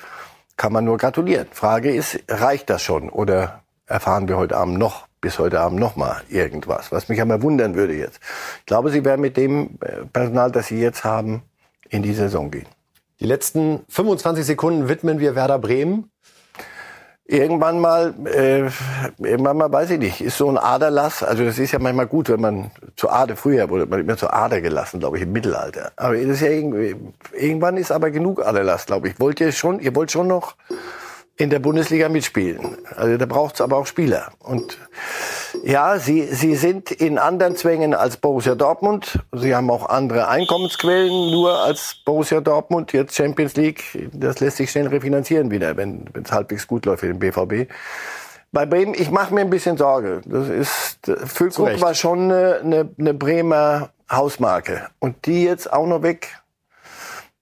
kann 0.57 0.73
man 0.73 0.85
nur 0.85 0.97
gratulieren. 0.97 1.49
Frage 1.51 1.93
ist, 1.93 2.21
reicht 2.29 2.71
das 2.71 2.83
schon 2.83 3.11
oder 3.11 3.63
erfahren 3.87 4.29
wir 4.29 4.37
heute 4.37 4.57
Abend 4.57 4.79
noch, 4.79 5.09
bis 5.21 5.41
heute 5.41 5.61
Abend 5.61 5.81
noch 5.81 5.97
mal 5.97 6.23
irgendwas? 6.29 6.93
Was 6.93 7.09
mich 7.09 7.21
aber 7.21 7.43
wundern 7.43 7.75
würde 7.75 7.95
jetzt. 7.95 8.21
Ich 8.61 8.67
glaube, 8.67 8.91
sie 8.91 9.05
werden 9.05 9.23
mit 9.23 9.37
dem 9.37 9.79
äh, 9.81 10.05
Personal, 10.13 10.53
das 10.53 10.69
sie 10.69 10.81
jetzt 10.81 11.03
haben, 11.03 11.43
in 11.89 12.03
die 12.03 12.15
Saison 12.15 12.51
gehen. 12.51 12.67
Die 13.19 13.27
letzten 13.27 13.81
25 13.89 14.45
Sekunden 14.45 14.89
widmen 14.89 15.19
wir 15.19 15.35
Werder 15.35 15.59
Bremen 15.59 16.11
irgendwann 17.29 17.79
mal, 17.79 18.15
äh, 18.25 18.71
irgendwann 19.19 19.59
mal, 19.59 19.71
weiß 19.71 19.91
ich 19.91 19.99
nicht, 19.99 20.21
ist 20.23 20.39
so 20.39 20.49
ein 20.49 20.57
Aderlass. 20.57 21.23
Also 21.23 21.45
das 21.45 21.59
ist 21.59 21.73
ja 21.73 21.79
manchmal 21.79 22.07
gut, 22.07 22.31
wenn 22.31 22.41
man 22.41 22.71
zur 22.97 23.13
Ader, 23.13 23.37
früher 23.37 23.69
wurde 23.69 23.87
man 23.87 24.01
immer 24.01 24.17
zur 24.17 24.33
Ader 24.35 24.61
gelassen, 24.63 24.99
glaube 24.99 25.19
ich, 25.19 25.23
im 25.23 25.33
Mittelalter. 25.33 25.93
Aber 25.97 26.17
ist 26.17 26.41
ja 26.41 26.49
irgendwann 26.49 27.77
ist 27.77 27.93
aber 27.93 28.11
genug 28.11 28.45
Aderlass, 28.45 28.87
glaube 28.87 29.09
ich. 29.09 29.21
Wollt 29.21 29.41
ihr 29.41 29.53
schon, 29.53 29.79
ihr 29.79 29.95
wollt 29.95 30.11
schon 30.11 30.27
noch 30.27 30.57
in 31.37 31.51
der 31.51 31.59
Bundesliga 31.59 32.09
mitspielen. 32.09 32.79
Also 32.97 33.19
da 33.19 33.27
braucht 33.27 33.57
es 33.57 33.61
aber 33.61 33.77
auch 33.77 33.87
Spieler. 33.87 34.33
Und 34.41 34.79
ja, 35.65 35.99
sie, 35.99 36.25
sie 36.25 36.55
sind 36.55 36.91
in 36.91 37.19
anderen 37.19 37.57
Zwängen 37.57 37.95
als 37.95 38.17
Borussia 38.17 38.55
Dortmund. 38.55 39.19
Sie 39.33 39.55
haben 39.55 39.71
auch 39.71 39.89
andere 39.89 40.29
Einkommensquellen 40.29 41.31
nur 41.31 41.59
als 41.59 41.97
Borussia 42.05 42.41
Dortmund. 42.41 42.93
Jetzt 42.93 43.15
Champions 43.15 43.57
League, 43.57 44.09
das 44.13 44.41
lässt 44.41 44.59
sich 44.59 44.71
schnell 44.71 44.89
refinanzieren 44.89 45.51
wieder, 45.51 45.77
wenn 45.77 46.07
es 46.23 46.33
halbwegs 46.33 46.67
gut 46.67 46.87
läuft 46.87 47.01
für 47.01 47.07
den 47.07 47.19
BVB. 47.19 47.71
Bei 48.51 48.65
Bremen, 48.65 48.95
ich 48.95 49.11
mache 49.11 49.35
mir 49.35 49.43
ein 49.43 49.51
bisschen 49.51 49.77
Sorge. 49.77 50.23
Das 50.25 50.49
ist, 50.49 51.01
Füllkrug 51.27 51.81
war 51.81 51.95
schon 51.95 52.31
eine, 52.31 52.61
eine, 52.63 52.89
eine 52.99 53.15
Bremer 53.15 53.91
Hausmarke. 54.11 54.89
Und 54.99 55.27
die 55.27 55.45
jetzt 55.45 55.73
auch 55.73 55.87
noch 55.87 56.03
weg. 56.03 56.41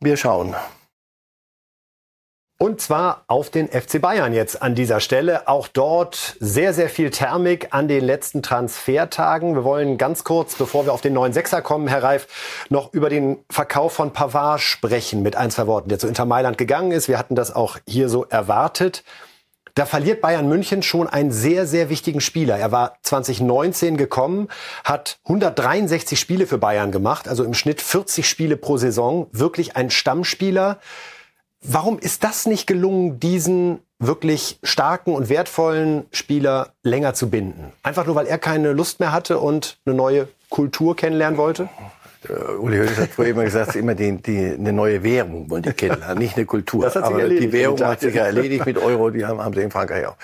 Wir 0.00 0.16
schauen. 0.16 0.54
Und 2.58 2.80
zwar 2.80 3.25
auf 3.26 3.50
den 3.50 3.68
FC 3.68 4.00
Bayern 4.00 4.32
jetzt 4.32 4.62
an 4.62 4.75
dieser 4.75 5.00
Stelle. 5.00 5.46
Auch 5.46 5.68
dort 5.68 6.36
sehr, 6.40 6.72
sehr 6.72 6.88
viel 6.88 7.10
Thermik 7.10 7.68
an 7.72 7.86
den 7.86 8.02
letzten 8.02 8.42
Transfertagen. 8.42 9.54
Wir 9.54 9.62
wollen 9.62 9.98
ganz 9.98 10.25
kurz, 10.25 10.54
bevor 10.54 10.86
wir 10.86 10.94
auf 10.94 11.02
den 11.02 11.12
neuen 11.12 11.34
Sechser 11.34 11.60
kommen, 11.60 11.86
Herr 11.86 12.02
Reif, 12.02 12.26
noch 12.70 12.94
über 12.94 13.10
den 13.10 13.36
Verkauf 13.50 13.92
von 13.92 14.14
Pavard 14.14 14.62
sprechen 14.62 15.22
mit 15.22 15.36
ein, 15.36 15.50
zwei 15.50 15.66
Worten, 15.66 15.90
der 15.90 15.98
zu 15.98 16.08
Inter 16.08 16.25
Mailand 16.25 16.56
gegangen 16.56 16.92
ist. 16.92 17.08
Wir 17.08 17.18
hatten 17.18 17.34
das 17.34 17.54
auch 17.54 17.76
hier 17.86 18.08
so 18.08 18.25
erwartet. 18.25 19.04
Da 19.75 19.84
verliert 19.84 20.22
Bayern 20.22 20.48
München 20.48 20.82
schon 20.82 21.06
einen 21.06 21.32
sehr, 21.32 21.66
sehr 21.66 21.90
wichtigen 21.90 22.22
Spieler. 22.22 22.56
Er 22.56 22.72
war 22.72 22.96
2019 23.02 23.98
gekommen, 23.98 24.48
hat 24.82 25.18
163 25.25 26.18
Spiele 26.18 26.46
für 26.46 26.56
Bayern 26.56 26.90
gemacht, 26.90 27.28
also 27.28 27.44
im 27.44 27.52
Schnitt 27.52 27.82
40 27.82 28.26
Spiele 28.26 28.56
pro 28.56 28.78
Saison. 28.78 29.26
Wirklich 29.32 29.76
ein 29.76 29.90
Stammspieler. 29.90 30.78
Warum 31.68 31.99
ist 31.99 32.23
das 32.23 32.46
nicht 32.46 32.66
gelungen, 32.66 33.18
diesen 33.18 33.80
wirklich 33.99 34.58
starken 34.62 35.14
und 35.14 35.28
wertvollen 35.28 36.04
Spieler 36.12 36.68
länger 36.82 37.14
zu 37.14 37.28
binden? 37.28 37.73
Einfach 37.82 38.06
nur, 38.06 38.14
weil 38.14 38.26
er 38.26 38.38
keine 38.38 38.73
Lust 38.73 39.00
mehr 39.00 39.11
hatte 39.11 39.38
und 39.38 39.78
eine 39.85 39.96
neue 39.96 40.28
Kultur 40.49 40.94
kennenlernen 40.94 41.37
wollte? 41.38 41.68
Äh, 42.28 42.52
Uli 42.52 42.78
Hoeneß 42.78 42.99
hat 42.99 43.08
früher 43.11 43.28
immer 43.28 43.44
gesagt, 43.44 43.75
immer 43.75 43.96
die, 43.96 44.16
die, 44.16 44.54
eine 44.58 44.73
neue 44.73 45.02
Währung 45.02 45.50
wollen 45.50 45.62
die 45.62 45.73
kennenlernen, 45.73 46.18
nicht 46.18 46.37
eine 46.37 46.46
Kultur. 46.46 46.85
Das 46.85 46.94
hat 46.94 47.06
sich 47.06 47.14
Aber 47.14 47.23
erledigt, 47.23 47.52
die 47.52 47.52
Währung 47.52 47.80
hat 47.80 48.00
sich 48.00 48.14
ja 48.14 48.26
erledigt 48.26 48.64
mit 48.64 48.78
Euro, 48.78 49.11
die 49.11 49.25
haben, 49.25 49.40
haben 49.40 49.54
sie 49.54 49.62
in 49.62 49.70
Frankreich 49.73 50.06
auch. 50.06 50.16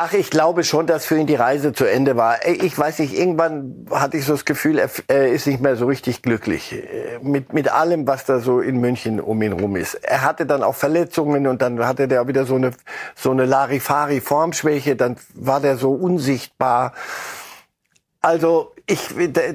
Ach, 0.00 0.12
ich 0.12 0.30
glaube 0.30 0.62
schon, 0.62 0.86
dass 0.86 1.06
für 1.06 1.18
ihn 1.18 1.26
die 1.26 1.34
Reise 1.34 1.72
zu 1.72 1.84
Ende 1.84 2.16
war. 2.16 2.46
Ich 2.46 2.78
weiß 2.78 3.00
nicht, 3.00 3.18
irgendwann 3.18 3.84
hatte 3.90 4.16
ich 4.16 4.26
so 4.26 4.32
das 4.32 4.44
Gefühl, 4.44 4.78
er, 4.78 4.88
er 5.08 5.32
ist 5.32 5.48
nicht 5.48 5.60
mehr 5.60 5.74
so 5.74 5.86
richtig 5.86 6.22
glücklich 6.22 6.72
äh, 6.72 7.18
mit, 7.20 7.52
mit 7.52 7.72
allem, 7.72 8.06
was 8.06 8.24
da 8.24 8.38
so 8.38 8.60
in 8.60 8.78
München 8.78 9.18
um 9.18 9.42
ihn 9.42 9.54
rum 9.54 9.74
ist. 9.74 9.94
Er 9.94 10.22
hatte 10.22 10.46
dann 10.46 10.62
auch 10.62 10.76
Verletzungen 10.76 11.48
und 11.48 11.62
dann 11.62 11.84
hatte 11.84 12.06
der 12.06 12.28
wieder 12.28 12.44
so 12.44 12.54
eine, 12.54 12.70
so 13.16 13.32
eine 13.32 13.44
Larifari-Formschwäche, 13.44 14.94
dann 14.94 15.16
war 15.34 15.58
der 15.58 15.76
so 15.76 15.90
unsichtbar. 15.90 16.92
Also 18.20 18.74
ich 18.86 19.08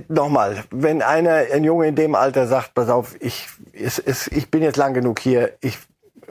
nochmal, 0.09 0.65
wenn 0.71 1.01
einer, 1.01 1.45
ein 1.53 1.63
Junge 1.63 1.87
in 1.87 1.95
dem 1.95 2.15
Alter 2.15 2.47
sagt, 2.47 2.73
pass 2.73 2.89
auf, 2.89 3.15
ich, 3.21 3.47
es, 3.71 3.97
es, 3.97 4.27
ich 4.27 4.51
bin 4.51 4.61
jetzt 4.61 4.75
lang 4.75 4.93
genug 4.93 5.21
hier, 5.21 5.53
ich 5.61 5.77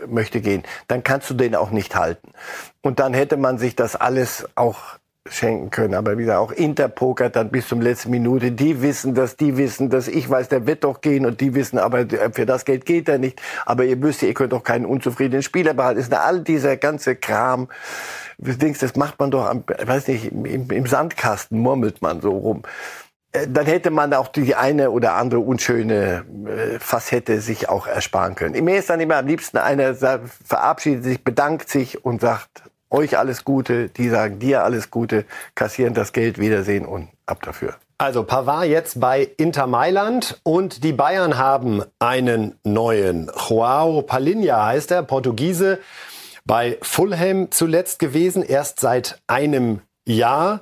möchte 0.06 0.40
gehen, 0.40 0.62
dann 0.88 1.02
kannst 1.02 1.30
du 1.30 1.35
den 1.35 1.54
auch 1.54 1.71
nicht 1.71 1.97
halten. 1.97 2.32
Und 2.80 3.00
dann 3.00 3.14
hätte 3.14 3.37
man 3.37 3.59
sich 3.59 3.76
das 3.76 3.97
alles 3.97 4.47
auch 4.54 4.99
schenken 5.28 5.71
können. 5.71 5.94
Aber 5.94 6.18
wieder 6.18 6.40
auch 6.40 6.52
Interpoker 6.52 7.30
dann 7.30 7.50
bis 7.50 7.68
zum 7.68 7.80
letzten 7.80 8.11
Minute. 8.11 8.52
Die 8.52 8.82
wissen 8.82 9.14
das, 9.14 9.37
die 9.37 9.56
wissen 9.56 9.90
das. 9.90 10.09
Ich 10.09 10.28
weiß, 10.28 10.49
der 10.49 10.66
wird 10.66 10.85
doch 10.85 11.00
gehen 11.00 11.26
und 11.26 11.40
die 11.40 11.54
wissen, 11.54 11.78
aber 11.78 12.06
für 12.32 12.47
das 12.47 12.64
Geld 12.64 12.87
geht 12.87 13.09
er 13.09 13.18
nicht. 13.18 13.40
Aber 13.64 13.85
ihr 13.85 13.97
müsst, 13.97 14.23
ihr 14.23 14.35
könnt 14.35 14.52
doch 14.52 14.64
keinen 14.64 14.87
unzufriedenen 14.87 15.42
Spieler 15.42 15.75
behalten. 15.75 16.00
Ist 16.00 16.12
all 16.12 16.40
dieser 16.40 16.76
ganze 16.76 17.16
Kram. 17.16 17.68
Denkst, 18.38 18.80
das 18.80 18.97
macht 18.97 19.21
man 19.21 19.30
doch 19.30 19.47
am, 19.47 19.62
weiß 19.66 20.09
nicht, 20.09 20.32
im, 20.32 20.68
im 20.71 20.87
Sandkasten 20.87 21.59
murmelt 21.59 22.02
man 22.02 22.21
so 22.21 22.30
rum 22.30 22.62
dann 23.49 23.67
hätte 23.67 23.91
man 23.91 24.12
auch 24.12 24.29
die 24.29 24.55
eine 24.55 24.91
oder 24.91 25.15
andere 25.15 25.41
unschöne 25.41 26.25
äh, 26.47 26.79
Facette 26.79 27.41
sich 27.41 27.69
auch 27.69 27.87
ersparen 27.87 28.35
können. 28.35 28.62
Mir 28.65 28.79
ist 28.79 28.91
dann 28.91 29.01
immer 29.01 29.17
am 29.17 29.27
liebsten 29.27 29.57
einer 29.57 29.95
verabschiedet 29.95 31.05
sich, 31.05 31.25
bedankt 31.25 31.69
sich 31.69 32.05
und 32.05 32.21
sagt 32.21 32.62
euch 32.91 33.17
alles 33.17 33.45
Gute, 33.45 33.89
die 33.89 34.11
sagen 34.11 34.39
dir 34.39 34.65
alles 34.65 34.91
Gute, 34.91 35.25
kassieren 35.55 35.95
das 35.95 36.12
Geld, 36.12 36.39
Wiedersehen 36.39 36.85
und 36.85 37.09
ab 37.25 37.43
dafür. 37.43 37.75
Also 37.97 38.25
Pavard 38.25 38.67
jetzt 38.67 39.01
bei 39.01 39.31
Inter 39.37 39.67
Mailand 39.67 40.41
und 40.43 40.85
die 40.85 40.93
Bayern 40.93 41.39
haben 41.39 41.85
einen 42.01 42.59
neuen. 42.65 43.31
Joao 43.49 44.03
Palinha 44.03 44.67
heißt 44.67 44.91
er, 44.91 45.05
Portugiese, 45.05 45.79
bei 46.45 46.79
Fulham 46.83 47.51
zuletzt 47.51 47.99
gewesen, 47.99 48.43
erst 48.43 48.81
seit 48.81 49.23
einem 49.27 49.81
Jahr 50.05 50.61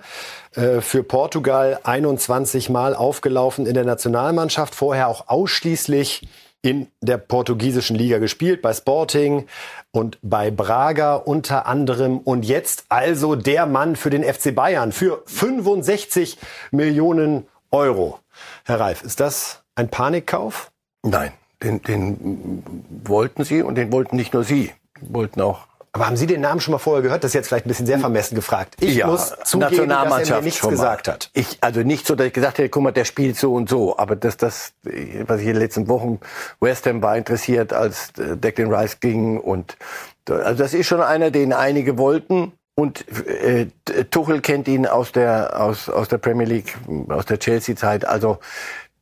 äh, 0.54 0.80
für 0.80 1.02
Portugal 1.02 1.78
21 1.82 2.70
Mal 2.70 2.94
aufgelaufen 2.94 3.66
in 3.66 3.74
der 3.74 3.84
Nationalmannschaft, 3.84 4.74
vorher 4.74 5.08
auch 5.08 5.28
ausschließlich 5.28 6.28
in 6.62 6.88
der 7.00 7.18
portugiesischen 7.18 7.96
Liga 7.96 8.18
gespielt, 8.18 8.60
bei 8.60 8.74
Sporting 8.74 9.46
und 9.92 10.18
bei 10.22 10.50
Braga 10.50 11.14
unter 11.14 11.66
anderem. 11.66 12.18
Und 12.18 12.44
jetzt 12.44 12.84
also 12.88 13.34
der 13.34 13.66
Mann 13.66 13.96
für 13.96 14.10
den 14.10 14.24
FC 14.24 14.54
Bayern 14.54 14.92
für 14.92 15.22
65 15.26 16.36
Millionen 16.70 17.46
Euro. 17.70 18.18
Herr 18.64 18.80
Reif, 18.80 19.02
ist 19.02 19.20
das 19.20 19.62
ein 19.74 19.88
Panikkauf? 19.88 20.70
Nein, 21.02 21.32
den, 21.62 21.82
den 21.82 22.62
wollten 23.04 23.44
sie 23.44 23.62
und 23.62 23.76
den 23.76 23.90
wollten 23.92 24.16
nicht 24.16 24.34
nur 24.34 24.44
sie, 24.44 24.72
wollten 25.00 25.40
auch 25.40 25.69
Aber 25.92 26.06
haben 26.06 26.16
Sie 26.16 26.26
den 26.26 26.40
Namen 26.40 26.60
schon 26.60 26.70
mal 26.72 26.78
vorher 26.78 27.02
gehört? 27.02 27.24
Das 27.24 27.30
ist 27.30 27.34
jetzt 27.34 27.48
vielleicht 27.48 27.66
ein 27.66 27.68
bisschen 27.68 27.86
sehr 27.86 27.98
vermessen 27.98 28.36
gefragt. 28.36 28.76
Ich 28.80 29.04
muss 29.04 29.34
zugeben, 29.44 29.88
dass 29.88 30.28
er 30.28 30.36
mir 30.36 30.42
nichts 30.42 30.60
gesagt 30.60 31.08
hat. 31.08 31.30
Ich, 31.32 31.58
also 31.60 31.80
nicht 31.82 32.06
so, 32.06 32.14
dass 32.14 32.28
ich 32.28 32.32
gesagt 32.32 32.58
hätte, 32.58 32.68
guck 32.68 32.84
mal, 32.84 32.92
der 32.92 33.04
spielt 33.04 33.36
so 33.36 33.52
und 33.54 33.68
so. 33.68 33.98
Aber 33.98 34.14
das, 34.14 34.36
das, 34.36 34.72
was 34.84 35.40
ich 35.40 35.46
in 35.48 35.54
den 35.54 35.62
letzten 35.62 35.88
Wochen, 35.88 36.20
West 36.60 36.86
Ham 36.86 37.02
war 37.02 37.16
interessiert, 37.16 37.72
als 37.72 38.10
äh, 38.18 38.36
Declan 38.36 38.72
Rice 38.72 39.00
ging. 39.00 39.40
Und 39.40 39.76
also 40.28 40.62
das 40.62 40.74
ist 40.74 40.86
schon 40.86 41.02
einer, 41.02 41.32
den 41.32 41.52
einige 41.52 41.98
wollten. 41.98 42.52
Und 42.76 43.04
äh, 43.26 43.66
Tuchel 44.10 44.40
kennt 44.42 44.68
ihn 44.68 44.86
aus 44.86 45.10
der, 45.10 45.60
aus, 45.60 45.88
aus 45.88 46.06
der 46.06 46.18
Premier 46.18 46.46
League, 46.46 46.78
aus 47.08 47.26
der 47.26 47.40
Chelsea-Zeit. 47.40 48.04
Also 48.04 48.38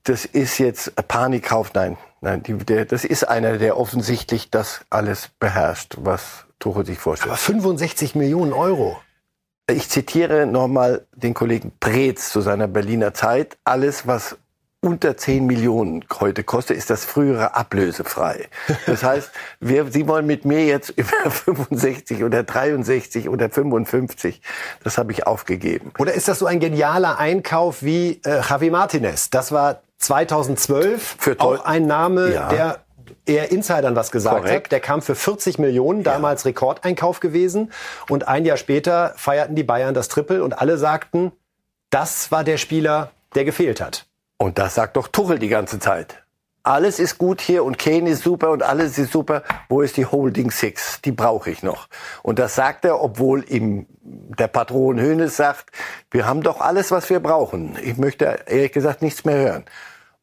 das 0.04 0.24
ist 0.24 0.56
jetzt 0.56 0.96
Panikkauf. 1.06 1.74
Nein, 1.74 1.98
nein, 2.22 2.42
die, 2.42 2.54
der, 2.54 2.86
das 2.86 3.04
ist 3.04 3.28
einer, 3.28 3.58
der 3.58 3.76
offensichtlich 3.76 4.50
das 4.50 4.80
alles 4.88 5.28
beherrscht, 5.38 5.96
was 5.98 6.46
Tuchel 6.58 6.84
sich 6.86 6.98
vorstellt. 6.98 7.30
Aber 7.30 7.38
65 7.38 8.14
Millionen 8.14 8.52
Euro. 8.52 8.98
Ich 9.70 9.88
zitiere 9.90 10.46
nochmal 10.46 11.06
den 11.14 11.34
Kollegen 11.34 11.72
Preetz 11.78 12.30
zu 12.30 12.40
seiner 12.40 12.68
Berliner 12.68 13.12
Zeit. 13.14 13.58
Alles, 13.64 14.06
was 14.06 14.36
unter 14.80 15.16
10 15.16 15.44
Millionen 15.44 16.04
heute 16.20 16.44
kostet, 16.44 16.76
ist 16.76 16.88
das 16.88 17.04
frühere 17.04 17.56
ablösefrei. 17.56 18.48
Das 18.86 19.02
heißt, 19.02 19.30
wir, 19.60 19.86
Sie 19.90 20.06
wollen 20.06 20.24
mit 20.26 20.44
mir 20.44 20.64
jetzt 20.64 20.90
über 20.90 21.10
65 21.30 22.22
oder 22.24 22.44
63 22.44 23.28
oder 23.28 23.50
55. 23.50 24.40
Das 24.84 24.96
habe 24.96 25.12
ich 25.12 25.26
aufgegeben. 25.26 25.92
Oder 25.98 26.14
ist 26.14 26.28
das 26.28 26.38
so 26.38 26.46
ein 26.46 26.60
genialer 26.60 27.18
Einkauf 27.18 27.82
wie 27.82 28.20
äh, 28.24 28.40
Javi 28.48 28.70
Martinez? 28.70 29.30
Das 29.30 29.50
war 29.52 29.82
2012 29.98 31.16
Für 31.18 31.40
auch 31.40 31.64
ein 31.64 31.86
Name, 31.86 32.32
Ja. 32.32 32.48
der 32.48 32.78
eher 33.26 33.50
Insidern 33.50 33.96
was 33.96 34.10
gesagt 34.10 34.42
Korrekt. 34.42 34.66
hat. 34.66 34.72
Der 34.72 34.80
kam 34.80 35.02
für 35.02 35.14
40 35.14 35.58
Millionen, 35.58 36.02
damals 36.02 36.44
Rekordeinkauf 36.44 37.20
gewesen. 37.20 37.72
Und 38.08 38.28
ein 38.28 38.44
Jahr 38.44 38.56
später 38.56 39.14
feierten 39.16 39.54
die 39.54 39.64
Bayern 39.64 39.94
das 39.94 40.08
Triple 40.08 40.42
und 40.42 40.58
alle 40.60 40.78
sagten, 40.78 41.32
das 41.90 42.30
war 42.30 42.44
der 42.44 42.58
Spieler, 42.58 43.10
der 43.34 43.44
gefehlt 43.44 43.80
hat. 43.80 44.06
Und 44.36 44.58
das 44.58 44.74
sagt 44.74 44.96
doch 44.96 45.08
Tuchel 45.08 45.38
die 45.38 45.48
ganze 45.48 45.78
Zeit. 45.78 46.22
Alles 46.62 46.98
ist 46.98 47.16
gut 47.16 47.40
hier 47.40 47.64
und 47.64 47.78
Kane 47.78 48.10
ist 48.10 48.22
super 48.22 48.50
und 48.50 48.62
alles 48.62 48.98
ist 48.98 49.10
super. 49.12 49.42
Wo 49.68 49.80
ist 49.80 49.96
die 49.96 50.04
Holding 50.04 50.50
Six? 50.50 51.00
Die 51.00 51.12
brauche 51.12 51.50
ich 51.50 51.62
noch. 51.62 51.88
Und 52.22 52.38
das 52.38 52.56
sagt 52.56 52.84
er, 52.84 53.02
obwohl 53.02 53.44
ihm 53.48 53.86
der 54.02 54.48
Patron 54.48 55.00
Hönes 55.00 55.36
sagt, 55.36 55.70
wir 56.10 56.26
haben 56.26 56.42
doch 56.42 56.60
alles, 56.60 56.90
was 56.90 57.08
wir 57.08 57.20
brauchen. 57.20 57.78
Ich 57.82 57.96
möchte 57.96 58.40
ehrlich 58.46 58.72
gesagt 58.72 59.00
nichts 59.00 59.24
mehr 59.24 59.36
hören. 59.36 59.64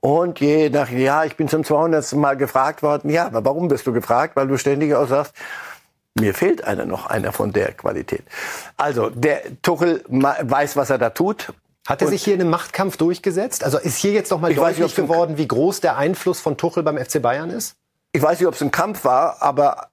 Und 0.05 0.39
je 0.39 0.69
nach, 0.69 0.89
ja, 0.91 1.23
ich 1.23 1.35
bin 1.35 1.47
zum 1.47 1.63
200. 1.63 2.13
Mal 2.13 2.37
gefragt 2.37 2.83
worden. 2.83 3.09
Ja, 3.09 3.25
aber 3.25 3.43
warum 3.43 3.67
bist 3.69 3.87
du 3.87 3.91
gefragt? 3.91 4.35
Weil 4.35 4.47
du 4.47 4.55
ständig 4.57 4.93
auch 4.93 5.07
sagst, 5.07 5.33
mir 6.13 6.35
fehlt 6.35 6.63
einer 6.63 6.85
noch, 6.85 7.07
einer 7.07 7.31
von 7.31 7.51
der 7.51 7.71
Qualität. 7.71 8.21
Also, 8.77 9.09
der 9.09 9.41
Tuchel 9.63 10.03
weiß, 10.07 10.77
was 10.77 10.91
er 10.91 10.99
da 10.99 11.09
tut. 11.09 11.51
Hat 11.87 12.03
er 12.03 12.07
sich 12.07 12.23
hier 12.23 12.35
in 12.35 12.41
einem 12.41 12.51
Machtkampf 12.51 12.97
durchgeist? 12.97 13.63
Also 13.63 13.79
ist 13.79 13.97
hier 13.97 14.11
jetzt 14.11 14.29
nochmal 14.29 14.51
nicht, 14.51 14.59
deutlich 14.59 14.97
ein- 14.97 15.03
geworden, 15.07 15.37
wie 15.37 15.47
groß 15.47 15.81
der 15.81 15.97
Einfluss 15.97 16.39
von 16.39 16.55
Tuchel 16.55 16.83
beim 16.83 16.97
FC 16.97 17.19
Bayern 17.21 17.49
ist? 17.49 17.75
ich 18.11 18.21
weiß 18.21 18.39
nicht, 18.39 18.47
ob 18.47 18.53
es 18.53 18.61
ein 18.61 18.71
Kampf 18.71 19.05
war, 19.05 19.41
aber 19.41 19.87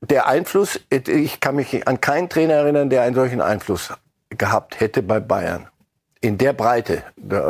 der 0.00 0.26
Einfluss, 0.26 0.80
ich 0.90 1.40
kann 1.40 1.56
mich 1.56 1.86
an 1.86 2.00
keinen 2.00 2.28
Trainer 2.28 2.54
erinnern, 2.54 2.90
der 2.90 3.02
einen 3.02 3.14
solchen 3.14 3.40
Einfluss 3.40 3.92
gehabt 4.30 4.80
hätte 4.80 5.02
bei 5.02 5.20
Bayern. 5.20 5.68
In 6.20 6.36
der 6.36 6.52
Breite. 6.52 7.04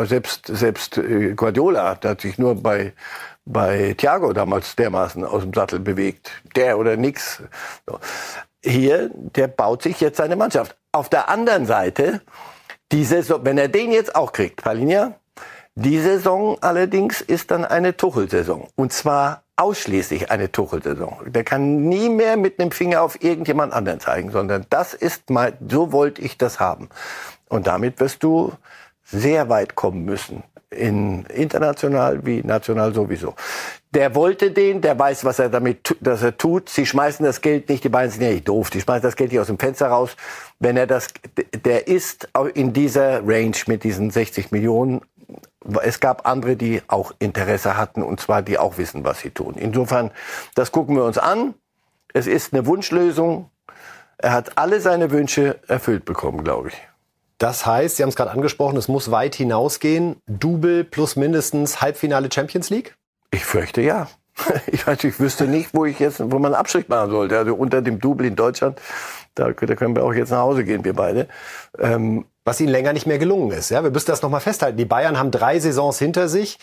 Selbst, 0.05 0.47
selbst 0.47 0.99
äh, 0.99 1.35
Guardiola, 1.35 1.95
der 1.95 2.11
hat 2.11 2.21
sich 2.21 2.39
nur 2.39 2.55
bei, 2.55 2.93
bei 3.45 3.95
Thiago 3.97 4.33
damals 4.33 4.77
dermaßen 4.77 5.25
aus 5.25 5.43
dem 5.43 5.55
Sattel 5.55 5.81
bewegt. 5.81 6.31
Der 6.55 6.79
oder 6.79 6.97
nix. 6.97 7.43
Hier, 8.63 9.11
der 9.15 9.49
baut 9.49 9.83
sich 9.83 10.01
jetzt 10.01 10.19
seine 10.19 10.37
Mannschaft. 10.37 10.77
Auf 10.93 11.09
der 11.09 11.29
anderen 11.29 11.65
Seite, 11.65 12.21
die 12.93 13.05
Saison, 13.05 13.41
wenn 13.45 13.57
er 13.57 13.69
den 13.69 13.93
jetzt 13.93 14.15
auch 14.15 14.33
kriegt, 14.33 14.63
Palinja, 14.63 15.15
die 15.75 16.01
Saison 16.01 16.59
allerdings 16.61 17.21
ist 17.21 17.51
dann 17.51 17.65
eine 17.65 17.97
Tuchel-Saison. 17.97 18.69
Und 18.75 18.93
zwar 18.93 19.45
ausschließlich 19.57 20.31
eine 20.31 20.51
Tuchel-Saison. 20.51 21.21
Der 21.27 21.45
kann 21.45 21.89
nie 21.89 22.09
mehr 22.09 22.37
mit 22.37 22.61
einem 22.61 22.73
Finger 22.73 23.03
auf 23.03 23.23
irgendjemand 23.23 23.73
anderen 23.73 24.01
zeigen, 24.01 24.31
sondern 24.31 24.67
das 24.71 24.95
ist 24.95 25.31
mal, 25.31 25.53
so 25.69 25.93
wollte 25.93 26.21
ich 26.23 26.37
das 26.37 26.59
haben. 26.61 26.89
Und 27.49 27.67
damit 27.67 28.01
wirst 28.01 28.23
du 28.23 28.53
sehr 29.05 29.49
weit 29.49 29.75
kommen 29.75 30.05
müssen. 30.05 30.43
In 30.71 31.25
international 31.27 32.27
wie 32.27 32.43
national 32.43 32.95
sowieso. 32.95 33.35
der 33.93 34.15
wollte 34.15 34.51
den, 34.51 34.83
der 34.83 34.99
weiß, 34.99 35.25
was 35.25 35.39
er 35.39 35.49
damit 35.49 35.97
dass 36.01 36.23
er 36.23 36.37
tut. 36.37 36.69
Sie 36.69 36.85
schmeißen 36.85 37.25
das 37.25 37.41
Geld 37.41 37.69
nicht, 37.71 37.85
die 37.85 37.89
beiden 37.89 38.11
sind 38.11 38.23
ja 38.23 38.31
nicht 38.31 38.49
doof, 38.49 38.69
die 38.69 38.81
schmeißen 38.81 39.03
das 39.03 39.17
Geld 39.17 39.33
nicht 39.33 39.41
aus 39.41 39.47
dem 39.47 39.59
Fenster 39.59 39.89
raus. 39.89 40.15
Wenn 40.59 40.77
er 40.77 40.87
das, 40.87 41.09
der 41.65 41.89
ist 41.89 42.29
in 42.55 42.73
dieser 42.75 43.27
Range 43.27 43.57
mit 43.67 43.85
diesen 43.85 44.11
60 44.11 44.51
Millionen. 44.51 45.01
Es 45.83 46.01
gab 46.01 46.27
andere, 46.27 46.57
die 46.57 46.83
auch 46.87 47.13
Interesse 47.19 47.77
hatten, 47.77 48.03
und 48.03 48.21
zwar 48.21 48.43
die 48.43 48.59
auch 48.59 48.79
wissen, 48.79 49.05
was 49.05 49.21
sie 49.21 49.31
tun. 49.31 49.55
Insofern, 49.57 50.11
das 50.55 50.73
gucken 50.73 50.97
wir 50.97 51.05
uns 51.05 51.19
an. 51.19 51.55
Es 52.15 52.27
ist 52.27 52.53
eine 52.53 52.67
Wunschlösung. 52.67 53.51
Er 54.19 54.33
hat 54.33 54.57
alle 54.57 54.81
seine 54.81 55.11
Wünsche 55.11 55.61
erfüllt 55.67 56.05
bekommen, 56.05 56.45
glaube 56.45 56.69
ich. 56.69 56.88
Das 57.39 57.65
heißt, 57.65 57.97
Sie 57.97 58.03
haben 58.03 58.11
es 58.11 58.17
gerade 58.17 58.33
angesprochen, 58.33 58.77
es 58.77 58.89
muss 58.89 59.11
weit 59.11 59.35
hinausgehen. 59.35 60.17
Double 60.27 60.85
plus 60.85 61.17
mindestens 61.17 61.81
Halbfinale 61.81 62.29
Champions 62.33 62.69
League? 62.71 62.97
Ich 63.31 63.45
fürchte 63.45 63.81
ja. 63.81 64.09
Ich, 64.67 64.87
weiß, 64.87 65.03
ich 65.05 65.19
wüsste 65.19 65.47
nicht, 65.47 65.71
wo 65.73 65.85
ich 65.85 65.99
jetzt, 65.99 66.21
wo 66.21 66.39
man 66.39 66.47
einen 66.47 66.61
Abstrich 66.61 66.89
machen 66.89 67.11
sollte. 67.11 67.39
Also 67.39 67.55
unter 67.55 67.83
dem 67.83 68.01
Double 68.01 68.27
in 68.27 68.37
Deutschland, 68.37 68.81
da, 69.35 69.51
da 69.51 69.75
können 69.75 69.97
wir 69.97 70.05
auch 70.05 70.13
jetzt 70.13 70.31
nach 70.31 70.41
Hause 70.41 70.65
gehen, 70.65 70.85
wir 70.85 70.95
beide. 70.95 71.29
Ähm, 71.79 72.25
was 72.45 72.61
ihnen 72.61 72.71
länger 72.71 72.93
nicht 72.93 73.07
mehr 73.07 73.19
gelungen 73.19 73.51
ist. 73.51 73.71
Ja, 73.71 73.83
wir 73.83 73.91
müssen 73.91 74.07
das 74.07 74.23
nochmal 74.23 74.41
festhalten. 74.41 74.79
Die 74.79 74.85
Bayern 74.85 75.19
haben 75.19 75.31
drei 75.31 75.61
Saisons 75.61 75.99
hinter 75.99 76.29
sich. 76.29 76.59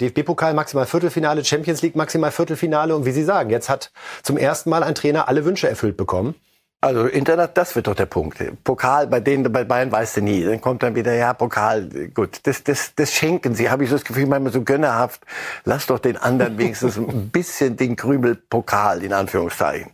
DFB-Pokal 0.00 0.52
maximal 0.52 0.84
Viertelfinale, 0.86 1.44
Champions 1.44 1.80
League 1.82 1.96
maximal 1.96 2.30
Viertelfinale. 2.30 2.94
Und 2.94 3.06
wie 3.06 3.12
Sie 3.12 3.24
sagen, 3.24 3.50
jetzt 3.50 3.68
hat 3.68 3.92
zum 4.22 4.36
ersten 4.36 4.68
Mal 4.68 4.82
ein 4.82 4.94
Trainer 4.94 5.28
alle 5.28 5.44
Wünsche 5.44 5.68
erfüllt 5.68 5.96
bekommen. 5.96 6.34
Also 6.82 7.06
Internet, 7.06 7.56
das 7.56 7.76
wird 7.76 7.86
doch 7.86 7.94
der 7.94 8.06
Punkt. 8.06 8.42
Pokal, 8.64 9.06
bei 9.06 9.20
denen, 9.20 9.52
bei 9.52 9.62
Bayern 9.62 9.92
weißt 9.92 10.16
du 10.16 10.20
nie. 10.20 10.44
Dann 10.44 10.60
kommt 10.60 10.82
dann 10.82 10.96
wieder, 10.96 11.14
ja, 11.14 11.32
Pokal, 11.32 11.88
gut, 12.12 12.40
das, 12.42 12.64
das, 12.64 12.96
das 12.96 13.12
schenken 13.12 13.54
sie. 13.54 13.70
Habe 13.70 13.84
ich 13.84 13.90
so 13.90 13.94
das 13.94 14.04
Gefühl, 14.04 14.26
manchmal 14.26 14.52
so 14.52 14.62
gönnerhaft. 14.62 15.22
Lass 15.64 15.86
doch 15.86 16.00
den 16.00 16.16
anderen 16.16 16.58
wenigstens 16.58 16.96
ein 16.96 17.28
bisschen 17.32 17.76
den 17.76 17.94
Krümel 17.94 18.34
Pokal, 18.34 19.04
in 19.04 19.12
Anführungszeichen. 19.12 19.92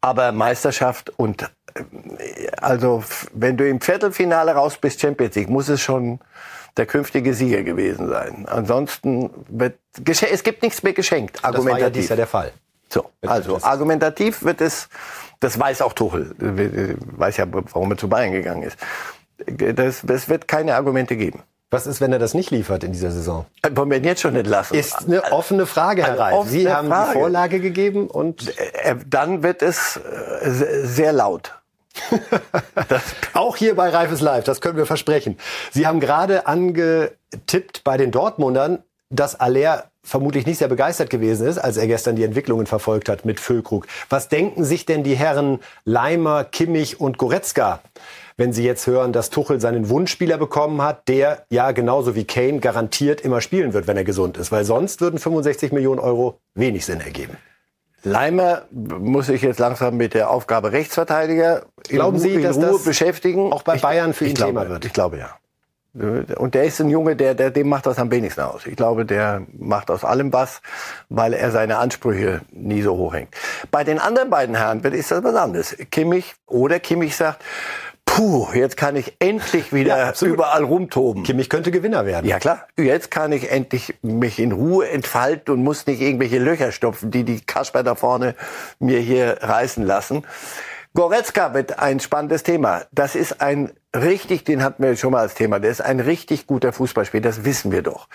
Aber 0.00 0.30
Meisterschaft 0.30 1.12
und, 1.16 1.42
äh, 1.74 1.82
also, 2.56 3.02
wenn 3.32 3.56
du 3.56 3.68
im 3.68 3.80
Viertelfinale 3.80 4.52
raus 4.52 4.76
bist, 4.76 5.00
Champions 5.00 5.34
League, 5.34 5.50
muss 5.50 5.68
es 5.68 5.80
schon 5.80 6.20
der 6.76 6.86
künftige 6.86 7.34
Sieger 7.34 7.64
gewesen 7.64 8.08
sein. 8.08 8.46
Ansonsten 8.48 9.28
wird, 9.48 9.76
es 10.06 10.44
gibt 10.44 10.62
nichts 10.62 10.84
mehr 10.84 10.92
geschenkt, 10.92 11.44
argumentativ. 11.44 11.64
Das 11.64 11.66
war 11.66 11.78
ja 11.80 11.90
dies 11.90 12.08
Jahr 12.10 12.16
der 12.16 12.26
Fall. 12.28 12.52
So, 12.92 13.10
also 13.22 13.58
argumentativ 13.62 14.42
wird 14.42 14.60
es, 14.60 14.88
das 15.42 15.58
weiß 15.58 15.82
auch 15.82 15.92
Tuchel, 15.92 16.34
weiß 16.38 17.36
ja, 17.36 17.46
warum 17.50 17.90
er 17.90 17.98
zu 17.98 18.08
Bayern 18.08 18.32
gegangen 18.32 18.62
ist. 18.62 18.78
Das, 19.46 20.04
es 20.04 20.28
wird 20.28 20.46
keine 20.46 20.76
Argumente 20.76 21.16
geben. 21.16 21.42
Was 21.70 21.86
ist, 21.86 22.00
wenn 22.00 22.12
er 22.12 22.18
das 22.18 22.34
nicht 22.34 22.50
liefert 22.50 22.84
in 22.84 22.92
dieser 22.92 23.10
Saison? 23.10 23.46
Wollen 23.72 23.90
wir 23.90 23.96
ihn 23.96 24.04
jetzt 24.04 24.20
schon 24.20 24.36
entlassen? 24.36 24.76
Ist 24.76 25.06
eine 25.06 25.32
offene 25.32 25.66
Frage, 25.66 26.04
Herr 26.04 26.18
Reif. 26.18 26.46
Sie 26.46 26.70
haben 26.70 26.88
Frage. 26.88 27.12
die 27.12 27.18
Vorlage 27.18 27.60
gegeben 27.60 28.08
und... 28.08 28.56
Äh, 28.58 28.96
dann 29.06 29.42
wird 29.42 29.62
es 29.62 29.96
äh, 29.96 30.50
sehr 30.84 31.12
laut. 31.12 31.54
auch 33.34 33.56
hier 33.56 33.74
bei 33.74 33.88
Reifes 33.88 34.20
Live, 34.20 34.44
das 34.44 34.60
können 34.60 34.76
wir 34.76 34.86
versprechen. 34.86 35.38
Sie 35.72 35.86
haben 35.86 35.98
gerade 35.98 36.46
angetippt 36.46 37.84
bei 37.84 37.96
den 37.96 38.10
Dortmundern, 38.10 38.82
dass 39.10 39.40
Aller 39.40 39.90
vermutlich 40.02 40.46
nicht 40.46 40.58
sehr 40.58 40.68
begeistert 40.68 41.10
gewesen 41.10 41.46
ist, 41.46 41.58
als 41.58 41.76
er 41.76 41.86
gestern 41.86 42.16
die 42.16 42.24
Entwicklungen 42.24 42.66
verfolgt 42.66 43.08
hat 43.08 43.24
mit 43.24 43.40
Füllkrug. 43.40 43.86
Was 44.08 44.28
denken 44.28 44.64
sich 44.64 44.84
denn 44.84 45.04
die 45.04 45.14
Herren 45.14 45.60
Leimer, 45.84 46.44
Kimmich 46.44 47.00
und 47.00 47.18
Goretzka, 47.18 47.80
wenn 48.36 48.52
sie 48.52 48.64
jetzt 48.64 48.86
hören, 48.86 49.12
dass 49.12 49.30
Tuchel 49.30 49.60
seinen 49.60 49.88
Wunschspieler 49.88 50.38
bekommen 50.38 50.82
hat, 50.82 51.08
der 51.08 51.44
ja 51.50 51.70
genauso 51.72 52.14
wie 52.16 52.24
Kane 52.24 52.58
garantiert 52.58 53.20
immer 53.20 53.40
spielen 53.40 53.72
wird, 53.72 53.86
wenn 53.86 53.96
er 53.96 54.04
gesund 54.04 54.36
ist? 54.36 54.50
Weil 54.50 54.64
sonst 54.64 55.00
würden 55.00 55.18
65 55.18 55.72
Millionen 55.72 56.00
Euro 56.00 56.40
wenig 56.54 56.84
Sinn 56.84 57.00
ergeben. 57.00 57.36
Leimer 58.04 58.62
muss 58.72 59.26
sich 59.26 59.42
jetzt 59.42 59.60
langsam 59.60 59.96
mit 59.96 60.14
der 60.14 60.30
Aufgabe 60.30 60.72
Rechtsverteidiger 60.72 61.66
Glauben 61.84 62.16
in, 62.16 62.22
Sie, 62.22 62.34
in 62.34 62.42
dass 62.42 62.56
Ruhe 62.56 62.72
das 62.72 62.84
beschäftigen. 62.84 63.52
Auch 63.52 63.62
bei 63.62 63.76
Bayern 63.78 64.12
für 64.12 64.26
ihn 64.26 64.34
Thema 64.34 64.68
wird? 64.68 64.84
Ich 64.84 64.92
glaube 64.92 65.18
ja. 65.18 65.36
Und 65.94 66.54
der 66.54 66.64
ist 66.64 66.80
ein 66.80 66.88
Junge, 66.88 67.16
der, 67.16 67.34
der, 67.34 67.50
dem 67.50 67.68
macht 67.68 67.84
das 67.84 67.98
am 67.98 68.10
wenigsten 68.10 68.40
aus. 68.40 68.66
Ich 68.66 68.76
glaube, 68.76 69.04
der 69.04 69.42
macht 69.52 69.90
aus 69.90 70.04
allem 70.04 70.32
was, 70.32 70.62
weil 71.10 71.34
er 71.34 71.50
seine 71.50 71.76
Ansprüche 71.76 72.40
nie 72.50 72.80
so 72.80 72.96
hoch 72.96 73.12
hängt. 73.12 73.34
Bei 73.70 73.84
den 73.84 73.98
anderen 73.98 74.30
beiden 74.30 74.54
Herren 74.54 74.80
ist 74.80 75.10
das 75.10 75.22
was 75.22 75.34
anderes. 75.34 75.76
Kimmich 75.90 76.34
oder 76.46 76.80
Kimmich 76.80 77.14
sagt, 77.14 77.42
puh, 78.06 78.48
jetzt 78.54 78.76
kann 78.76 78.96
ich 78.96 79.14
endlich 79.18 79.72
wieder 79.72 79.98
ja, 79.98 80.12
überall 80.22 80.64
rumtoben. 80.64 81.24
Kimmich 81.24 81.50
könnte 81.50 81.70
Gewinner 81.70 82.06
werden. 82.06 82.26
Ja 82.26 82.38
klar, 82.38 82.66
jetzt 82.78 83.10
kann 83.10 83.32
ich 83.32 83.50
endlich 83.50 83.94
mich 84.02 84.38
in 84.38 84.52
Ruhe 84.52 84.88
entfalten 84.88 85.54
und 85.54 85.62
muss 85.62 85.86
nicht 85.86 86.00
irgendwelche 86.00 86.38
Löcher 86.38 86.72
stopfen, 86.72 87.10
die 87.10 87.24
die 87.24 87.40
Kasper 87.40 87.82
da 87.82 87.94
vorne 87.94 88.34
mir 88.78 88.98
hier 88.98 89.38
reißen 89.40 89.84
lassen. 89.84 90.24
Goretzka 90.94 91.54
wird 91.54 91.78
ein 91.78 92.00
spannendes 92.00 92.42
Thema. 92.42 92.82
Das 92.92 93.14
ist 93.14 93.40
ein 93.40 93.72
richtig, 93.96 94.44
den 94.44 94.62
hatten 94.62 94.82
wir 94.82 94.94
schon 94.96 95.12
mal 95.12 95.20
als 95.20 95.34
Thema, 95.34 95.58
der 95.58 95.70
ist 95.70 95.80
ein 95.80 96.00
richtig 96.00 96.46
guter 96.46 96.72
Fußballspieler, 96.72 97.22
das 97.22 97.46
wissen 97.46 97.72
wir 97.72 97.82
doch. 97.82 98.08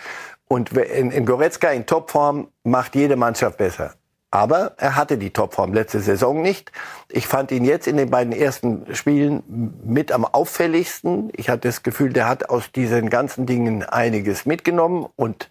Und 0.47 0.73
in, 0.73 1.09
in 1.09 1.25
Goretzka 1.25 1.69
in 1.69 1.87
Topform 1.87 2.49
macht 2.63 2.95
jede 2.95 3.15
Mannschaft 3.15 3.57
besser. 3.57 3.95
Aber 4.29 4.73
er 4.77 4.95
hatte 4.95 5.17
die 5.17 5.31
Topform 5.31 5.73
letzte 5.73 6.01
Saison 6.01 6.41
nicht. 6.41 6.71
Ich 7.09 7.27
fand 7.27 7.51
ihn 7.51 7.65
jetzt 7.65 7.87
in 7.87 7.97
den 7.97 8.11
beiden 8.11 8.33
ersten 8.33 8.93
Spielen 8.93 9.73
mit 9.83 10.11
am 10.11 10.25
auffälligsten. 10.25 11.31
Ich 11.35 11.49
hatte 11.49 11.69
das 11.69 11.81
Gefühl, 11.81 12.13
der 12.13 12.27
hat 12.27 12.49
aus 12.49 12.71
diesen 12.71 13.09
ganzen 13.09 13.47
Dingen 13.47 13.83
einiges 13.83 14.45
mitgenommen 14.45 15.07
und 15.15 15.49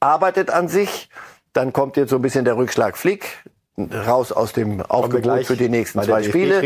arbeitet 0.00 0.50
an 0.50 0.68
sich. 0.68 1.08
Dann 1.52 1.72
kommt 1.72 1.96
jetzt 1.96 2.10
so 2.10 2.16
ein 2.16 2.22
bisschen 2.22 2.44
der 2.44 2.56
Rückschlag 2.56 2.98
Flick 2.98 3.44
raus 3.78 4.32
aus 4.32 4.52
dem 4.52 4.82
Aufgebot 4.82 5.46
für 5.46 5.56
die 5.56 5.68
nächsten 5.68 6.02
zwei 6.02 6.22
Spiele. 6.22 6.60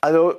Also 0.00 0.34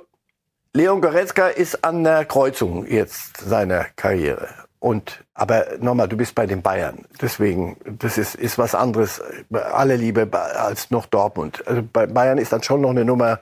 Leon 0.72 1.00
Goretzka 1.00 1.48
ist 1.48 1.84
an 1.84 2.04
der 2.04 2.24
Kreuzung 2.24 2.86
jetzt 2.86 3.38
seiner 3.38 3.86
Karriere. 3.96 4.48
Und, 4.80 5.24
aber 5.34 5.66
nochmal, 5.80 6.08
du 6.08 6.16
bist 6.16 6.34
bei 6.34 6.46
den 6.46 6.62
Bayern. 6.62 7.04
Deswegen, 7.20 7.76
das 7.84 8.16
ist, 8.16 8.36
ist 8.36 8.58
was 8.58 8.74
anderes, 8.74 9.20
alle 9.50 9.96
Liebe 9.96 10.28
als 10.32 10.90
noch 10.90 11.06
Dortmund. 11.06 11.66
Also 11.66 11.82
bei 11.92 12.06
Bayern 12.06 12.38
ist 12.38 12.52
dann 12.52 12.62
schon 12.62 12.82
noch 12.82 12.90
eine 12.90 13.04
Nummer 13.04 13.40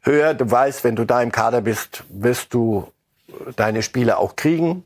höher. 0.00 0.34
Du 0.34 0.50
weißt, 0.50 0.82
wenn 0.82 0.96
du 0.96 1.04
da 1.04 1.22
im 1.22 1.30
Kader 1.30 1.60
bist, 1.60 2.04
wirst 2.08 2.52
du 2.52 2.88
deine 3.54 3.82
Spiele 3.82 4.18
auch 4.18 4.34
kriegen. 4.34 4.84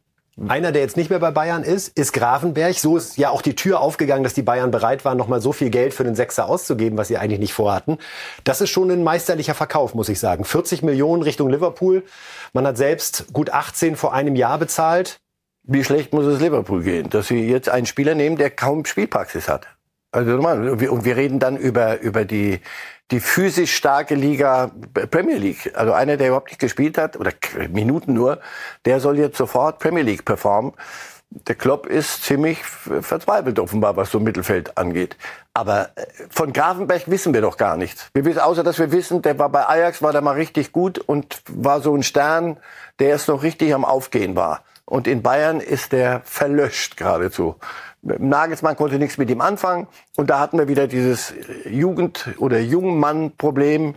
Einer, 0.49 0.70
der 0.70 0.83
jetzt 0.83 0.99
nicht 0.99 1.09
mehr 1.09 1.18
bei 1.18 1.31
Bayern 1.31 1.62
ist, 1.62 1.96
ist 1.96 2.12
Grafenberg. 2.12 2.75
So 2.75 2.99
ist 2.99 3.16
ja 3.16 3.31
auch 3.31 3.40
die 3.40 3.57
Tür 3.57 3.81
aufgegangen, 3.81 4.22
dass 4.22 4.35
die 4.35 4.42
Bayern 4.42 4.70
bereit 4.70 5.05
waren, 5.07 5.16
nochmal 5.16 5.40
so 5.40 5.53
viel 5.53 5.70
Geld 5.70 5.94
für 5.94 6.05
den 6.05 6.14
Sechser 6.14 6.46
auszugeben, 6.46 6.99
was 6.99 7.09
sie 7.09 7.16
eigentlich 7.16 7.40
nicht 7.40 7.55
vorhatten. 7.55 7.96
Das 8.44 8.61
ist 8.61 8.68
schon 8.68 8.90
ein 8.90 9.03
meisterlicher 9.03 9.55
Verkauf, 9.55 9.94
muss 9.94 10.11
ich 10.11 10.20
sagen. 10.20 10.44
40 10.44 10.83
Millionen 10.83 11.22
Richtung 11.22 11.49
Liverpool. 11.49 12.05
Man 12.53 12.66
hat 12.66 12.77
selbst 12.77 13.33
gut 13.33 13.51
18 13.51 13.96
vor 13.96 14.12
einem 14.12 14.37
Jahr 14.37 14.59
bezahlt. 14.59 15.20
Wie 15.62 15.85
schlecht 15.85 16.12
muss 16.12 16.27
es 16.27 16.38
Liverpool 16.38 16.83
gehen, 16.83 17.09
dass 17.09 17.29
sie 17.29 17.51
jetzt 17.51 17.70
einen 17.70 17.87
Spieler 17.87 18.14
nehmen, 18.14 18.37
der 18.37 18.51
kaum 18.51 18.85
Spielpraxis 18.85 19.49
hat? 19.49 19.66
Also 20.12 20.33
und 20.33 21.05
wir 21.05 21.16
reden 21.16 21.38
dann 21.38 21.57
über 21.57 22.01
über 22.01 22.25
die 22.25 22.61
die 23.11 23.21
physisch 23.21 23.75
starke 23.75 24.14
Liga 24.14 24.71
Premier 25.11 25.37
League. 25.37 25.73
Also 25.75 25.92
einer, 25.92 26.16
der 26.16 26.29
überhaupt 26.29 26.49
nicht 26.49 26.61
gespielt 26.61 26.99
hat 26.99 27.16
oder 27.16 27.33
Minuten 27.69 28.14
nur, 28.14 28.40
der 28.85 29.01
soll 29.01 29.19
jetzt 29.19 29.37
sofort 29.37 29.79
Premier 29.79 30.03
League 30.03 30.25
performen. 30.25 30.73
Der 31.31 31.55
Klopp 31.57 31.87
ist 31.87 32.25
ziemlich 32.25 32.62
verzweifelt 32.64 33.59
offenbar, 33.59 33.97
was 33.97 34.11
so 34.11 34.21
Mittelfeld 34.21 34.79
angeht. 34.79 35.16
Aber 35.55 35.90
äh, 35.97 36.07
von 36.31 36.53
Grafenberg 36.53 37.11
wissen 37.11 37.35
wir 37.35 37.40
doch 37.40 37.57
gar 37.57 37.77
nichts. 37.77 38.09
Wir 38.14 38.25
wissen, 38.25 38.38
außer 38.38 38.62
dass 38.62 38.79
wir 38.79 38.92
wissen, 38.92 39.23
der 39.23 39.38
war 39.38 39.49
bei 39.49 39.66
Ajax, 39.66 40.03
war 40.03 40.12
der 40.12 40.21
mal 40.21 40.35
richtig 40.35 40.73
gut 40.73 40.99
und 40.99 41.42
war 41.49 41.81
so 41.81 41.95
ein 41.95 42.05
Stern, 42.05 42.59
der 43.01 43.09
erst 43.09 43.29
noch 43.29 43.42
richtig 43.42 43.75
am 43.75 43.85
Aufgehen 43.85 44.37
war. 44.37 44.62
Und 44.85 45.09
in 45.09 45.21
Bayern 45.21 45.61
ist 45.61 45.90
der 45.90 46.23
verlöscht 46.25 46.97
geradezu. 46.97 47.57
Nagelsmann 48.19 48.77
konnte 48.77 48.99
nichts 48.99 49.19
mit 49.19 49.31
ihm 49.31 49.40
anfangen. 49.40 49.87
Und 50.16 50.31
da 50.31 50.38
hatten 50.38 50.59
wir 50.59 50.69
wieder 50.69 50.87
dieses 50.87 51.35
Jugend- 51.64 52.29
oder 52.38 52.59
Jungmann-Problem. 52.59 53.95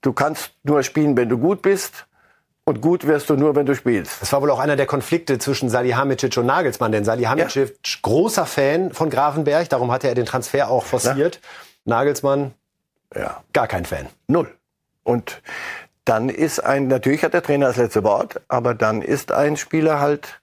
Du 0.00 0.12
kannst 0.12 0.52
nur 0.62 0.82
spielen, 0.82 1.16
wenn 1.16 1.28
du 1.28 1.38
gut 1.38 1.62
bist. 1.62 2.06
Und 2.64 2.80
gut 2.80 3.08
wirst 3.08 3.28
du 3.28 3.34
nur, 3.34 3.56
wenn 3.56 3.66
du 3.66 3.74
spielst. 3.74 4.22
Das 4.22 4.32
war 4.32 4.40
wohl 4.40 4.50
auch 4.50 4.60
einer 4.60 4.76
der 4.76 4.86
Konflikte 4.86 5.38
zwischen 5.40 5.68
Salihamidzic 5.68 6.36
und 6.36 6.46
Nagelsmann. 6.46 6.92
Denn 6.92 7.04
Salihamidzic, 7.04 7.68
ja. 7.70 7.98
großer 8.02 8.46
Fan 8.46 8.92
von 8.92 9.10
Grafenberg, 9.10 9.68
darum 9.68 9.90
hatte 9.90 10.06
er 10.06 10.14
den 10.14 10.26
Transfer 10.26 10.70
auch 10.70 10.84
forciert. 10.84 11.40
Ja. 11.42 11.96
Nagelsmann, 11.96 12.54
ja. 13.16 13.42
gar 13.52 13.66
kein 13.66 13.84
Fan. 13.84 14.06
Null. 14.28 14.54
Und 15.02 15.42
dann 16.04 16.28
ist 16.28 16.60
ein, 16.60 16.86
natürlich 16.86 17.24
hat 17.24 17.34
der 17.34 17.42
Trainer 17.42 17.66
das 17.66 17.76
letzte 17.76 18.04
Wort, 18.04 18.40
aber 18.46 18.74
dann 18.74 19.02
ist 19.02 19.32
ein 19.32 19.56
Spieler 19.56 20.00
halt 20.00 20.40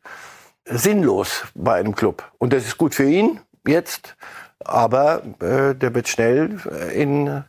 sinnlos 0.69 1.45
bei 1.55 1.75
einem 1.75 1.95
Club. 1.95 2.23
Und 2.37 2.53
das 2.53 2.65
ist 2.65 2.77
gut 2.77 2.95
für 2.95 3.09
ihn 3.09 3.39
jetzt, 3.67 4.15
aber 4.59 5.23
äh, 5.41 5.75
der 5.75 5.93
wird 5.95 6.07
schnell 6.07 6.59
in 6.93 7.43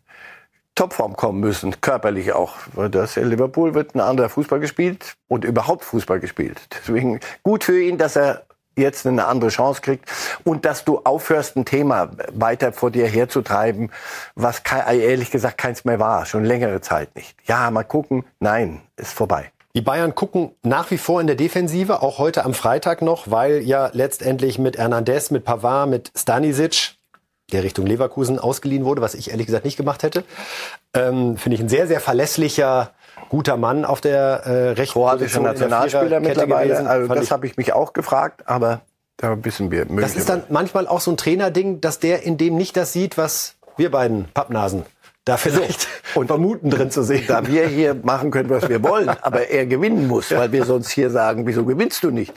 Topform 0.75 1.15
kommen 1.15 1.41
müssen, 1.41 1.81
körperlich 1.81 2.33
auch. 2.33 2.55
Das 2.91 3.17
in 3.17 3.29
Liverpool 3.29 3.75
wird 3.75 3.95
ein 3.95 4.01
anderer 4.01 4.29
Fußball 4.29 4.61
gespielt 4.61 5.17
und 5.29 5.45
überhaupt 5.45 5.85
Fußball 5.85 6.21
gespielt. 6.21 6.59
Deswegen 6.73 7.21
gut 7.43 7.65
für 7.65 7.81
ihn, 7.81 7.99
dass 7.99 8.17
er 8.17 8.47
jetzt 8.77 9.07
eine 9.07 9.27
andere 9.27 9.51
Chance 9.51 9.83
kriegt 9.83 10.11
und 10.45 10.65
dass 10.65 10.85
du 10.85 11.01
aufhörst, 11.01 11.57
ein 11.57 11.65
Thema 11.65 12.11
weiter 12.33 12.73
vor 12.73 12.91
dir 12.91 13.07
herzutreiben, 13.07 13.91
was 14.35 14.63
ehrlich 14.71 15.31
gesagt 15.31 15.59
keins 15.59 15.85
mehr 15.85 15.99
war, 15.99 16.25
schon 16.25 16.45
längere 16.45 16.81
Zeit 16.81 17.15
nicht. 17.15 17.37
Ja, 17.45 17.71
mal 17.71 17.85
gucken, 17.85 18.25
nein, 18.39 18.81
ist 18.97 19.13
vorbei. 19.13 19.53
Die 19.77 19.83
Bayern 19.83 20.17
gucken 20.17 20.51
nach 20.63 20.91
wie 20.91 20.99
vor 20.99 21.21
in 21.21 21.29
der 21.29 21.37
Defensive, 21.37 22.03
auch 22.03 22.19
heute 22.19 22.45
am 22.45 22.55
Freitag 22.55 23.03
noch, 23.03 23.31
weil 23.31 23.61
ja 23.61 23.91
letztendlich 23.93 24.59
mit 24.59 24.77
Hernandez, 24.77 25.31
mit 25.31 25.45
Pavard, 25.45 25.89
mit 25.89 26.11
Stanisic, 26.17 26.97
der 27.53 27.63
Richtung 27.63 27.87
Leverkusen 27.87 28.41
ausgeliehen 28.41 28.85
wurde, 28.85 29.01
was 29.01 29.15
ich 29.15 29.31
ehrlich 29.31 29.47
gesagt 29.47 29.65
nicht 29.65 29.77
gemacht 29.77 30.03
hätte, 30.03 30.25
ähm, 30.95 31.37
finde 31.37 31.55
ich 31.55 31.61
ein 31.61 31.69
sehr, 31.69 31.87
sehr 31.87 32.01
verlässlicher, 32.01 32.91
guter 33.29 33.57
Mann 33.57 33.85
auf 33.85 34.01
der 34.01 34.43
äh, 34.45 34.71
rechten 34.71 34.95
Kroatischer 34.95 35.41
Nationalspieler 35.41 36.19
mittlerweile. 36.19 36.71
Gewesen, 36.71 36.87
also 36.89 37.15
das 37.15 37.31
habe 37.31 37.47
ich 37.47 37.57
mich 37.57 37.73
auch 37.73 37.93
gefragt, 37.93 38.43
aber 38.47 38.81
da 39.19 39.45
wissen 39.45 39.71
wir. 39.71 39.85
Das 39.85 40.17
ist 40.17 40.29
dann 40.29 40.43
manchmal 40.49 40.89
auch 40.89 41.01
so 41.01 41.13
ein 41.13 41.17
Trainerding, 41.17 41.81
dass 41.81 42.01
der 42.01 42.25
in 42.25 42.39
dem 42.39 42.57
nicht 42.57 42.77
das 42.77 42.93
sieht, 42.93 43.19
was 43.19 43.55
wir 43.77 43.91
beiden 43.93 44.27
Pappnasen 44.35 44.85
da 45.31 45.37
vielleicht 45.37 45.83
so. 45.83 46.21
und 46.21 46.27
vermuten 46.27 46.71
drin 46.71 46.90
zu 46.90 47.03
sehen. 47.03 47.25
Da 47.29 47.47
wir 47.47 47.66
hier 47.66 47.95
machen 47.95 48.31
können, 48.31 48.51
was 48.51 48.69
wir 48.69 48.83
wollen, 48.83 49.09
aber 49.09 49.49
er 49.49 49.66
gewinnen 49.66 50.09
muss, 50.09 50.31
weil 50.31 50.51
wir 50.53 50.64
sonst 50.64 50.90
hier 50.90 51.11
sagen, 51.11 51.47
wieso 51.47 51.64
gewinnst 51.64 52.03
du 52.03 52.11
nicht? 52.11 52.33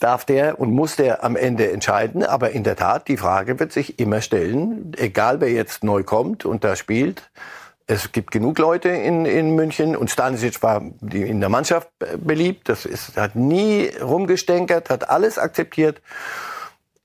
Darf 0.00 0.24
der 0.24 0.60
und 0.60 0.72
muss 0.72 0.96
der 0.96 1.24
am 1.24 1.36
Ende 1.36 1.70
entscheiden. 1.70 2.22
Aber 2.24 2.50
in 2.50 2.64
der 2.64 2.76
Tat, 2.76 3.08
die 3.08 3.16
Frage 3.16 3.58
wird 3.58 3.72
sich 3.72 3.98
immer 3.98 4.20
stellen, 4.20 4.92
egal 4.96 5.40
wer 5.40 5.50
jetzt 5.50 5.84
neu 5.84 6.02
kommt 6.02 6.44
und 6.44 6.64
da 6.64 6.76
spielt. 6.76 7.30
Es 7.86 8.10
gibt 8.10 8.32
genug 8.32 8.58
Leute 8.58 8.88
in, 8.88 9.24
in 9.24 9.54
München 9.54 9.96
und 9.96 10.10
Stanisic 10.10 10.60
war 10.62 10.82
in 11.12 11.38
der 11.38 11.48
Mannschaft 11.48 11.88
beliebt. 12.18 12.68
Das 12.68 12.84
ist, 12.84 13.16
hat 13.16 13.36
nie 13.36 13.88
rumgestänkert, 14.02 14.90
hat 14.90 15.08
alles 15.08 15.38
akzeptiert. 15.38 16.02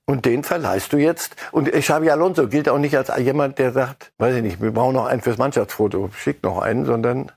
Und 0.04 0.24
den 0.24 0.42
verleihst 0.42 0.92
du 0.92 0.96
jetzt. 0.96 1.36
Und 1.52 1.70
Xavi 1.70 2.10
Alonso 2.10 2.48
gilt 2.48 2.68
auch 2.68 2.78
nicht 2.78 2.96
als 2.96 3.10
jemand, 3.18 3.58
der 3.58 3.72
sagt, 3.72 4.12
weiß 4.18 4.36
ich 4.36 4.42
nicht, 4.42 4.60
wir 4.60 4.72
brauchen 4.72 4.94
noch 4.94 5.06
einen 5.06 5.22
fürs 5.22 5.38
Mannschaftsfoto, 5.38 6.10
schick 6.16 6.42
noch 6.42 6.58
einen, 6.58 6.84
sondern 6.84 7.30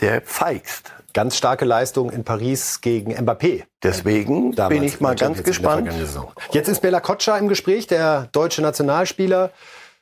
der 0.00 0.22
feigst. 0.22 0.92
Ganz 1.12 1.36
starke 1.36 1.64
Leistung 1.64 2.10
in 2.10 2.24
Paris 2.24 2.80
gegen 2.80 3.12
Mbappé. 3.12 3.64
Deswegen 3.82 4.52
Damals 4.52 4.74
bin 4.74 4.82
ich 4.82 5.00
mal 5.00 5.14
ganz 5.14 5.42
gespannt. 5.44 5.92
Jetzt 6.50 6.68
ist 6.68 6.80
Bella 6.80 7.00
Kotschar 7.00 7.38
im 7.38 7.48
Gespräch, 7.48 7.86
der 7.86 8.28
deutsche 8.32 8.62
Nationalspieler. 8.62 9.50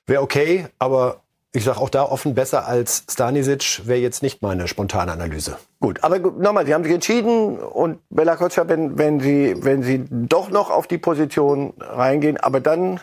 Wäre 0.06 0.22
okay, 0.22 0.66
aber 0.78 1.21
ich 1.54 1.64
sage 1.64 1.78
auch 1.78 1.90
da 1.90 2.04
offen, 2.04 2.34
besser 2.34 2.66
als 2.66 3.04
Stanisic 3.10 3.86
wäre 3.86 4.00
jetzt 4.00 4.22
nicht 4.22 4.40
meine 4.40 4.68
spontane 4.68 5.12
Analyse. 5.12 5.58
Gut, 5.80 6.02
aber 6.02 6.18
nochmal, 6.18 6.64
Sie 6.64 6.72
haben 6.72 6.82
sich 6.82 6.92
entschieden 6.94 7.58
und 7.58 7.98
Bella 8.08 8.36
Kotschap, 8.36 8.68
wenn, 8.68 8.96
wenn, 8.96 9.20
Sie, 9.20 9.54
wenn 9.62 9.82
Sie 9.82 10.06
doch 10.10 10.48
noch 10.48 10.70
auf 10.70 10.86
die 10.86 10.96
Position 10.96 11.74
reingehen, 11.78 12.38
aber 12.38 12.60
dann 12.60 13.00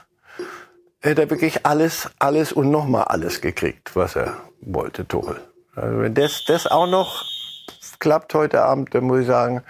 hätte 1.00 1.22
er 1.22 1.30
wirklich 1.30 1.66
alles, 1.68 2.10
alles 2.18 2.52
und 2.52 2.72
nochmal 2.72 3.04
alles 3.04 3.42
gekriegt, 3.42 3.96
was 3.96 4.16
er 4.16 4.38
wollte, 4.62 5.08
Tuchel. 5.08 5.40
Also 5.76 6.00
wenn 6.00 6.16
das, 6.16 6.44
das 6.46 6.66
auch 6.66 6.88
noch 6.88 7.26
klappt 8.00 8.34
heute 8.34 8.64
Abend, 8.64 8.96
dann 8.96 9.04
muss 9.04 9.22
ich 9.22 9.28
sagen, 9.28 9.64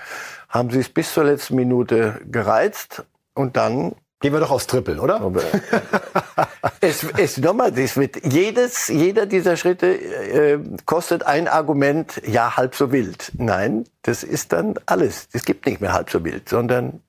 haben 0.47 0.69
Sie 0.69 0.79
es 0.79 0.89
bis 0.89 1.13
zur 1.13 1.25
letzten 1.25 1.55
Minute 1.55 2.21
gereizt 2.31 3.03
und 3.33 3.57
dann 3.57 3.93
Gehen 4.21 4.33
wir 4.33 4.41
doch 4.41 4.51
aufs 4.51 4.67
Triple, 4.67 4.99
oder? 4.99 5.21
es, 6.81 7.03
es, 7.03 7.37
nochmal, 7.37 7.77
es 7.77 7.97
wird 7.97 8.23
jedes, 8.25 8.87
jeder 8.87 9.25
dieser 9.25 9.57
Schritte 9.57 9.87
äh, 9.87 10.59
kostet 10.85 11.23
ein 11.23 11.47
Argument, 11.47 12.21
ja, 12.25 12.57
halb 12.57 12.75
so 12.75 12.91
wild. 12.91 13.31
Nein, 13.37 13.85
das 14.01 14.23
ist 14.23 14.53
dann 14.53 14.75
alles. 14.85 15.27
Es 15.33 15.45
gibt 15.45 15.65
nicht 15.65 15.81
mehr 15.81 15.93
halb 15.93 16.09
so 16.09 16.23
wild, 16.23 16.49
sondern 16.49 17.01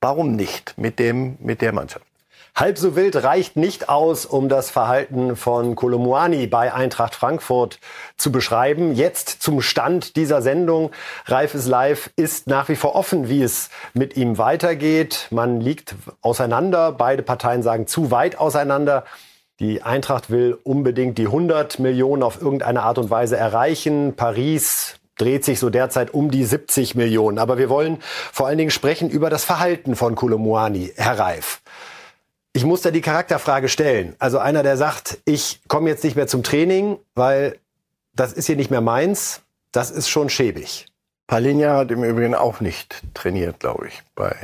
warum 0.00 0.34
nicht 0.36 0.74
mit 0.76 0.98
dem, 0.98 1.36
mit 1.40 1.60
der 1.60 1.72
Mannschaft? 1.72 2.06
Halb 2.54 2.76
so 2.76 2.96
wild 2.96 3.16
reicht 3.16 3.56
nicht 3.56 3.88
aus, 3.88 4.26
um 4.26 4.50
das 4.50 4.70
Verhalten 4.70 5.36
von 5.36 5.74
Kolomuani 5.74 6.46
bei 6.46 6.74
Eintracht 6.74 7.14
Frankfurt 7.14 7.78
zu 8.18 8.30
beschreiben. 8.30 8.94
Jetzt 8.94 9.42
zum 9.42 9.62
Stand 9.62 10.16
dieser 10.16 10.42
Sendung. 10.42 10.90
Reif 11.24 11.54
ist 11.54 11.66
live 11.66 12.10
ist 12.16 12.48
nach 12.48 12.68
wie 12.68 12.76
vor 12.76 12.94
offen, 12.94 13.30
wie 13.30 13.42
es 13.42 13.70
mit 13.94 14.18
ihm 14.18 14.36
weitergeht. 14.36 15.28
Man 15.30 15.62
liegt 15.62 15.94
auseinander. 16.20 16.92
Beide 16.92 17.22
Parteien 17.22 17.62
sagen 17.62 17.86
zu 17.86 18.10
weit 18.10 18.38
auseinander. 18.38 19.04
Die 19.58 19.82
Eintracht 19.82 20.28
will 20.28 20.58
unbedingt 20.62 21.16
die 21.16 21.26
100 21.26 21.78
Millionen 21.78 22.22
auf 22.22 22.38
irgendeine 22.42 22.82
Art 22.82 22.98
und 22.98 23.08
Weise 23.08 23.38
erreichen. 23.38 24.14
Paris 24.14 24.96
dreht 25.16 25.46
sich 25.46 25.58
so 25.58 25.70
derzeit 25.70 26.12
um 26.12 26.30
die 26.30 26.44
70 26.44 26.96
Millionen. 26.96 27.38
Aber 27.38 27.56
wir 27.56 27.70
wollen 27.70 28.02
vor 28.30 28.46
allen 28.46 28.58
Dingen 28.58 28.70
sprechen 28.70 29.08
über 29.08 29.30
das 29.30 29.42
Verhalten 29.42 29.96
von 29.96 30.16
Kolomuani, 30.16 30.92
Herr 30.96 31.18
Reif 31.18 31.61
ich 32.52 32.64
muss 32.64 32.82
da 32.82 32.90
die 32.90 33.00
Charakterfrage 33.00 33.68
stellen. 33.68 34.14
Also 34.18 34.38
einer, 34.38 34.62
der 34.62 34.76
sagt, 34.76 35.18
ich 35.24 35.60
komme 35.68 35.88
jetzt 35.88 36.04
nicht 36.04 36.16
mehr 36.16 36.26
zum 36.26 36.42
Training, 36.42 36.98
weil 37.14 37.58
das 38.14 38.32
ist 38.32 38.46
hier 38.46 38.56
nicht 38.56 38.70
mehr 38.70 38.80
meins, 38.80 39.40
das 39.72 39.90
ist 39.90 40.08
schon 40.08 40.28
schäbig. 40.28 40.86
Palinja 41.26 41.78
hat 41.78 41.90
im 41.90 42.04
Übrigen 42.04 42.34
auch 42.34 42.60
nicht 42.60 43.02
trainiert, 43.14 43.60
glaube 43.60 43.88
ich, 43.88 44.02
bei 44.14 44.34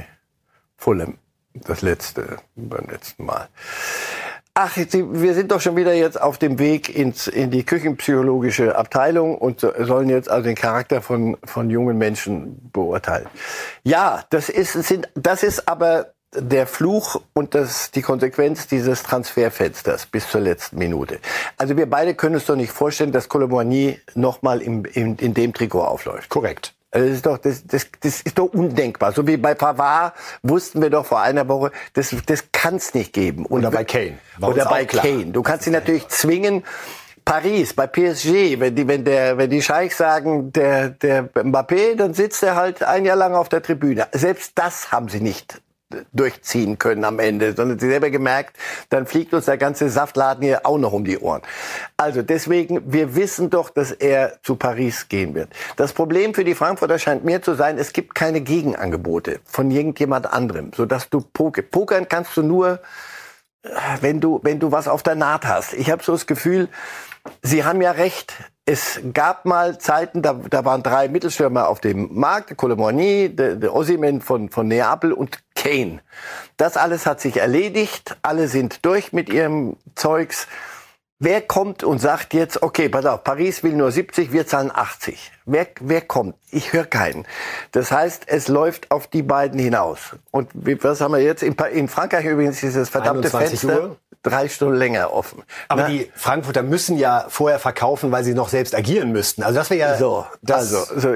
Fulham. 0.77 1.19
Das 1.53 1.83
letzte, 1.83 2.39
beim 2.55 2.87
letzten 2.89 3.25
Mal. 3.27 3.49
Ach, 4.55 4.77
wir 4.77 5.35
sind 5.35 5.53
doch 5.53 5.61
schon 5.61 5.77
wieder 5.77 5.93
jetzt 5.93 6.21
auf 6.21 6.39
dem 6.39 6.59
Weg 6.59 6.95
ins, 6.95 7.27
in 7.27 7.51
die 7.51 7.65
küchenpsychologische 7.65 8.77
Abteilung 8.77 9.37
und 9.37 9.61
sollen 9.61 10.09
jetzt 10.09 10.29
also 10.31 10.45
den 10.45 10.57
Charakter 10.57 11.03
von, 11.03 11.37
von 11.45 11.71
jungen 11.71 11.99
Menschen 11.99 12.71
beurteilen. 12.73 13.27
Ja, 13.83 14.25
das 14.31 14.49
ist, 14.49 14.73
sind, 14.73 15.09
das 15.15 15.43
ist 15.43 15.69
aber 15.69 16.15
der 16.35 16.67
Fluch 16.67 17.21
und 17.33 17.55
das, 17.55 17.91
die 17.91 18.03
Konsequenz 18.03 18.67
dieses 18.67 19.03
Transferfensters 19.03 20.07
bis 20.07 20.29
zur 20.29 20.43
letzten 20.43 20.79
Minute. 20.79 21.21
Also 21.57 21.77
wir 21.77 21.89
beide 21.89 22.15
können 22.15 22.35
uns 22.35 22.45
doch 22.45 22.57
nicht 22.57 22.73
vorstellen, 22.73 23.13
dass 23.13 23.29
Colomboigny 23.29 23.99
nochmal 24.15 24.61
in, 24.61 24.85
in, 24.85 25.17
in 25.17 25.35
dem 25.35 25.55
Trikot 25.55 25.83
aufläuft. 25.83 26.29
Korrekt. 26.29 26.75
Also 26.91 27.07
das 27.07 27.17
ist 27.17 27.27
doch, 27.27 27.39
das, 27.39 27.67
das, 27.67 27.87
das 28.01 28.21
ist 28.23 28.39
doch 28.39 28.53
undenkbar. 28.53 29.13
So 29.13 29.27
wie 29.27 29.37
bei 29.37 29.55
Pavard 29.55 30.15
wussten 30.43 30.81
wir 30.81 30.91
doch 30.91 31.07
vor 31.07 31.21
einer 31.21 31.49
Woche, 31.49 31.71
das, 31.95 32.15
das 32.27 32.45
kann 32.53 32.77
es 32.77 32.95
nicht 32.95 33.13
geben. 33.13 33.45
Und 33.45 33.61
oder 33.61 33.71
bei 33.71 33.85
Kane. 33.85 34.19
War 34.39 34.51
oder 34.51 34.65
bei 34.67 34.85
Kane. 34.85 35.27
Du 35.27 35.43
kannst 35.43 35.67
ihn 35.67 35.73
natürlich 35.73 36.09
zwingen. 36.09 36.65
Paris, 37.25 37.75
bei 37.75 37.87
PSG, 37.87 38.59
wenn 38.59 38.75
die, 38.75 38.89
wenn 38.89 39.05
der, 39.05 39.37
wenn 39.37 39.51
die 39.51 39.61
Scheichs 39.61 39.99
sagen, 39.99 40.51
der, 40.51 40.89
der 40.89 41.29
Mbappé, 41.35 41.95
dann 41.95 42.15
sitzt 42.15 42.43
er 42.43 42.57
halt 42.57 42.83
ein 42.83 43.05
Jahr 43.05 43.17
lang 43.17 43.35
auf 43.35 43.51
der 43.51 43.63
Tribüne. 43.63 44.09
Selbst 44.13 44.53
das 44.55 44.91
haben 44.91 45.11
sie 45.11 45.21
nicht 45.21 45.61
durchziehen 46.13 46.79
können 46.79 47.05
am 47.05 47.19
Ende, 47.19 47.55
sondern 47.55 47.79
sie 47.79 47.89
selber 47.89 48.11
gemerkt, 48.11 48.57
dann 48.91 49.07
fliegt 49.07 49.33
uns 49.33 49.47
der 49.47 49.57
ganze 49.57 49.89
Saftladen 49.89 50.43
hier 50.43 50.67
auch 50.67 50.79
noch 50.79 50.93
um 50.93 51.05
die 51.05 51.19
Ohren. 51.19 51.43
Also 51.97 52.23
deswegen, 52.23 52.93
wir 52.93 53.15
wissen 53.17 53.49
doch, 53.51 53.71
dass 53.71 53.93
er 53.93 54.39
zu 54.43 54.57
Paris 54.57 55.09
gehen 55.09 55.35
wird. 55.35 55.51
Das 55.77 55.93
Problem 55.93 56.35
für 56.35 56.45
die 56.45 56.55
Frankfurter 56.55 56.99
scheint 56.99 57.25
mir 57.25 57.41
zu 57.41 57.55
sein, 57.55 57.79
es 57.79 57.93
gibt 57.93 58.15
keine 58.15 58.41
Gegenangebote 58.43 59.41
von 59.45 59.71
irgendjemand 59.71 60.31
anderem, 60.31 60.73
sodass 60.75 61.09
du 61.09 61.21
poker, 61.21 61.63
pokern 61.63 62.09
kannst 62.09 62.37
du 62.37 62.43
nur, 62.43 62.81
wenn 64.01 64.21
du, 64.21 64.41
wenn 64.43 64.61
du 64.61 64.71
was 64.71 64.89
auf 64.89 65.03
der 65.03 65.15
Naht 65.15 65.47
hast. 65.47 65.73
Ich 65.75 65.91
habe 65.91 66.03
so 66.03 66.13
das 66.13 66.27
Gefühl, 66.27 66.69
Sie 67.43 67.65
haben 67.65 67.81
ja 67.81 67.93
recht. 67.93 68.33
Es 68.65 69.01
gab 69.15 69.47
mal 69.47 69.79
Zeiten, 69.79 70.21
da, 70.21 70.35
da 70.35 70.65
waren 70.65 70.83
drei 70.83 71.09
Mittelstürmer 71.09 71.69
auf 71.69 71.81
dem 71.81 72.09
Markt, 72.19 72.57
Colomoni, 72.57 73.35
der, 73.35 73.57
der 73.57 73.75
Osimen 73.75 74.21
von, 74.21 74.51
von 74.51 74.69
Neapel 74.69 75.13
und 75.13 75.39
Kane. 75.55 76.01
Das 76.57 76.77
alles 76.77 77.07
hat 77.07 77.21
sich 77.21 77.39
erledigt. 77.39 78.17
Alle 78.23 78.49
sind 78.49 78.85
durch 78.85 79.13
mit 79.13 79.31
ihrem 79.31 79.77
Zeugs. 79.95 80.47
Wer 81.19 81.41
kommt 81.41 81.83
und 81.83 81.99
sagt 81.99 82.35
jetzt, 82.35 82.63
okay, 82.63 82.89
pass 82.89 83.07
auf, 83.07 83.25
Paris 83.25 83.65
will 83.65 83.73
nur 83.73 83.91
70, 83.91 84.33
wir 84.33 84.47
zahlen 84.47 84.71
80. 84.73 85.33
Wer, 85.51 85.67
wer 85.81 86.03
kommt? 86.03 86.37
Ich 86.51 86.73
höre 86.75 86.85
keinen. 86.85 87.27
Das 87.73 87.91
heißt, 87.91 88.25
es 88.27 88.49
läuft 88.49 88.91
auf 88.91 89.07
die 89.07 89.23
beiden 89.23 89.59
hinaus. 89.59 90.17
Und 90.31 90.51
was 90.55 91.01
haben 91.01 91.13
wir 91.13 91.21
jetzt? 91.21 91.43
In, 91.43 91.55
in 91.73 91.89
Frankreich 91.89 92.27
übrigens 92.27 92.61
dieses 92.61 92.91
verdammte 92.91 93.31
Fenster. 93.31 93.83
Uhr? 93.83 93.97
drei 94.23 94.49
Stunden 94.49 94.75
länger 94.75 95.13
offen. 95.13 95.43
Aber 95.69 95.83
Na? 95.83 95.89
die 95.89 96.11
Frankfurter 96.15 96.63
müssen 96.63 96.99
ja 96.99 97.27
vorher 97.29 97.59
verkaufen, 97.59 98.11
weil 98.11 98.25
sie 98.25 98.35
noch 98.35 98.49
selbst 98.49 98.75
agieren 98.75 99.13
müssten. 99.13 99.43
Also 99.43 99.59
das 99.59 99.71
wäre 99.71 99.81
ja 99.81 99.97
so. 99.97 100.27
also 100.51 100.85
so, 100.97 101.09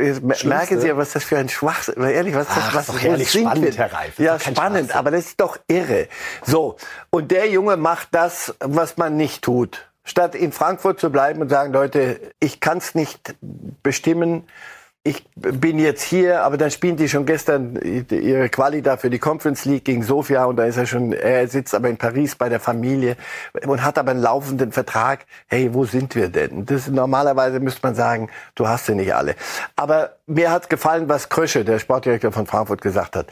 merken 0.47 0.81
Sie 0.81 0.87
ja, 0.87 0.97
was 0.97 1.13
das 1.13 1.25
für 1.25 1.37
ein 1.39 1.49
Schwachsinn. 1.49 2.03
Ehrlich, 2.03 2.35
was 2.35 2.47
Ach, 2.51 2.73
das 2.73 2.75
was 2.75 2.87
doch 2.87 3.03
ehrlich 3.03 3.31
spannend, 3.31 3.77
Herr 3.77 3.93
Reif. 3.93 4.19
Ja, 4.19 4.39
spannend, 4.39 4.95
aber 4.95 5.11
das 5.11 5.27
ist 5.27 5.41
doch 5.41 5.59
irre. 5.67 6.09
So 6.45 6.77
und 7.11 7.31
der 7.31 7.49
Junge 7.51 7.77
macht 7.77 8.09
das, 8.13 8.55
was 8.61 8.97
man 8.97 9.17
nicht 9.17 9.43
tut. 9.43 9.92
Statt 10.05 10.35
in 10.35 10.53
Frankfurt 10.53 11.01
zu 11.01 11.11
bleiben 11.11 11.41
und 11.41 11.49
sagen, 11.49 11.73
Leute, 11.73 12.21
ich 12.41 12.61
kann 12.61 12.79
es 12.79 12.95
nicht 12.95 13.35
bestimmen 13.83 14.45
ich 15.05 15.25
bin 15.35 15.81
jetzt 15.81 16.05
hier, 16.05 16.43
aber 16.43 16.57
dann 16.57 16.71
spielen 16.71 16.97
die 16.97 17.09
schon 17.09 17.27
gestern 17.27 17.75
ihre 18.09 18.49
Quali 18.49 18.83
da 18.83 18.97
für 18.97 19.11
die 19.11 19.19
Conference 19.19 19.65
League 19.65 19.85
gegen 19.85 20.05
Sofia 20.05 20.45
und 20.45 20.55
da 20.57 20.65
ist 20.65 20.77
er 20.77 20.87
schon, 20.87 21.13
er 21.13 21.49
sitzt 21.49 21.75
aber 21.75 21.89
in 21.89 21.97
Paris 21.97 22.37
bei 22.37 22.49
der 22.49 22.61
Familie 22.61 23.17
und 23.67 23.83
hat 23.83 23.99
aber 23.99 24.13
einen 24.13 24.23
laufenden 24.23 24.71
Vertrag. 24.71 25.27
Hey, 25.49 25.75
wo 25.75 25.85
sind 25.85 26.15
wir 26.15 26.29
denn? 26.29 26.67
Das 26.67 26.87
normalerweise 26.87 27.59
müsste 27.59 27.81
man 27.83 27.97
sagen, 27.97 28.31
du 28.55 28.69
hast 28.69 28.87
sie 28.87 28.95
nicht 28.95 29.13
alle. 29.13 29.35
Aber 29.75 30.19
mir 30.29 30.53
hat 30.53 30.71
gefallen, 30.71 31.09
was 31.09 31.29
Krösche, 31.29 31.65
der 31.65 31.81
Sportdirektor 31.81 32.31
von 32.31 32.47
Frankfurt, 32.47 32.81
gesagt 32.81 33.17
hat. 33.17 33.27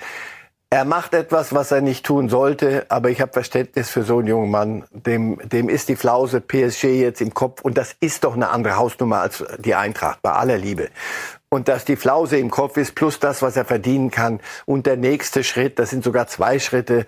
Er 0.73 0.85
macht 0.85 1.15
etwas, 1.15 1.53
was 1.53 1.73
er 1.73 1.81
nicht 1.81 2.07
tun 2.07 2.29
sollte, 2.29 2.87
aber 2.89 3.11
ich 3.11 3.21
habe 3.21 3.33
Verständnis 3.33 3.91
für 3.91 4.05
so 4.05 4.19
einen 4.19 4.29
jungen 4.29 4.53
Mann. 4.53 4.85
Dem, 4.93 5.41
dem 5.49 5.69
ist 5.69 5.89
die 5.89 5.97
Flause 5.97 6.41
PSG 6.41 6.85
jetzt 6.85 7.21
im 7.21 7.35
Kopf 7.35 7.63
und 7.63 7.77
das 7.77 7.97
ist 7.99 8.23
doch 8.23 8.35
eine 8.35 8.51
andere 8.51 8.77
Hausnummer 8.77 9.21
als 9.21 9.45
die 9.59 9.75
Eintracht, 9.75 10.23
bei 10.23 10.31
aller 10.31 10.59
Liebe. 10.59 10.89
Und 11.49 11.67
dass 11.67 11.85
die 11.85 11.97
Flause 11.97 12.39
im 12.39 12.53
Kopf 12.53 12.77
ist, 12.77 12.95
plus 12.95 13.19
das, 13.19 13.43
was 13.43 13.57
er 13.57 13.65
verdienen 13.65 14.13
kann. 14.13 14.39
Und 14.65 14.87
der 14.87 14.97
nächste 14.97 15.43
Schritt, 15.43 15.81
das 15.81 15.91
sind 15.91 16.05
sogar 16.05 16.29
zwei 16.29 16.61
Schritte, 16.61 17.05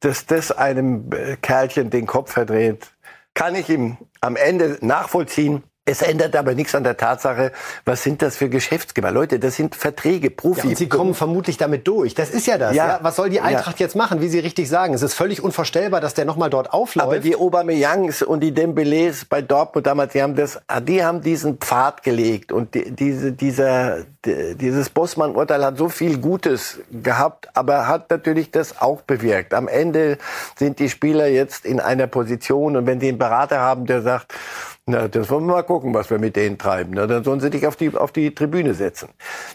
dass 0.00 0.26
das 0.26 0.52
einem 0.52 1.10
äh, 1.10 1.36
Kerlchen 1.36 1.88
den 1.88 2.06
Kopf 2.06 2.32
verdreht, 2.32 2.88
kann 3.32 3.54
ich 3.54 3.70
ihm 3.70 3.96
am 4.20 4.36
Ende 4.36 4.76
nachvollziehen. 4.82 5.62
Es 5.88 6.02
ändert 6.02 6.36
aber 6.36 6.54
nichts 6.54 6.74
an 6.74 6.84
der 6.84 6.98
Tatsache, 6.98 7.50
was 7.86 8.02
sind 8.02 8.20
das 8.20 8.36
für 8.36 8.50
Geschäftsgeber? 8.50 9.10
Leute, 9.10 9.38
das 9.38 9.56
sind 9.56 9.74
Verträge, 9.74 10.30
Profi. 10.30 10.60
Ja, 10.60 10.66
und 10.66 10.76
sie 10.76 10.88
kommen 10.88 11.14
vermutlich 11.14 11.56
damit 11.56 11.88
durch. 11.88 12.14
Das 12.14 12.28
ist 12.28 12.46
ja 12.46 12.58
das. 12.58 12.74
Ja. 12.74 12.86
ja. 12.86 12.98
Was 13.02 13.16
soll 13.16 13.30
die 13.30 13.40
Eintracht 13.40 13.80
ja. 13.80 13.86
jetzt 13.86 13.96
machen, 13.96 14.20
wie 14.20 14.28
Sie 14.28 14.38
richtig 14.38 14.68
sagen? 14.68 14.92
Es 14.92 15.02
ist 15.02 15.14
völlig 15.14 15.42
unvorstellbar, 15.42 16.02
dass 16.02 16.12
der 16.12 16.26
nochmal 16.26 16.50
dort 16.50 16.74
aufläuft. 16.74 17.06
Aber 17.06 17.18
die 17.20 17.36
Aubameyangs 17.36 18.22
und 18.22 18.40
die 18.40 18.52
Dembélés 18.52 19.24
bei 19.26 19.40
Dortmund 19.40 19.86
damals, 19.86 20.12
die 20.12 20.22
haben 20.22 20.36
das, 20.36 20.60
die 20.82 21.02
haben 21.02 21.22
diesen 21.22 21.56
Pfad 21.56 22.02
gelegt 22.02 22.52
und 22.52 22.74
die, 22.74 22.90
diese, 22.90 23.32
dieser, 23.32 24.04
dieses 24.26 24.90
Bossmann-Urteil 24.90 25.64
hat 25.64 25.78
so 25.78 25.88
viel 25.88 26.18
Gutes 26.18 26.80
gehabt, 26.90 27.48
aber 27.54 27.86
hat 27.86 28.10
natürlich 28.10 28.50
das 28.50 28.82
auch 28.82 29.00
bewirkt. 29.00 29.54
Am 29.54 29.68
Ende 29.68 30.18
sind 30.56 30.80
die 30.80 30.90
Spieler 30.90 31.28
jetzt 31.28 31.64
in 31.64 31.80
einer 31.80 32.08
Position 32.08 32.76
und 32.76 32.86
wenn 32.86 33.00
sie 33.00 33.08
einen 33.08 33.18
Berater 33.18 33.60
haben, 33.60 33.86
der 33.86 34.02
sagt, 34.02 34.34
na, 34.88 35.06
das 35.06 35.28
wollen 35.28 35.46
wir 35.46 35.52
mal 35.52 35.62
gucken, 35.62 35.92
was 35.92 36.08
wir 36.08 36.18
mit 36.18 36.34
denen 36.34 36.56
treiben. 36.56 36.92
Na, 36.94 37.06
dann 37.06 37.22
sollen 37.22 37.40
sie 37.40 37.50
dich 37.50 37.66
auf 37.66 37.76
die, 37.76 37.94
auf 37.94 38.10
die 38.10 38.34
Tribüne 38.34 38.72
setzen. 38.72 39.10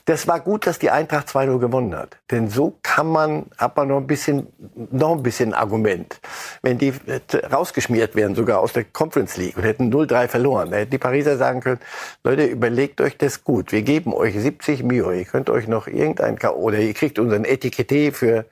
Das 0.05 0.27
war 0.27 0.39
gut, 0.39 0.67
dass 0.67 0.77
die 0.77 0.91
Eintracht 0.91 1.27
2-0 1.27 1.57
gewonnen 1.57 1.95
hat. 1.95 2.17
Denn 2.29 2.49
so 2.49 2.77
kann 2.83 3.07
man, 3.07 3.47
hat 3.57 3.75
man 3.75 3.87
noch 3.87 3.97
ein 3.97 4.05
bisschen, 4.05 4.47
noch 4.91 5.13
ein 5.17 5.23
bisschen 5.23 5.55
Argument. 5.55 6.21
Wenn 6.61 6.77
die 6.77 6.93
äh, 7.07 7.45
rausgeschmiert 7.51 8.15
werden, 8.15 8.35
sogar 8.35 8.59
aus 8.59 8.73
der 8.73 8.83
Conference 8.83 9.35
League 9.37 9.57
und 9.57 9.63
hätten 9.63 9.91
0-3 9.91 10.27
verloren, 10.27 10.69
da 10.69 10.77
hätten 10.77 10.91
die 10.91 10.99
Pariser 10.99 11.37
sagen 11.37 11.61
können, 11.61 11.79
Leute, 12.23 12.45
überlegt 12.45 13.01
euch 13.01 13.17
das 13.17 13.43
gut. 13.43 13.71
Wir 13.71 13.81
geben 13.81 14.13
euch 14.13 14.39
70 14.39 14.83
Mio. 14.83 15.11
Ihr 15.11 15.25
könnt 15.25 15.49
euch 15.49 15.67
noch 15.67 15.87
irgendein 15.87 16.37
K.O. 16.37 16.61
oder 16.61 16.77
ihr 16.77 16.93
kriegt 16.93 17.17
unseren 17.17 17.43
Etikett 17.43 18.15
für 18.15 18.45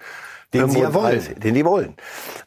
den 0.54 0.70
sie 0.70 0.80
ja 0.80 0.94
wollen. 0.94 1.22
Den 1.40 1.54
die 1.54 1.66
wollen. 1.66 1.96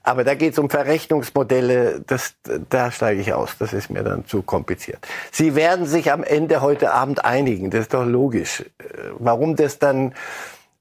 Aber 0.03 0.25
da 0.25 0.35
geht 0.35 0.53
es 0.53 0.59
um 0.59 0.69
Verrechnungsmodelle, 0.69 2.03
das, 2.07 2.35
da 2.69 2.91
steige 2.91 3.21
ich 3.21 3.33
aus. 3.33 3.57
Das 3.59 3.73
ist 3.73 3.91
mir 3.91 4.03
dann 4.03 4.27
zu 4.27 4.43
kompliziert. 4.43 5.07
Sie 5.33 5.55
werden 5.55 5.87
sich 5.87 6.13
am 6.13 6.23
Ende 6.23 6.61
heute 6.61 6.93
Abend 6.93 7.25
einigen. 7.25 7.71
Das 7.71 7.83
ist 7.83 7.95
doch 7.95 8.05
logisch. 8.05 8.61
Äh, 8.61 8.65
warum 9.19 9.57
das 9.57 9.79
dann 9.79 10.15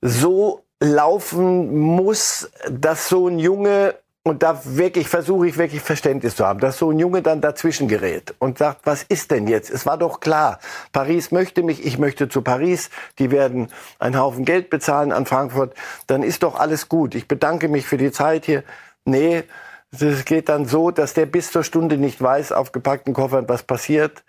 so 0.02 0.64
laufen 0.80 1.78
muss, 1.78 2.52
dass 2.70 3.08
so 3.08 3.28
ein 3.28 3.40
Junge 3.40 3.96
und 4.24 4.42
da 4.42 4.62
wirklich 4.64 5.10
versuche 5.10 5.48
ich 5.48 5.58
wirklich 5.58 5.82
Verständnis 5.82 6.38
zu 6.38 6.48
haben, 6.48 6.60
dass 6.60 6.78
so 6.78 6.90
ein 6.92 6.98
Junge 6.98 7.22
dann 7.22 7.42
dazwischen 7.42 7.90
gerät 7.90 8.34
und 8.40 8.58
sagt, 8.58 8.86
was 8.86 9.04
ist 9.04 9.32
denn 9.32 9.48
jetzt? 9.48 9.70
Es 9.70 9.86
war 9.86 9.98
doch 9.98 10.22
klar, 10.22 10.60
Paris 10.94 11.32
möchte 11.32 11.62
mich, 11.62 11.86
ich 11.86 11.98
möchte 11.98 12.30
zu 12.30 12.42
Paris, 12.42 12.90
die 13.20 13.32
werden 13.32 13.68
einen 14.00 14.18
Haufen 14.18 14.46
Geld 14.46 14.70
bezahlen 14.70 15.12
an 15.12 15.26
Frankfurt, 15.26 15.74
dann 16.08 16.24
ist 16.24 16.44
doch 16.44 16.58
alles 16.58 16.88
gut. 16.88 17.16
Ich 17.16 17.28
bedanke 17.28 17.68
mich 17.68 17.86
für 17.86 17.98
die 17.98 18.12
Zeit 18.12 18.46
hier. 18.46 18.64
Nee, 19.04 19.44
es 19.92 20.24
geht 20.24 20.48
dann 20.48 20.66
so, 20.66 20.90
dass 20.90 21.14
der 21.14 21.26
bis 21.26 21.52
zur 21.52 21.64
Stunde 21.64 21.98
nicht 21.98 22.22
weiß, 22.22 22.54
auf 22.54 22.72
gepackten 22.72 23.14
Koffern, 23.14 23.48
was 23.50 23.64
passiert 23.64 24.24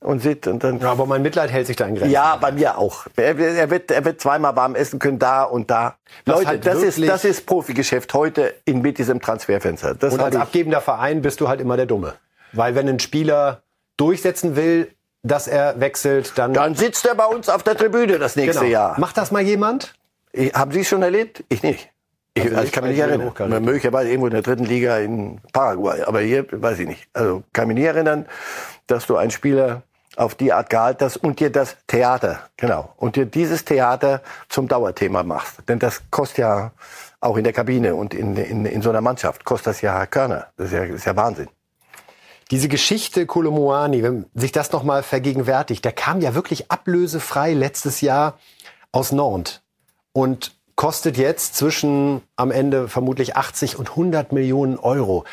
und 0.00 0.20
sieht 0.20 0.46
und 0.46 0.62
dann. 0.62 0.78
Ja, 0.78 0.92
aber 0.92 1.06
mein 1.06 1.22
Mitleid 1.22 1.50
hält 1.50 1.66
sich 1.66 1.76
da 1.76 1.86
in 1.86 1.96
Grenzen. 1.96 2.12
Ja, 2.12 2.36
bei 2.36 2.52
mir 2.52 2.78
auch. 2.78 3.06
Er, 3.16 3.38
er, 3.38 3.70
wird, 3.70 3.90
er 3.90 4.04
wird 4.04 4.20
zweimal 4.20 4.54
warm 4.56 4.74
essen 4.74 4.98
können, 4.98 5.18
da 5.18 5.42
und 5.42 5.70
da. 5.70 5.96
Was 6.24 6.36
Leute, 6.36 6.46
halt 6.48 6.66
das 6.66 6.82
ist, 6.82 7.06
das 7.06 7.24
ist 7.24 7.46
Profigeschäft 7.46 8.14
heute 8.14 8.54
in, 8.64 8.80
mit 8.80 8.98
diesem 8.98 9.20
Transferfenster. 9.20 9.94
Das 9.94 10.14
und 10.14 10.20
als 10.20 10.36
abgebender 10.36 10.80
Verein 10.80 11.22
bist 11.22 11.40
du 11.40 11.48
halt 11.48 11.60
immer 11.60 11.76
der 11.76 11.86
Dumme. 11.86 12.14
Weil 12.52 12.74
wenn 12.74 12.88
ein 12.88 13.00
Spieler 13.00 13.62
durchsetzen 13.96 14.56
will, 14.56 14.90
dass 15.22 15.48
er 15.48 15.80
wechselt, 15.80 16.32
dann. 16.36 16.54
Dann 16.54 16.74
sitzt 16.74 17.04
er 17.04 17.14
bei 17.14 17.26
uns 17.26 17.48
auf 17.48 17.62
der 17.62 17.76
Tribüne 17.76 18.18
das 18.18 18.36
nächste 18.36 18.60
genau. 18.60 18.72
Jahr. 18.72 19.00
Macht 19.00 19.16
das 19.16 19.30
mal 19.30 19.42
jemand? 19.42 19.94
Ich, 20.32 20.54
haben 20.54 20.70
Sie 20.70 20.80
es 20.80 20.88
schon 20.88 21.02
erlebt? 21.02 21.44
Ich 21.48 21.62
nicht. 21.62 21.90
Ich, 22.34 22.44
also, 22.44 22.56
also 22.56 22.66
ich 22.66 22.72
kann 22.72 22.84
mich 22.84 22.92
nicht 22.92 23.00
erinnern. 23.00 23.64
Möglicherweise 23.64 24.10
irgendwo 24.10 24.28
in 24.28 24.32
der 24.32 24.42
dritten 24.42 24.64
Liga 24.64 24.98
in 24.98 25.40
Paraguay. 25.52 26.02
Aber 26.02 26.20
hier 26.20 26.46
weiß 26.50 26.78
ich 26.78 26.86
nicht. 26.86 27.08
Also 27.12 27.42
kann 27.52 27.66
mich 27.66 27.76
nicht 27.76 27.86
erinnern, 27.86 28.26
dass 28.86 29.06
du 29.06 29.16
einen 29.16 29.32
Spieler 29.32 29.82
auf 30.18 30.34
die 30.34 30.52
Art 30.52 30.68
gehalten 30.70 31.04
hast 31.04 31.16
und 31.18 31.40
dir 31.40 31.50
das 31.50 31.76
Theater, 31.86 32.40
genau, 32.56 32.92
und 32.96 33.16
dir 33.16 33.26
dieses 33.26 33.64
Theater 33.64 34.22
zum 34.48 34.68
Dauerthema 34.68 35.22
machst. 35.22 35.68
Denn 35.68 35.78
das 35.78 36.02
kostet 36.10 36.38
ja 36.38 36.72
auch 37.20 37.36
in 37.36 37.44
der 37.44 37.52
Kabine 37.52 37.94
und 37.94 38.14
in, 38.14 38.36
in, 38.36 38.66
in 38.66 38.82
so 38.82 38.90
einer 38.90 39.00
Mannschaft, 39.00 39.44
kostet 39.44 39.68
das 39.68 39.80
ja 39.80 40.06
Körner. 40.06 40.48
Das 40.56 40.68
ist 40.68 40.72
ja, 40.72 40.84
ist 40.84 41.06
ja 41.06 41.16
Wahnsinn. 41.16 41.48
Diese 42.50 42.68
Geschichte 42.68 43.26
Kolomoani, 43.26 44.02
wenn 44.02 44.24
sich 44.34 44.52
das 44.52 44.72
nochmal 44.72 45.02
vergegenwärtigt, 45.02 45.84
der 45.84 45.92
kam 45.92 46.20
ja 46.20 46.34
wirklich 46.34 46.70
ablösefrei 46.70 47.52
letztes 47.52 48.00
Jahr 48.00 48.38
aus 48.90 49.12
Nantes 49.12 49.60
und 50.12 50.56
kostet 50.74 51.16
jetzt 51.18 51.56
zwischen 51.56 52.22
am 52.36 52.50
Ende 52.50 52.88
vermutlich 52.88 53.36
80 53.36 53.78
und 53.78 53.90
100 53.90 54.32
Millionen 54.32 54.78
Euro. 54.78 55.24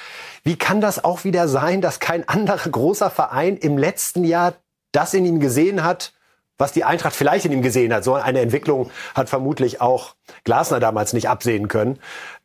Wie 0.43 0.57
kann 0.57 0.81
das 0.81 1.03
auch 1.03 1.23
wieder 1.23 1.47
sein, 1.47 1.81
dass 1.81 1.99
kein 1.99 2.27
anderer 2.27 2.69
großer 2.69 3.09
Verein 3.09 3.55
im 3.55 3.77
letzten 3.77 4.23
Jahr 4.23 4.55
das 4.95 5.13
in 5.13 5.25
ihm 5.25 5.39
gesehen 5.39 5.83
hat, 5.83 6.13
was 6.57 6.71
die 6.71 6.83
Eintracht 6.83 7.15
vielleicht 7.15 7.45
in 7.45 7.51
ihm 7.51 7.61
gesehen 7.61 7.93
hat. 7.93 8.03
So 8.03 8.13
eine 8.13 8.39
Entwicklung 8.39 8.89
hat 9.13 9.29
vermutlich 9.29 9.81
auch 9.81 10.15
Glasner 10.43 10.79
damals 10.79 11.13
nicht 11.13 11.29
absehen 11.29 11.67
können, 11.67 11.99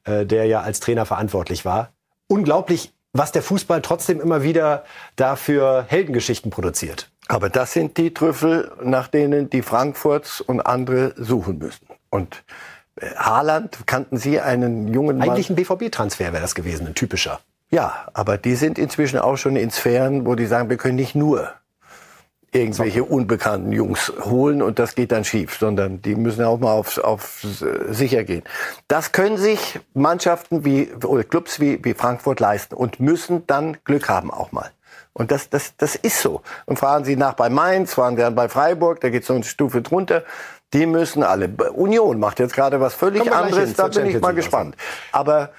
äh, 0.05 0.27
der 0.27 0.47
ja 0.47 0.61
als 0.61 0.81
Trainer 0.81 1.07
verantwortlich 1.07 1.65
war. 1.65 1.93
Unglaublich, 2.27 2.93
was 3.13 3.33
der 3.33 3.43
Fußball 3.43 3.83
trotzdem 3.83 4.21
immer 4.21 4.43
wieder 4.43 4.85
dafür 5.17 5.85
Heldengeschichten 5.89 6.51
produziert. 6.51 7.11
Aber 7.29 7.49
das 7.49 7.73
sind 7.73 7.97
die 7.97 8.13
Trüffel, 8.13 8.73
nach 8.83 9.07
denen 9.07 9.51
die 9.51 9.63
Frankfurts 9.63 10.41
und 10.41 10.61
andere 10.61 11.15
suchen 11.17 11.59
müssen. 11.59 11.87
Und 12.09 12.43
äh, 12.97 13.15
Haaland, 13.15 13.87
kannten 13.87 14.17
Sie 14.17 14.41
einen 14.41 14.89
jungen 14.89 15.19
Mann? 15.19 15.31
Eigentlich 15.31 15.51
ein 15.51 15.57
BVB-Transfer 15.57 16.33
wäre 16.33 16.43
das 16.43 16.57
gewesen, 16.57 16.89
ein 16.89 16.95
typischer. 16.95 17.41
Ja, 17.71 18.09
aber 18.15 18.37
die 18.37 18.57
sind 18.57 18.79
inzwischen 18.79 19.21
auch 19.21 19.37
schon 19.37 19.55
in 19.55 19.71
Sphären, 19.71 20.27
wo 20.27 20.35
die 20.35 20.47
sagen, 20.47 20.71
wir 20.71 20.77
können 20.77 20.97
nicht 20.97 21.15
nur 21.15 21.53
irgendwelche 22.53 23.05
unbekannten 23.05 23.73
Jungs 23.73 24.13
holen 24.25 24.61
und 24.63 24.79
das 24.79 24.95
geht 24.95 25.13
dann 25.13 25.25
schief, 25.25 25.57
sondern 25.59 26.03
die 26.03 26.17
müssen 26.17 26.45
auch 26.45 26.59
mal 26.59 26.73
auf, 26.73 26.99
auf 26.99 27.47
sicher 27.89 28.25
gehen. 28.25 28.43
Das 28.89 29.13
können 29.13 29.37
sich 29.37 29.79
Mannschaften 29.95 30.65
wie 30.65 30.91
oder 31.05 31.23
Clubs 31.23 31.61
wie, 31.61 31.85
wie 31.85 31.95
Frankfurt 31.95 32.41
leisten 32.41 32.75
und 32.75 32.99
müssen 32.99 33.47
dann 33.47 33.77
Glück 33.85 34.09
haben 34.09 34.31
auch 34.31 34.51
mal. 34.53 34.71
Und 35.13 35.31
das, 35.31 35.51
das, 35.51 35.77
das 35.77 35.97
ist 35.97 36.21
so. 36.21 36.43
Und 36.67 36.79
fahren 36.79 37.05
Sie 37.05 37.17
nach 37.17 37.35
bei 37.35 37.51
Mainz, 37.51 37.95
fahren 37.95 38.17
Sie 38.17 38.23
dann 38.23 38.35
bei 38.35 38.49
Freiburg, 38.49 39.01
da 39.01 39.11
geht 39.11 39.23
es 39.23 39.29
so 39.29 39.35
eine 39.35 39.45
Stufe 39.45 39.83
drunter. 39.83 40.25
Die 40.73 40.87
müssen 40.87 41.25
alle. 41.25 41.49
Union 41.73 42.21
macht 42.21 42.39
jetzt 42.39 42.55
gerade 42.55 42.81
was 42.81 42.95
völlig 42.95 43.31
anderes, 43.33 43.75
da 43.75 43.89
bin 43.89 44.07
ich 44.07 44.21
mal 44.21 44.35
gespannt. 44.35 44.77
Aber 45.11 45.51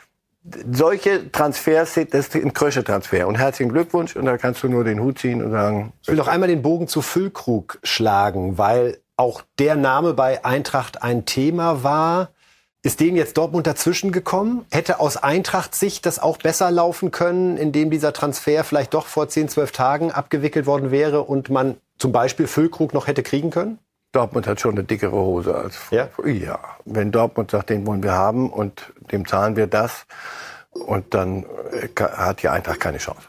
solche 0.71 1.31
Transfers, 1.31 1.93
das 2.09 2.27
ist 2.27 2.35
ein 2.35 2.53
Krösche-Transfer. 2.53 3.27
Und 3.27 3.35
herzlichen 3.35 3.71
Glückwunsch. 3.71 4.15
Und 4.15 4.25
da 4.25 4.37
kannst 4.37 4.63
du 4.63 4.69
nur 4.69 4.83
den 4.83 4.99
Hut 4.99 5.19
ziehen 5.19 5.43
und 5.43 5.51
sagen. 5.51 5.93
Ich 6.01 6.07
will 6.07 6.15
noch 6.15 6.27
einmal 6.27 6.49
den 6.49 6.61
Bogen 6.61 6.87
zu 6.87 7.01
Füllkrug 7.01 7.79
schlagen, 7.83 8.57
weil 8.57 8.97
auch 9.17 9.43
der 9.59 9.75
Name 9.75 10.13
bei 10.13 10.43
Eintracht 10.43 11.03
ein 11.03 11.25
Thema 11.25 11.83
war. 11.83 12.29
Ist 12.83 12.99
denen 12.99 13.15
jetzt 13.15 13.37
Dortmund 13.37 13.67
dazwischen 13.67 14.11
gekommen? 14.11 14.65
Hätte 14.71 14.99
aus 14.99 15.15
Eintracht-Sicht 15.15 16.03
das 16.07 16.17
auch 16.17 16.37
besser 16.37 16.71
laufen 16.71 17.11
können, 17.11 17.55
indem 17.57 17.91
dieser 17.91 18.11
Transfer 18.11 18.63
vielleicht 18.63 18.95
doch 18.95 19.05
vor 19.05 19.29
10, 19.29 19.49
12 19.49 19.71
Tagen 19.71 20.11
abgewickelt 20.11 20.65
worden 20.65 20.89
wäre 20.89 21.21
und 21.21 21.51
man 21.51 21.77
zum 21.99 22.11
Beispiel 22.11 22.47
Füllkrug 22.47 22.95
noch 22.95 23.05
hätte 23.05 23.21
kriegen 23.21 23.51
können? 23.51 23.77
Dortmund 24.11 24.45
hat 24.47 24.59
schon 24.59 24.71
eine 24.71 24.83
dickere 24.83 25.11
Hose 25.11 25.55
als 25.55 25.79
ja? 25.91 26.09
ja. 26.25 26.59
Wenn 26.85 27.11
Dortmund 27.11 27.51
sagt, 27.51 27.69
den 27.69 27.85
wollen 27.87 28.03
wir 28.03 28.13
haben 28.13 28.49
und 28.49 28.91
dem 29.11 29.25
zahlen 29.25 29.55
wir 29.55 29.67
das, 29.67 30.05
und 30.73 31.13
dann 31.13 31.45
äh, 31.71 31.87
hat 31.97 32.41
die 32.43 32.49
Eintracht 32.49 32.79
keine 32.79 32.97
Chance. 32.97 33.27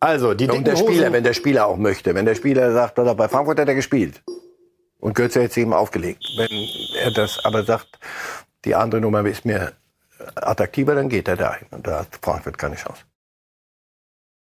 Also 0.00 0.34
die 0.34 0.48
und 0.48 0.66
der 0.66 0.76
Spieler, 0.76 1.12
wenn 1.12 1.24
der 1.24 1.34
Spieler 1.34 1.66
auch 1.66 1.76
möchte, 1.76 2.14
wenn 2.14 2.24
der 2.24 2.36
Spieler 2.36 2.72
sagt, 2.72 2.94
bei 2.94 3.28
Frankfurt 3.28 3.58
hat 3.58 3.68
er 3.68 3.74
gespielt 3.74 4.22
und 5.00 5.14
Götze 5.14 5.42
hat 5.42 5.56
ihm 5.56 5.72
aufgelegt, 5.72 6.22
wenn 6.36 6.68
er 7.02 7.10
das 7.10 7.44
aber 7.44 7.64
sagt, 7.64 7.98
die 8.64 8.76
andere 8.76 9.00
Nummer 9.00 9.26
ist 9.26 9.44
mir 9.44 9.72
attraktiver, 10.36 10.94
dann 10.94 11.08
geht 11.08 11.26
er 11.26 11.36
dahin 11.36 11.66
und 11.72 11.86
da 11.86 12.00
hat 12.00 12.08
Frankfurt 12.22 12.58
keine 12.58 12.76
Chance. 12.76 13.02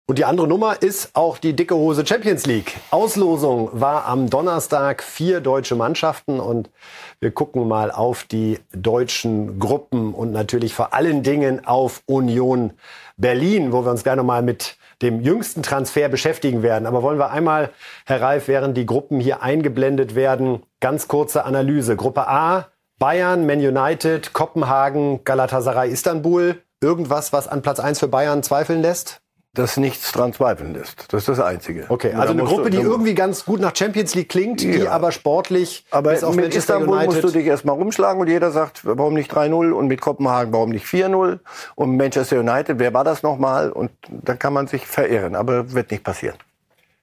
Und 0.10 0.18
die 0.18 0.26
andere 0.26 0.48
Nummer 0.48 0.82
ist 0.82 1.12
auch 1.14 1.38
die 1.38 1.56
dicke 1.56 1.76
Hose 1.76 2.04
Champions 2.04 2.48
League. 2.48 2.78
Auslosung 2.90 3.70
war 3.74 4.08
am 4.08 4.28
Donnerstag 4.28 5.04
vier 5.04 5.40
deutsche 5.40 5.76
Mannschaften 5.76 6.40
und 6.40 6.72
wir 7.20 7.30
gucken 7.30 7.68
mal 7.68 7.92
auf 7.92 8.24
die 8.24 8.58
deutschen 8.74 9.60
Gruppen 9.60 10.16
und 10.16 10.32
natürlich 10.32 10.74
vor 10.74 10.96
allen 10.96 11.22
Dingen 11.22 11.64
auf 11.64 12.02
Union 12.08 12.72
Berlin, 13.18 13.72
wo 13.72 13.86
wir 13.86 13.92
uns 13.92 14.04
gerne 14.04 14.24
mal 14.24 14.42
mit 14.42 14.78
dem 15.04 15.22
jüngsten 15.22 15.62
Transfer 15.62 16.10
beschäftigen 16.10 16.64
werden. 16.64 16.88
Aber 16.88 17.04
wollen 17.04 17.20
wir 17.20 17.30
einmal, 17.30 17.70
Herr 18.08 18.20
Reif, 18.20 18.48
während 18.48 18.76
die 18.78 18.88
Gruppen 18.88 19.20
hier 19.20 19.44
eingeblendet 19.44 20.16
werden, 20.16 20.64
ganz 20.80 21.08
kurze 21.08 21.46
Analyse. 21.46 21.96
Gruppe 21.96 22.28
A 22.28 22.66
Bayern, 22.98 23.46
Man 23.46 23.60
United, 23.60 24.34
Kopenhagen, 24.34 25.24
Galatasaray, 25.24 25.92
Istanbul. 25.92 26.64
Irgendwas, 26.82 27.32
was 27.32 27.48
an 27.48 27.62
Platz 27.62 27.80
1 27.80 28.00
für 28.00 28.08
Bayern 28.08 28.42
zweifeln 28.42 28.82
lässt? 28.82 29.22
Dass 29.54 29.78
nichts 29.78 30.12
dran 30.12 30.32
zweifeln 30.32 30.74
lässt. 30.74 31.12
Das 31.12 31.24
ist 31.24 31.30
das 31.30 31.40
Einzige. 31.40 31.86
Okay, 31.90 32.14
also 32.14 32.34
eine 32.34 32.44
Gruppe, 32.44 32.70
die 32.70 32.78
irgendwie 32.78 33.16
ganz 33.16 33.46
gut 33.46 33.60
nach 33.60 33.76
Champions 33.76 34.14
League 34.14 34.30
klingt, 34.30 34.62
ja. 34.62 34.72
die 34.72 34.88
aber 34.88 35.12
sportlich 35.12 35.86
aber 35.90 36.12
bis 36.12 36.24
auf 36.24 36.36
mit 36.36 36.46
Manchester 36.46 36.76
Istanbul 36.76 36.96
United 36.96 37.12
musst 37.12 37.24
du 37.24 37.38
dich 37.40 37.48
erstmal 37.48 37.76
rumschlagen 37.76 38.22
und 38.22 38.28
jeder 38.28 38.52
sagt, 38.52 38.86
warum 38.86 39.16
nicht 39.16 39.34
3-0 39.34 39.72
und 39.72 39.88
mit 39.88 40.02
Kopenhagen, 40.02 40.54
warum 40.54 40.70
nicht 40.70 40.86
4-0 40.86 41.40
und 41.76 41.98
Manchester 41.98 42.40
United, 42.40 42.78
wer 42.80 42.94
war 42.94 43.04
das 43.04 43.24
nochmal? 43.24 43.72
Und 43.72 43.92
da 44.08 44.36
kann 44.36 44.54
man 44.54 44.68
sich 44.68 44.86
verirren, 44.86 45.36
aber 45.36 45.74
wird 45.74 45.92
nicht 45.92 46.04
passieren. 46.04 46.38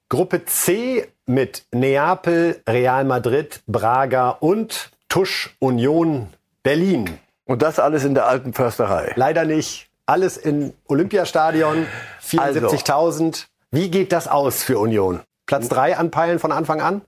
Gruppe 0.09 0.45
C 0.45 1.09
mit 1.27 1.65
Neapel, 1.73 2.63
Real 2.69 3.05
Madrid, 3.05 3.61
Braga 3.67 4.31
und 4.31 4.93
Tusch 5.09 5.57
Union 5.59 6.29
Berlin. 6.63 7.19
Und 7.45 7.63
das 7.63 7.79
alles 7.79 8.05
in 8.05 8.15
der 8.15 8.27
alten 8.27 8.53
Försterei. 8.53 9.13
Leider 9.17 9.45
nicht. 9.45 9.89
Alles 10.07 10.37
im 10.37 10.73
Olympiastadion, 10.87 11.87
74.000. 12.23 13.27
Also. 13.27 13.45
Wie 13.73 13.91
geht 13.91 14.13
das 14.13 14.29
aus 14.29 14.63
für 14.63 14.79
Union? 14.79 15.21
Platz 15.47 15.69
drei 15.69 15.97
anpeilen 15.97 16.39
von 16.39 16.53
Anfang 16.53 16.81
an? 16.81 17.03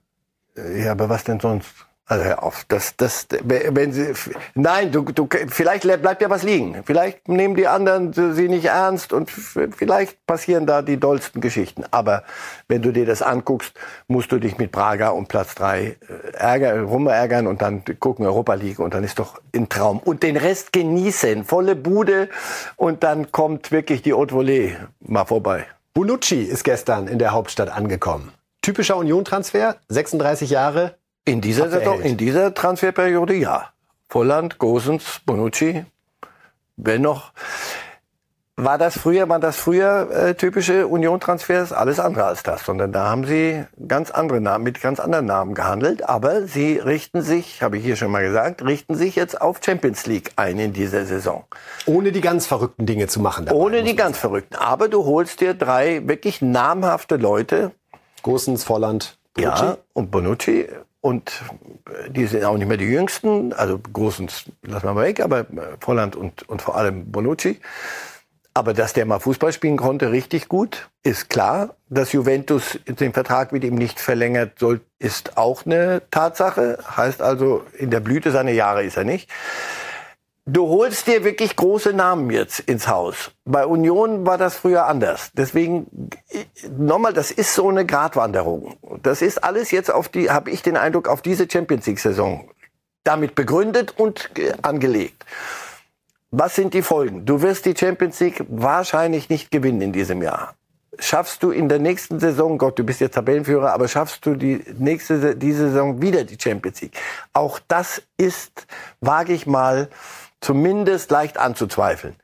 Ja, 0.55 0.91
aber 0.91 1.07
was 1.07 1.23
denn 1.23 1.39
sonst? 1.39 1.69
Also 2.09 2.25
hör 2.25 2.41
auf, 2.41 2.65
das, 2.67 2.97
das, 2.97 3.27
wenn 3.43 3.93
sie, 3.93 4.13
nein, 4.55 4.91
du, 4.91 5.03
du, 5.03 5.29
vielleicht 5.47 5.83
bleibt 5.83 6.23
ja 6.23 6.29
was 6.31 6.41
liegen. 6.41 6.81
Vielleicht 6.83 7.27
nehmen 7.27 7.53
die 7.53 7.67
anderen 7.67 8.13
sie 8.13 8.49
nicht 8.49 8.65
ernst 8.65 9.13
und 9.13 9.29
vielleicht 9.29 10.25
passieren 10.25 10.65
da 10.65 10.81
die 10.81 10.99
dollsten 10.99 11.39
Geschichten. 11.39 11.83
Aber 11.91 12.23
wenn 12.67 12.81
du 12.81 12.91
dir 12.91 13.05
das 13.05 13.21
anguckst, 13.21 13.75
musst 14.07 14.31
du 14.31 14.39
dich 14.39 14.57
mit 14.57 14.71
Praga 14.71 15.09
um 15.09 15.27
Platz 15.27 15.53
drei 15.53 15.97
äh, 16.09 16.33
ärgern, 16.33 16.85
rumärgern 16.85 17.45
und 17.45 17.61
dann 17.61 17.83
gucken 17.99 18.25
Europa 18.25 18.55
League 18.55 18.79
und 18.79 18.95
dann 18.95 19.03
ist 19.03 19.19
doch 19.19 19.39
ein 19.55 19.69
Traum. 19.69 19.99
Und 19.99 20.23
den 20.23 20.35
Rest 20.35 20.73
genießen, 20.73 21.43
volle 21.43 21.75
Bude 21.75 22.29
und 22.75 23.03
dann 23.03 23.31
kommt 23.31 23.71
wirklich 23.71 24.01
die 24.01 24.13
Haute 24.13 24.33
Volée 24.33 24.71
mal 24.99 25.25
vorbei. 25.25 25.67
Bonucci 25.93 26.41
ist 26.41 26.63
gestern 26.63 27.07
in 27.07 27.19
der 27.19 27.33
Hauptstadt 27.33 27.69
angekommen. 27.69 28.31
Typischer 28.63 28.97
Union-Transfer, 28.97 29.77
36 29.89 30.49
Jahre, 30.49 30.95
in 31.29 31.41
dieser 31.41 31.69
Saison, 31.69 32.01
in 32.01 32.17
dieser 32.17 32.53
Transferperiode 32.53 33.35
ja. 33.35 33.69
Volland, 34.09 34.57
Gosens, 34.57 35.21
Bonucci, 35.25 35.85
wenn 36.77 37.01
noch. 37.01 37.31
War 38.61 38.77
das 38.77 38.99
früher, 38.99 39.29
waren 39.29 39.39
das 39.39 39.55
früher 39.55 40.11
äh, 40.11 40.35
typische 40.35 40.87
Union-Transfers? 40.87 41.71
Alles 41.71 41.97
andere 41.97 42.25
als 42.25 42.43
das, 42.43 42.65
sondern 42.65 42.91
da 42.91 43.07
haben 43.07 43.25
sie 43.25 43.63
ganz 43.87 44.11
andere 44.11 44.41
Namen, 44.41 44.65
mit 44.65 44.81
ganz 44.81 44.99
anderen 44.99 45.27
Namen 45.27 45.53
gehandelt. 45.53 46.09
Aber 46.09 46.45
sie 46.45 46.77
richten 46.77 47.21
sich, 47.21 47.61
habe 47.61 47.77
ich 47.77 47.85
hier 47.85 47.95
schon 47.95 48.11
mal 48.11 48.21
gesagt, 48.21 48.61
richten 48.65 48.95
sich 48.95 49.15
jetzt 49.15 49.39
auf 49.39 49.61
Champions 49.63 50.07
League 50.07 50.33
ein 50.35 50.59
in 50.59 50.73
dieser 50.73 51.05
Saison. 51.05 51.45
Ohne 51.85 52.11
die 52.11 52.19
ganz 52.19 52.47
verrückten 52.47 52.85
Dinge 52.85 53.07
zu 53.07 53.21
machen. 53.21 53.45
Dabei, 53.45 53.57
Ohne 53.57 53.83
die 53.83 53.95
ganz 53.95 54.17
sagen. 54.17 54.31
verrückten. 54.31 54.55
Aber 54.55 54.89
du 54.89 55.05
holst 55.05 55.39
dir 55.39 55.53
drei 55.53 56.05
wirklich 56.05 56.41
namhafte 56.41 57.15
Leute. 57.15 57.71
Gosens, 58.23 58.65
Volland, 58.65 59.17
Bonucci. 59.35 59.63
Ja, 59.63 59.77
und 59.93 60.11
Bonucci 60.11 60.67
und 61.01 61.41
die 62.09 62.25
sind 62.25 62.43
auch 62.43 62.57
nicht 62.57 62.67
mehr 62.67 62.77
die 62.77 62.85
jüngsten, 62.85 63.53
also 63.53 63.79
großen 63.79 64.29
lassen 64.63 64.87
wir 64.87 64.93
mal 64.93 65.05
weg, 65.05 65.21
aber 65.21 65.45
Volland 65.79 66.15
und, 66.15 66.47
und 66.49 66.61
vor 66.61 66.75
allem 66.75 67.11
Bonucci. 67.11 67.59
Aber 68.53 68.73
dass 68.73 68.93
der 68.93 69.05
mal 69.05 69.19
Fußball 69.19 69.53
spielen 69.53 69.77
konnte, 69.77 70.11
richtig 70.11 70.49
gut, 70.49 70.89
ist 71.03 71.29
klar. 71.29 71.75
Dass 71.87 72.11
Juventus 72.11 72.79
den 72.87 73.13
Vertrag 73.13 73.51
mit 73.51 73.63
ihm 73.63 73.75
nicht 73.75 73.99
verlängert 73.99 74.59
soll, 74.59 74.81
ist 74.97 75.37
auch 75.37 75.65
eine 75.65 76.01
Tatsache. 76.11 76.79
Heißt 76.97 77.21
also, 77.21 77.63
in 77.77 77.89
der 77.89 78.01
Blüte 78.01 78.31
seiner 78.31 78.51
Jahre 78.51 78.83
ist 78.83 78.97
er 78.97 79.05
nicht 79.05 79.29
du 80.53 80.67
holst 80.67 81.07
dir 81.07 81.23
wirklich 81.23 81.55
große 81.55 81.93
Namen 81.93 82.29
jetzt 82.29 82.59
ins 82.59 82.87
Haus. 82.87 83.31
Bei 83.45 83.65
Union 83.65 84.25
war 84.25 84.37
das 84.37 84.55
früher 84.55 84.85
anders. 84.85 85.31
Deswegen 85.33 86.09
nochmal, 86.77 87.13
das 87.13 87.31
ist 87.31 87.53
so 87.53 87.69
eine 87.69 87.85
Gratwanderung. 87.85 88.77
Das 89.03 89.21
ist 89.21 89.43
alles 89.43 89.71
jetzt 89.71 89.91
auf 89.91 90.09
die, 90.09 90.29
habe 90.29 90.49
ich 90.51 90.61
den 90.61 90.77
Eindruck, 90.77 91.07
auf 91.07 91.21
diese 91.21 91.49
Champions 91.49 91.85
League 91.85 91.99
Saison 91.99 92.49
damit 93.03 93.35
begründet 93.35 93.93
und 93.97 94.29
angelegt. 94.61 95.25
Was 96.31 96.55
sind 96.55 96.73
die 96.73 96.81
Folgen? 96.83 97.25
Du 97.25 97.41
wirst 97.41 97.65
die 97.65 97.75
Champions 97.75 98.19
League 98.19 98.43
wahrscheinlich 98.49 99.29
nicht 99.29 99.51
gewinnen 99.51 99.81
in 99.81 99.93
diesem 99.93 100.21
Jahr. 100.21 100.53
Schaffst 100.99 101.43
du 101.43 101.51
in 101.51 101.69
der 101.69 101.79
nächsten 101.79 102.19
Saison, 102.19 102.57
Gott, 102.57 102.77
du 102.77 102.83
bist 102.83 102.99
jetzt 102.99 103.15
Tabellenführer, 103.15 103.71
aber 103.71 103.87
schaffst 103.87 104.25
du 104.25 104.35
die 104.35 104.63
nächste, 104.77 105.35
diese 105.35 105.69
Saison 105.69 106.01
wieder 106.01 106.25
die 106.25 106.37
Champions 106.39 106.81
League? 106.81 106.99
Auch 107.31 107.59
das 107.67 108.03
ist, 108.17 108.67
wage 108.99 109.33
ich 109.33 109.47
mal, 109.47 109.89
zumindest 110.41 111.11
leicht 111.11 111.37
anzuzweifeln. 111.37 112.15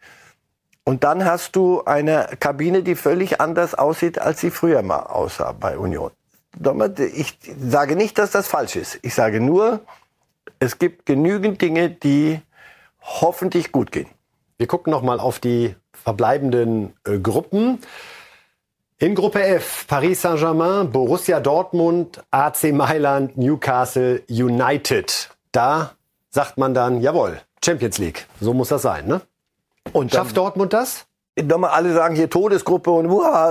Und 0.84 1.03
dann 1.03 1.26
hast 1.26 1.55
du 1.55 1.84
eine 1.84 2.30
Kabine, 2.39 2.84
die 2.84 2.95
völlig 2.95 3.41
anders 3.41 3.74
aussieht, 3.74 4.20
als 4.20 4.39
sie 4.39 4.51
früher 4.51 4.84
mal 4.84 4.99
aussah 4.99 5.51
bei 5.51 5.78
Union. 5.78 6.11
Ich 7.16 7.39
sage 7.59 7.95
nicht, 7.95 8.18
dass 8.18 8.32
das 8.32 8.47
falsch 8.47 8.76
ist. 8.76 8.99
Ich 9.01 9.16
sage 9.16 9.41
nur, 9.41 9.82
es 10.59 10.78
gibt 10.78 11.05
genügend 11.05 11.61
Dinge, 11.61 11.89
die 11.89 12.39
hoffentlich 13.01 13.72
gut 13.72 13.91
gehen. 13.91 14.07
Wir 14.57 14.68
gucken 14.68 14.91
noch 14.91 15.01
mal 15.01 15.20
auf 15.20 15.39
die 15.39 15.76
verbleibenden 15.91 16.93
äh, 17.05 17.20
Gruppen. 17.20 17.80
In 18.97 19.16
Gruppe 19.16 19.43
F 19.43 19.86
Paris 19.88 20.22
Saint-Germain, 20.22 20.91
Borussia 20.91 21.39
Dortmund, 21.41 22.24
AC 22.32 22.72
Mailand, 22.72 23.38
Newcastle 23.38 24.24
United. 24.30 25.30
Da 25.51 25.95
sagt 26.30 26.57
man 26.57 26.74
dann, 26.74 27.01
jawohl, 27.01 27.41
Champions 27.66 27.97
League. 27.97 28.28
So 28.39 28.53
muss 28.53 28.70
das 28.70 28.84
sein, 28.84 29.07
ne? 29.07 29.22
Und 29.91 30.13
schafft 30.13 30.38
Dortmund 30.38 30.74
das? 30.74 31.05
Nochmal 31.41 31.72
alle 31.72 31.93
sagen 31.93 32.16
hier 32.16 32.30
Todesgruppe 32.30 32.91
und 32.91 33.07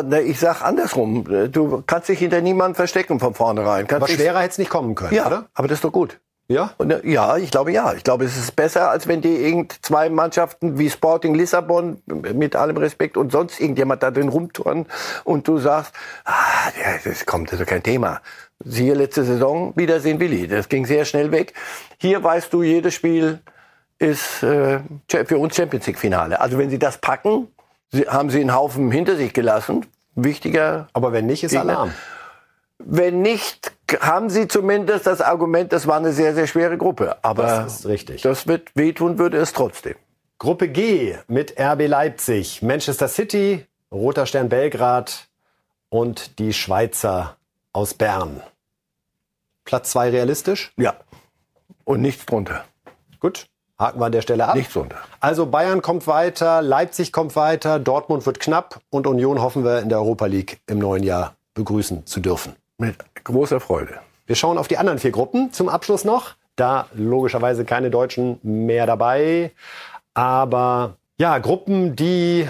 ne, 0.09 0.23
ich 0.23 0.39
sag 0.41 0.63
andersrum. 0.63 1.25
Du 1.53 1.83
kannst 1.87 2.09
dich 2.09 2.19
hinter 2.19 2.41
niemandem 2.41 2.77
verstecken 2.77 3.21
von 3.21 3.35
vornherein. 3.35 3.87
Kannst 3.87 4.05
aber 4.05 4.13
schwerer 4.13 4.39
hätte 4.39 4.53
es 4.53 4.59
nicht 4.59 4.71
kommen 4.71 4.95
können, 4.95 5.15
ja, 5.15 5.27
oder? 5.27 5.47
aber 5.53 5.69
das 5.69 5.79
ist 5.79 5.85
doch 5.85 5.93
gut. 5.93 6.19
Ja? 6.49 6.73
Und, 6.77 6.91
äh, 6.91 7.01
ja, 7.05 7.37
ich 7.37 7.51
glaube 7.51 7.73
ja. 7.73 7.95
Ich 7.95 8.05
glaube, 8.05 8.25
es 8.25 8.37
ist 8.37 8.55
besser, 8.55 8.91
als 8.91 9.07
wenn 9.07 9.21
die 9.21 9.35
irgend 9.35 9.85
zwei 9.85 10.11
Mannschaften 10.11 10.79
wie 10.79 10.91
Sporting 10.91 11.35
Lissabon 11.35 12.03
mit 12.07 12.55
allem 12.57 12.77
Respekt 12.77 13.17
und 13.17 13.33
sonst 13.33 13.61
irgendjemand 13.61 14.03
da 14.03 14.11
drin 14.11 14.29
rumtouren 14.29 14.87
und 15.25 15.49
du 15.49 15.59
sagst, 15.59 15.95
ah, 16.25 16.71
das 17.05 17.27
kommt, 17.27 17.53
das 17.53 17.61
ist 17.61 17.67
kein 17.67 17.83
Thema. 17.83 18.21
Siehe 18.65 18.95
letzte 18.95 19.25
Saison, 19.25 19.73
Wiedersehen 19.77 20.21
Willi. 20.21 20.47
Das 20.47 20.69
ging 20.69 20.87
sehr 20.87 21.05
schnell 21.05 21.33
weg. 21.33 21.55
Hier 21.99 22.23
weißt 22.23 22.53
du, 22.53 22.63
jedes 22.63 22.95
Spiel 22.95 23.41
ist 24.05 24.43
äh, 24.43 24.81
für 25.09 25.39
uns 25.39 25.57
Champions 25.57 25.87
League 25.87 25.99
Finale. 25.99 26.41
Also 26.41 26.59
wenn 26.59 26.71
sie 26.71 26.79
das 26.79 26.99
packen, 26.99 27.49
haben 28.07 28.31
sie 28.31 28.41
einen 28.41 28.55
Haufen 28.55 28.91
hinter 28.91 29.17
sich 29.17 29.33
gelassen. 29.33 29.87
Wichtiger. 30.15 30.89
Aber 30.93 31.13
wenn 31.13 31.27
nicht, 31.27 31.43
ist 31.43 31.53
Gegner. 31.53 31.73
Alarm. 31.73 31.95
Wenn 32.79 33.23
nicht, 33.23 33.73
haben 34.01 34.31
sie 34.31 34.47
zumindest 34.49 35.07
das 35.07 35.21
Argument, 35.21 35.73
das 35.73 35.87
war 35.87 35.97
eine 35.97 36.13
sehr, 36.13 36.35
sehr 36.35 36.47
schwere 36.47 36.77
Gruppe. 36.77 37.17
Aber 37.23 37.43
das 37.45 37.81
ist 37.81 37.87
richtig. 37.87 38.23
Das 38.23 38.47
wird 38.47 38.71
wehtun, 38.75 39.19
würde 39.19 39.39
es 39.39 39.53
trotzdem. 39.53 39.95
Gruppe 40.39 40.69
G 40.69 41.17
mit 41.29 41.59
RB 41.59 41.87
Leipzig, 41.87 42.63
Manchester 42.63 43.09
City, 43.09 43.65
Roter 43.91 44.27
Stern 44.27 44.49
Belgrad 44.49 45.29
und 45.89 46.39
die 46.39 46.53
Schweizer 46.53 47.37
aus 47.73 47.95
Bern. 47.95 48.43
Platz 49.65 49.93
zwei 49.93 50.11
realistisch? 50.11 50.73
Ja. 50.77 50.95
Und 51.85 52.03
nichts 52.03 52.27
drunter. 52.27 52.65
Gut. 53.21 53.47
Haken 53.85 54.01
wir 54.01 54.07
an 54.07 54.13
der 54.13 54.23
Stelle 54.23 54.49
ab. 54.49 54.55
Nichts 54.55 54.75
unter. 54.75 54.97
Also 55.21 55.45
Bayern 55.47 55.83
kommt 55.83 56.07
weiter, 56.07 56.63
Leipzig 56.63 57.13
kommt 57.13 57.37
weiter, 57.37 57.79
Dortmund 57.79 58.25
wird 58.25 58.41
knapp 58.41 58.81
und 58.89 59.07
Union 59.07 59.43
hoffen 59.43 59.63
wir 59.63 59.81
in 59.81 59.91
der 59.91 59.99
Europa 59.99 60.25
League 60.27 60.59
im 60.67 60.79
neuen 60.79 61.03
Jahr 61.03 61.35
begrüßen 61.53 62.07
zu 62.07 62.21
dürfen. 62.21 62.57
Mit 62.79 62.97
großer 63.25 63.61
Freude. 63.61 64.01
Wir 64.27 64.37
schauen 64.37 64.57
auf 64.57 64.69
die 64.69 64.79
anderen 64.79 64.99
vier 64.99 65.11
Gruppen 65.11 65.53
zum 65.53 65.69
Abschluss 65.69 66.05
noch. 66.05 66.31
Da 66.57 66.87
logischerweise 66.95 67.65
keine 67.67 67.91
Deutschen 67.91 68.39
mehr 68.43 68.87
dabei. 68.87 69.53
Aber 70.15 70.95
ja, 71.19 71.37
Gruppen, 71.39 71.95
die 71.95 72.49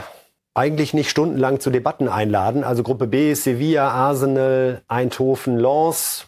eigentlich 0.55 0.95
nicht 0.95 1.11
stundenlang 1.11 1.59
zu 1.59 1.71
Debatten 1.71 2.09
einladen. 2.09 2.63
Also 2.63 2.85
Gruppe 2.85 3.09
B, 3.09 3.35
Sevilla, 3.35 3.91
Arsenal, 3.91 4.83
Eindhoven, 4.87 5.59
Lens. 5.59 6.27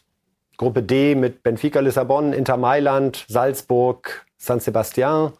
Gruppe 0.57 0.83
D 0.83 1.15
mit 1.15 1.43
Benfica 1.43 1.81
Lissabon, 1.81 2.33
Inter 2.33 2.57
Mailand, 2.57 3.27
Salzburg, 3.29 4.25
San 4.39 4.61
Sebastian. 4.61 5.33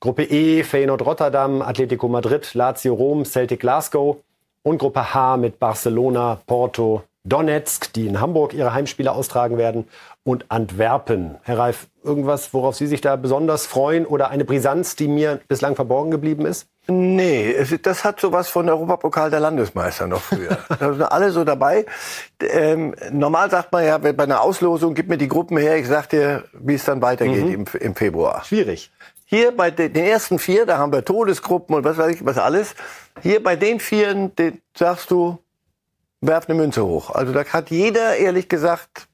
Gruppe 0.00 0.24
E, 0.24 0.62
Feyenoord 0.62 1.04
Rotterdam, 1.06 1.62
Atletico 1.62 2.06
Madrid, 2.08 2.54
Lazio 2.54 2.94
Rom, 2.94 3.24
Celtic 3.24 3.60
Glasgow. 3.60 4.18
Und 4.62 4.78
Gruppe 4.78 5.14
H 5.14 5.38
mit 5.38 5.58
Barcelona, 5.58 6.40
Porto, 6.46 7.02
Donetsk, 7.24 7.92
die 7.94 8.06
in 8.06 8.20
Hamburg 8.20 8.52
ihre 8.52 8.74
Heimspiele 8.74 9.12
austragen 9.12 9.56
werden, 9.56 9.88
und 10.24 10.50
Antwerpen. 10.50 11.36
Herr 11.42 11.58
Reif, 11.58 11.88
irgendwas, 12.04 12.52
worauf 12.52 12.76
Sie 12.76 12.86
sich 12.86 13.00
da 13.00 13.16
besonders 13.16 13.66
freuen 13.66 14.04
oder 14.04 14.28
eine 14.28 14.44
Brisanz, 14.44 14.94
die 14.96 15.08
mir 15.08 15.40
bislang 15.48 15.74
verborgen 15.74 16.10
geblieben 16.10 16.44
ist? 16.44 16.68
Nee, 16.90 17.52
es, 17.52 17.74
das 17.82 18.02
hat 18.02 18.18
sowas 18.18 18.48
von 18.48 18.66
Europapokal 18.66 19.30
der 19.30 19.40
Landesmeister 19.40 20.06
noch 20.06 20.22
früher. 20.22 20.56
da 20.80 20.92
sind 20.92 21.02
alle 21.02 21.30
so 21.30 21.44
dabei. 21.44 21.84
Ähm, 22.40 22.94
normal 23.12 23.50
sagt 23.50 23.72
man 23.72 23.84
ja, 23.84 23.98
bei 23.98 24.10
einer 24.16 24.40
Auslosung, 24.40 24.94
gib 24.94 25.08
mir 25.08 25.18
die 25.18 25.28
Gruppen 25.28 25.58
her, 25.58 25.76
ich 25.76 25.86
sag 25.86 26.08
dir, 26.08 26.44
wie 26.54 26.74
es 26.74 26.84
dann 26.84 27.02
weitergeht 27.02 27.44
mhm. 27.44 27.52
im, 27.52 27.64
im 27.78 27.94
Februar. 27.94 28.42
Schwierig. 28.44 28.90
Hier 29.26 29.54
bei 29.54 29.70
den, 29.70 29.92
den 29.92 30.06
ersten 30.06 30.38
vier, 30.38 30.64
da 30.64 30.78
haben 30.78 30.90
wir 30.90 31.04
Todesgruppen 31.04 31.76
und 31.76 31.84
was 31.84 31.98
weiß 31.98 32.14
ich, 32.14 32.24
was 32.24 32.38
alles. 32.38 32.74
Hier 33.22 33.42
bei 33.42 33.56
den 33.56 33.80
vieren, 33.80 34.34
den 34.36 34.62
sagst 34.74 35.10
du, 35.10 35.38
werf 36.22 36.48
eine 36.48 36.56
Münze 36.56 36.86
hoch. 36.86 37.10
Also 37.10 37.34
da 37.34 37.44
hat 37.44 37.68
jeder, 37.68 38.16
ehrlich 38.16 38.48
gesagt, 38.48 39.08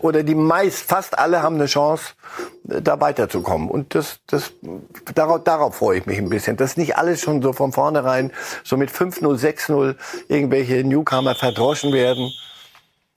oder 0.00 0.22
die 0.22 0.34
meist, 0.34 0.82
fast 0.84 1.18
alle 1.18 1.42
haben 1.42 1.56
eine 1.56 1.66
Chance, 1.66 2.14
da 2.64 3.00
weiterzukommen. 3.00 3.68
Und 3.68 3.94
das, 3.94 4.20
das, 4.26 4.52
darauf, 5.14 5.44
darauf 5.44 5.76
freue 5.76 5.98
ich 5.98 6.06
mich 6.06 6.18
ein 6.18 6.28
bisschen. 6.28 6.56
Dass 6.56 6.76
nicht 6.76 6.96
alles 6.96 7.20
schon 7.20 7.42
so 7.42 7.52
von 7.52 7.72
vornherein 7.72 8.32
so 8.64 8.76
mit 8.76 8.90
5-0, 8.90 9.38
6-0 9.38 9.96
irgendwelche 10.28 10.84
Newcomer 10.84 11.34
verdroschen 11.34 11.92
werden. 11.92 12.32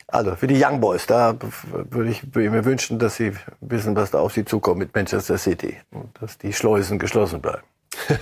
Also 0.08 0.36
für 0.36 0.48
die 0.48 0.64
Young 0.64 0.82
Boys, 0.82 1.08
da 1.08 1.36
würde 1.72 2.10
ich, 2.10 2.24
würde 2.36 2.46
ich 2.46 2.52
mir 2.52 2.66
wünschen, 2.66 3.00
dass 3.00 3.16
sie 3.16 3.34
wissen, 3.60 3.96
was 3.96 4.12
da 4.12 4.20
auf 4.20 4.34
sie 4.34 4.46
zukommt 4.46 4.80
mit 4.80 4.94
Manchester 4.94 5.38
City. 5.38 5.78
Und 5.92 6.10
dass 6.22 6.38
die 6.38 6.54
Schleusen 6.54 7.00
geschlossen 7.00 7.42
bleiben. 7.42 7.64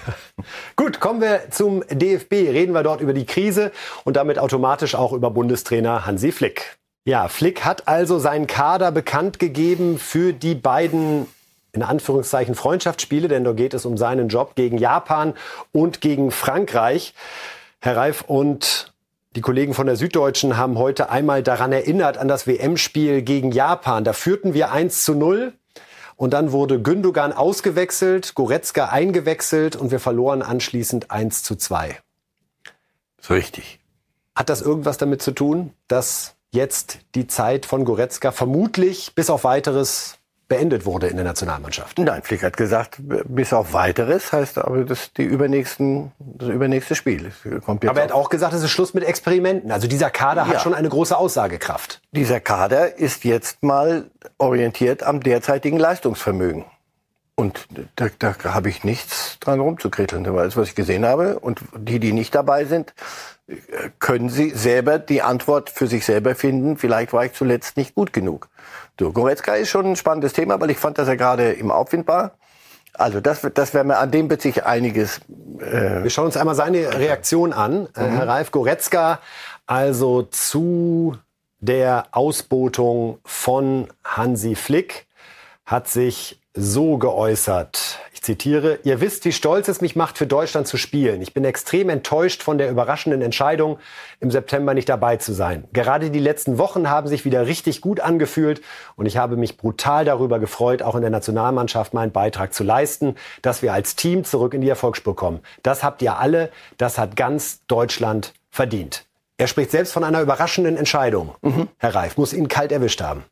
Gut, 0.75 0.99
kommen 0.99 1.21
wir 1.21 1.49
zum 1.49 1.83
DFB. 1.89 2.31
Reden 2.31 2.73
wir 2.73 2.83
dort 2.83 3.01
über 3.01 3.13
die 3.13 3.25
Krise 3.25 3.71
und 4.03 4.15
damit 4.15 4.39
automatisch 4.39 4.95
auch 4.95 5.13
über 5.13 5.31
Bundestrainer 5.31 6.05
Hansi 6.05 6.31
Flick. 6.31 6.77
Ja, 7.05 7.27
Flick 7.27 7.65
hat 7.65 7.87
also 7.87 8.17
seinen 8.17 8.47
Kader 8.47 8.91
bekannt 8.91 9.37
gegeben 9.37 9.99
für 9.99 10.31
die 10.31 10.55
beiden 10.55 11.27
in 11.73 11.83
Anführungszeichen 11.83 12.55
Freundschaftsspiele, 12.55 13.27
denn 13.27 13.43
da 13.43 13.51
geht 13.51 13.73
es 13.73 13.85
um 13.85 13.97
seinen 13.97 14.29
Job 14.29 14.55
gegen 14.55 14.77
Japan 14.77 15.33
und 15.71 16.01
gegen 16.01 16.31
Frankreich. 16.31 17.13
Herr 17.81 17.97
Reif 17.97 18.21
und 18.21 18.93
die 19.35 19.41
Kollegen 19.41 19.73
von 19.73 19.87
der 19.87 19.95
Süddeutschen 19.95 20.55
haben 20.55 20.77
heute 20.77 21.09
einmal 21.09 21.41
daran 21.41 21.73
erinnert 21.73 22.17
an 22.19 22.27
das 22.27 22.45
WM-Spiel 22.45 23.23
gegen 23.23 23.51
Japan. 23.51 24.03
Da 24.03 24.13
führten 24.13 24.53
wir 24.53 24.71
1 24.71 25.03
zu 25.03 25.15
0 25.15 25.53
und 26.15 26.31
dann 26.31 26.51
wurde 26.51 26.79
Gündogan 26.79 27.33
ausgewechselt, 27.33 28.35
Goretzka 28.35 28.89
eingewechselt 28.89 29.75
und 29.75 29.89
wir 29.89 29.99
verloren 29.99 30.43
anschließend 30.43 31.09
1 31.09 31.41
zu 31.41 31.55
2. 31.55 31.99
So 33.19 33.33
richtig. 33.33 33.79
Hat 34.35 34.49
das 34.49 34.61
irgendwas 34.61 34.99
damit 34.99 35.23
zu 35.23 35.31
tun, 35.31 35.73
dass 35.87 36.35
jetzt 36.53 36.99
die 37.15 37.27
Zeit 37.27 37.65
von 37.65 37.83
Goretzka 37.85 38.31
vermutlich 38.31 39.13
bis 39.15 39.29
auf 39.29 39.43
weiteres 39.43 40.17
beendet 40.47 40.85
wurde 40.85 41.07
in 41.07 41.15
der 41.15 41.25
Nationalmannschaft. 41.25 41.97
Nein, 41.97 42.21
Flick 42.21 42.43
hat 42.43 42.57
gesagt, 42.57 42.97
bis 42.99 43.53
auf 43.53 43.73
weiteres 43.73 44.31
heißt 44.31 44.59
aber 44.59 44.83
das 44.83 45.11
die 45.13 45.23
übernächsten 45.23 46.11
das 46.19 46.49
übernächste 46.49 46.95
Spiel. 46.95 47.31
aber 47.65 47.81
er 47.81 48.03
hat 48.03 48.11
auch 48.11 48.29
gesagt, 48.29 48.53
es 48.53 48.61
ist 48.61 48.69
Schluss 48.69 48.93
mit 48.93 49.03
Experimenten. 49.03 49.71
Also 49.71 49.87
dieser 49.87 50.11
Kader 50.11 50.43
ja. 50.43 50.47
hat 50.49 50.61
schon 50.61 50.75
eine 50.75 50.89
große 50.89 51.17
Aussagekraft. 51.17 52.01
Dieser 52.11 52.39
Kader 52.39 52.97
ist 52.97 53.23
jetzt 53.23 53.63
mal 53.63 54.11
orientiert 54.37 55.01
am 55.01 55.21
derzeitigen 55.21 55.79
Leistungsvermögen. 55.79 56.65
Und 57.35 57.67
da, 57.95 58.09
da 58.19 58.35
habe 58.43 58.69
ich 58.69 58.83
nichts 58.83 59.39
dran 59.39 59.59
rumzukritteln. 59.59 60.23
Das 60.23 60.47
ist, 60.49 60.57
was 60.57 60.67
ich 60.67 60.75
gesehen 60.75 61.03
habe. 61.03 61.39
Und 61.39 61.61
die, 61.75 61.99
die 61.99 62.13
nicht 62.13 62.35
dabei 62.35 62.65
sind, 62.65 62.93
können 63.99 64.29
sie 64.29 64.51
selber 64.51 64.99
die 64.99 65.21
Antwort 65.21 65.69
für 65.69 65.87
sich 65.87 66.05
selber 66.05 66.35
finden. 66.35 66.77
Vielleicht 66.77 67.13
war 67.13 67.25
ich 67.25 67.33
zuletzt 67.33 67.77
nicht 67.77 67.93
gut 67.93 68.13
genug. 68.13 68.49
So, 68.99 69.11
Goretzka 69.11 69.55
ist 69.55 69.69
schon 69.69 69.85
ein 69.85 69.95
spannendes 69.95 70.33
Thema, 70.33 70.59
weil 70.61 70.69
ich 70.69 70.77
fand, 70.77 70.97
dass 70.97 71.07
er 71.07 71.17
gerade 71.17 71.51
im 71.51 71.71
Aufwind 71.71 72.07
war. 72.07 72.31
Also 72.93 73.21
das, 73.21 73.41
das 73.53 73.73
wäre 73.73 73.83
mir 73.83 73.97
an 73.97 74.11
dem 74.11 74.29
wird 74.29 74.41
sich 74.41 74.65
einiges. 74.65 75.19
Äh 75.59 76.03
Wir 76.03 76.09
schauen 76.09 76.27
uns 76.27 76.37
einmal 76.37 76.55
seine 76.55 76.99
Reaktion 76.99 77.51
an, 77.51 77.87
äh, 77.95 78.03
mhm. 78.03 78.15
Herr 78.15 78.27
Ralf 78.27 78.51
Goretzka. 78.51 79.19
Also 79.65 80.23
zu 80.23 81.17
der 81.59 82.05
Ausbotung 82.11 83.19
von 83.25 83.87
Hansi 84.03 84.55
Flick 84.55 85.07
hat 85.65 85.87
sich 85.87 86.39
so 86.55 86.97
geäußert. 86.97 87.99
Ich 88.13 88.21
zitiere, 88.21 88.79
ihr 88.83 89.01
wisst, 89.01 89.25
wie 89.25 89.31
stolz 89.31 89.67
es 89.67 89.81
mich 89.81 89.95
macht, 89.95 90.17
für 90.17 90.27
Deutschland 90.27 90.67
zu 90.67 90.77
spielen. 90.77 91.21
Ich 91.21 91.33
bin 91.33 91.43
extrem 91.45 91.89
enttäuscht 91.89 92.43
von 92.43 92.57
der 92.57 92.69
überraschenden 92.69 93.21
Entscheidung, 93.21 93.79
im 94.19 94.29
September 94.29 94.73
nicht 94.73 94.87
dabei 94.87 95.17
zu 95.17 95.33
sein. 95.33 95.63
Gerade 95.73 96.11
die 96.11 96.19
letzten 96.19 96.59
Wochen 96.59 96.89
haben 96.89 97.07
sich 97.07 97.25
wieder 97.25 97.47
richtig 97.47 97.81
gut 97.81 97.99
angefühlt 97.99 98.61
und 98.95 99.07
ich 99.07 99.17
habe 99.17 99.35
mich 99.35 99.57
brutal 99.57 100.05
darüber 100.05 100.39
gefreut, 100.39 100.83
auch 100.83 100.95
in 100.95 101.01
der 101.01 101.09
Nationalmannschaft 101.09 101.93
meinen 101.93 102.11
Beitrag 102.11 102.53
zu 102.53 102.63
leisten, 102.63 103.15
dass 103.41 103.61
wir 103.61 103.73
als 103.73 103.95
Team 103.95 104.23
zurück 104.23 104.53
in 104.53 104.61
die 104.61 104.69
Erfolgsspur 104.69 105.15
kommen. 105.15 105.39
Das 105.63 105.83
habt 105.83 106.01
ihr 106.03 106.19
alle, 106.19 106.51
das 106.77 106.99
hat 106.99 107.15
ganz 107.15 107.61
Deutschland 107.67 108.33
verdient. 108.51 109.05
Er 109.37 109.47
spricht 109.47 109.71
selbst 109.71 109.91
von 109.91 110.03
einer 110.03 110.21
überraschenden 110.21 110.77
Entscheidung. 110.77 111.33
Mhm. 111.41 111.67
Herr 111.79 111.95
Reif, 111.95 112.17
muss 112.17 112.31
ihn 112.31 112.47
kalt 112.47 112.71
erwischt 112.71 113.01
haben. 113.01 113.25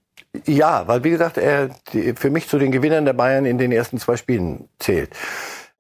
Ja, 0.46 0.88
weil 0.88 1.04
wie 1.04 1.10
gesagt, 1.10 1.38
er 1.38 1.70
die, 1.92 2.14
für 2.14 2.30
mich 2.30 2.48
zu 2.48 2.58
den 2.58 2.72
Gewinnern 2.72 3.06
der 3.06 3.14
Bayern 3.14 3.46
in 3.46 3.58
den 3.58 3.72
ersten 3.72 4.00
zwei 4.00 4.16
Spielen 4.16 4.70
zählt. 4.80 5.12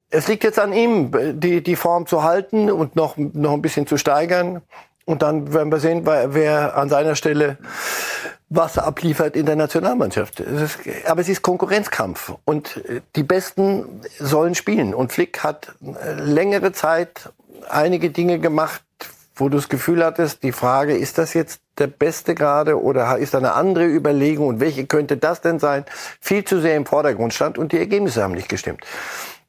Es 0.10 0.28
liegt 0.28 0.44
jetzt 0.44 0.60
an 0.60 0.74
ihm, 0.74 1.12
die, 1.40 1.64
die 1.64 1.76
Form 1.78 2.06
zu 2.06 2.24
halten 2.24 2.70
und 2.70 2.98
noch, 2.98 3.16
noch 3.16 3.54
ein 3.54 3.62
bisschen 3.62 3.88
zu 3.88 3.98
steigern. 3.98 4.62
Und 5.06 5.22
dann 5.22 5.54
werden 5.54 5.72
wir 5.72 5.80
sehen, 5.80 6.06
wer 6.06 6.76
an 6.76 6.90
seiner 6.90 7.16
Stelle 7.16 7.58
was 8.54 8.78
abliefert 8.78 9.38
in 9.38 9.46
der 9.46 9.56
Nationalmannschaft. 9.56 10.42
Es 10.42 10.62
ist, 10.62 10.80
aber 11.08 11.22
es 11.22 11.30
ist 11.30 11.42
Konkurrenzkampf 11.42 12.34
und 12.44 12.82
die 13.16 13.24
Besten 13.24 14.02
sollen 14.20 14.56
spielen. 14.56 14.94
Und 14.94 15.14
Flick 15.14 15.42
hat 15.42 15.74
längere 16.18 16.74
Zeit 16.74 17.32
einige 17.70 18.10
Dinge 18.10 18.40
gemacht, 18.40 18.84
wo 19.36 19.48
du 19.48 19.56
das 19.56 19.70
Gefühl 19.70 20.04
hattest, 20.04 20.44
die 20.44 20.52
Frage, 20.52 20.98
ist 20.98 21.18
das 21.18 21.34
jetzt 21.34 21.61
der 21.78 21.88
Beste 21.88 22.36
gerade 22.36 22.82
oder 22.82 23.18
ist 23.18 23.34
da 23.34 23.38
eine 23.38 23.54
andere 23.54 23.86
Überlegung 23.86 24.48
und 24.48 24.60
welche 24.60 24.86
könnte 24.86 25.18
das 25.18 25.42
denn 25.42 25.60
sein, 25.60 25.86
viel 26.20 26.44
zu 26.44 26.60
sehr 26.60 26.76
im 26.76 26.86
Vordergrund 26.86 27.34
stand 27.34 27.58
und 27.58 27.72
die 27.72 27.78
Ergebnisse 27.78 28.24
haben 28.24 28.34
nicht 28.34 28.50
gestimmt. 28.50 28.84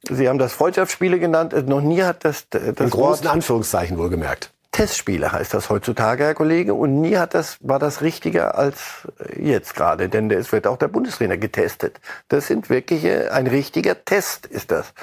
Sie 0.09 0.27
haben 0.27 0.37
das 0.37 0.53
Freundschaftsspiele 0.53 1.19
genannt. 1.19 1.53
Noch 1.67 1.81
nie 1.81 2.03
hat 2.03 2.25
das, 2.25 2.49
das 2.49 2.61
In 2.61 2.89
großen 2.89 3.25
Wort 3.25 3.27
Anführungszeichen 3.27 3.97
wohlgemerkt. 3.97 4.51
Testspiele 4.73 5.31
heißt 5.31 5.53
das 5.53 5.69
heutzutage, 5.69 6.25
Herr 6.25 6.33
Kollege. 6.33 6.73
Und 6.73 6.99
nie 6.99 7.17
hat 7.17 7.35
das, 7.35 7.57
war 7.61 7.79
das 7.79 8.01
richtiger 8.01 8.57
als 8.57 9.07
jetzt 9.37 9.75
gerade. 9.75 10.09
Denn 10.09 10.29
es 10.31 10.51
wird 10.51 10.67
auch 10.67 10.77
der 10.77 10.87
Bundestrainer 10.89 11.37
getestet. 11.37 12.01
Das 12.27 12.47
sind 12.47 12.69
wirklich, 12.69 13.05
ein 13.31 13.47
richtiger 13.47 14.03
Test 14.03 14.47
ist 14.47 14.71
das. 14.71 14.93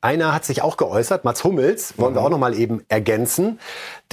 Einer 0.00 0.32
hat 0.32 0.44
sich 0.44 0.62
auch 0.62 0.76
geäußert, 0.76 1.24
Mats 1.24 1.42
Hummels, 1.42 1.98
wollen 1.98 2.14
wir 2.14 2.20
mhm. 2.20 2.26
auch 2.26 2.30
noch 2.30 2.38
mal 2.38 2.54
eben 2.54 2.84
ergänzen. 2.88 3.58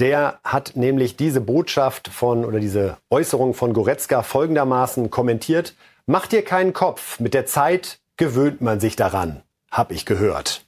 Der 0.00 0.40
hat 0.42 0.72
nämlich 0.74 1.16
diese 1.16 1.40
Botschaft 1.40 2.08
von 2.08 2.44
oder 2.44 2.58
diese 2.58 2.96
Äußerung 3.08 3.54
von 3.54 3.72
Goretzka 3.72 4.22
folgendermaßen 4.22 5.10
kommentiert: 5.10 5.74
Mach 6.06 6.26
dir 6.26 6.44
keinen 6.44 6.72
Kopf, 6.72 7.20
mit 7.20 7.34
der 7.34 7.46
Zeit 7.46 8.00
gewöhnt 8.16 8.60
man 8.60 8.80
sich 8.80 8.96
daran, 8.96 9.42
hab 9.70 9.92
ich 9.92 10.06
gehört. 10.06 10.64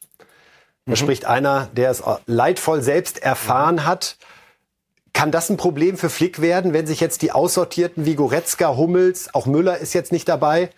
Da 0.87 0.93
mhm. 0.93 0.97
spricht 0.97 1.25
einer, 1.25 1.69
der 1.73 1.91
es 1.91 2.03
leidvoll 2.27 2.83
selbst 2.83 3.21
erfahren 3.21 3.85
hat. 3.85 4.19
Kann 5.12 5.33
das 5.33 5.51
ein 5.51 5.57
Problem 5.57 5.97
für 5.97 6.11
Flick 6.11 6.41
werden, 6.41 6.73
wenn 6.73 6.87
sich 6.87 7.01
jetzt 7.01 7.23
die 7.23 7.33
Aussortierten 7.33 8.07
wie 8.07 8.14
Goretzka, 8.14 8.77
Hummels, 8.77 9.35
auch 9.35 9.47
Müller 9.47 9.79
ist 9.79 9.95
jetzt 9.95 10.12
nicht 10.12 10.29
dabei, 10.29 10.71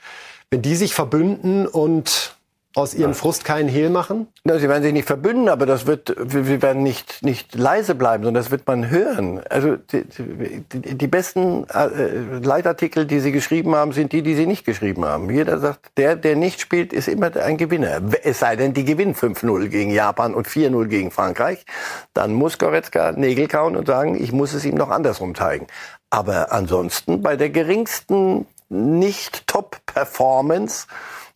wenn 0.50 0.62
die 0.62 0.76
sich 0.76 0.94
verbünden 0.94 1.66
und 1.66 2.36
aus 2.74 2.94
ihrem 2.94 3.14
Frust 3.14 3.44
keinen 3.44 3.68
Hehl 3.68 3.90
machen? 3.90 4.28
Na, 4.44 4.58
sie 4.58 4.68
werden 4.68 4.84
sich 4.84 4.92
nicht 4.92 5.06
verbünden, 5.06 5.48
aber 5.48 5.66
das 5.66 5.86
wird, 5.86 6.14
sie 6.28 6.62
werden 6.62 6.84
nicht, 6.84 7.24
nicht 7.24 7.56
leise 7.56 7.96
bleiben, 7.96 8.22
sondern 8.22 8.42
das 8.42 8.52
wird 8.52 8.68
man 8.68 8.90
hören. 8.90 9.40
Also 9.50 9.76
die, 9.76 10.04
die, 10.72 10.96
die 10.96 11.06
besten 11.08 11.66
äh, 11.68 12.38
Leitartikel, 12.38 13.06
die 13.06 13.18
sie 13.18 13.32
geschrieben 13.32 13.74
haben, 13.74 13.90
sind 13.92 14.12
die, 14.12 14.22
die 14.22 14.36
sie 14.36 14.46
nicht 14.46 14.64
geschrieben 14.64 15.04
haben. 15.04 15.28
Jeder 15.30 15.58
sagt, 15.58 15.90
der, 15.96 16.14
der 16.14 16.36
nicht 16.36 16.60
spielt, 16.60 16.92
ist 16.92 17.08
immer 17.08 17.36
ein 17.36 17.56
Gewinner. 17.56 18.00
Es 18.22 18.38
sei 18.38 18.54
denn, 18.54 18.72
die 18.72 18.84
gewinnen 18.84 19.16
5-0 19.16 19.66
gegen 19.66 19.90
Japan 19.90 20.32
und 20.32 20.46
4-0 20.46 20.86
gegen 20.86 21.10
Frankreich. 21.10 21.66
Dann 22.14 22.32
muss 22.32 22.58
Goretzka 22.58 23.10
Nägel 23.12 23.48
kauen 23.48 23.74
und 23.74 23.88
sagen, 23.88 24.22
ich 24.22 24.30
muss 24.30 24.52
es 24.52 24.64
ihm 24.64 24.76
noch 24.76 24.90
andersrum 24.90 25.34
zeigen. 25.34 25.66
Aber 26.10 26.52
ansonsten 26.52 27.20
bei 27.20 27.34
der 27.36 27.50
geringsten 27.50 28.46
Nicht-Top-Performance 28.68 30.86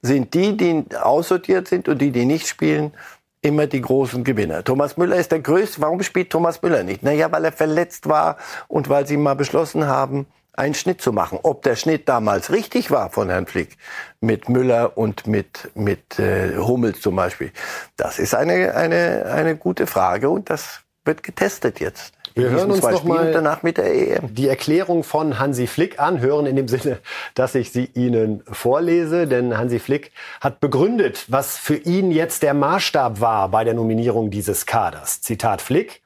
sind 0.05 0.35
die, 0.35 0.57
die 0.57 0.85
aussortiert 0.97 1.67
sind 1.67 1.89
und 1.89 1.99
die, 1.99 2.11
die 2.11 2.27
nicht 2.27 2.47
spielen, 2.47 2.93
immer 3.41 3.67
die 3.67 3.81
großen 3.81 4.23
Gewinner. 4.23 4.63
Thomas 4.63 4.97
Müller 4.97 5.17
ist 5.17 5.33
der 5.33 5.41
größte. 5.41 5.81
Warum 5.81 6.03
spielt 6.03 6.31
Thomas 6.31 6.61
Müller 6.61 6.83
nicht? 6.83 7.03
Naja, 7.03 7.33
weil 7.33 7.45
er 7.45 7.53
verletzt 7.53 8.07
war 8.09 8.37
und 8.69 8.89
weil 8.89 9.07
sie 9.07 9.17
mal 9.17 9.35
beschlossen 9.35 9.87
haben, 9.87 10.27
einen 10.53 10.75
Schnitt 10.75 11.01
zu 11.01 11.13
machen. 11.13 11.39
Ob 11.43 11.63
der 11.63 11.75
Schnitt 11.75 12.09
damals 12.09 12.53
richtig 12.53 12.91
war 12.91 13.11
von 13.11 13.31
Herrn 13.31 13.47
Flick 13.47 13.79
mit 14.21 14.49
Müller 14.49 14.97
und 14.97 15.27
mit, 15.27 15.71
mit 15.75 16.19
äh, 16.19 16.57
Hummels 16.59 17.01
zum 17.01 17.17
Beispiel, 17.17 17.51
das 17.97 18.19
ist 18.19 18.35
eine, 18.35 18.75
eine, 18.75 19.27
eine 19.27 19.57
gute 19.57 19.87
Frage 19.87 20.29
und 20.29 20.51
das 20.51 20.81
wird 21.05 21.23
getestet 21.23 21.81
jetzt. 21.81 22.13
Wir 22.35 22.51
hören 22.51 22.73
uns 22.73 22.83
noch 22.83 23.05
mal 23.05 23.31
danach 23.33 23.63
mit 23.63 23.79
der 23.79 23.95
EM. 23.95 24.35
die 24.35 24.49
Erklärung 24.49 25.05
von 25.05 25.39
Hansi 25.39 25.69
Flick 25.69 26.01
an, 26.01 26.21
hören 26.21 26.47
in 26.47 26.57
dem 26.57 26.67
Sinne, 26.67 26.99
dass 27.35 27.55
ich 27.55 27.71
sie 27.71 27.89
Ihnen 27.95 28.43
vorlese, 28.51 29.29
denn 29.29 29.57
Hansi 29.57 29.79
Flick 29.79 30.11
hat 30.41 30.59
begründet, 30.59 31.27
was 31.29 31.57
für 31.57 31.77
ihn 31.77 32.11
jetzt 32.11 32.43
der 32.43 32.55
Maßstab 32.55 33.21
war 33.21 33.49
bei 33.51 33.63
der 33.63 33.75
Nominierung 33.75 34.31
dieses 34.31 34.67
Kaders. 34.67 35.21
Zitat 35.21 35.63
Flick. 35.63 36.03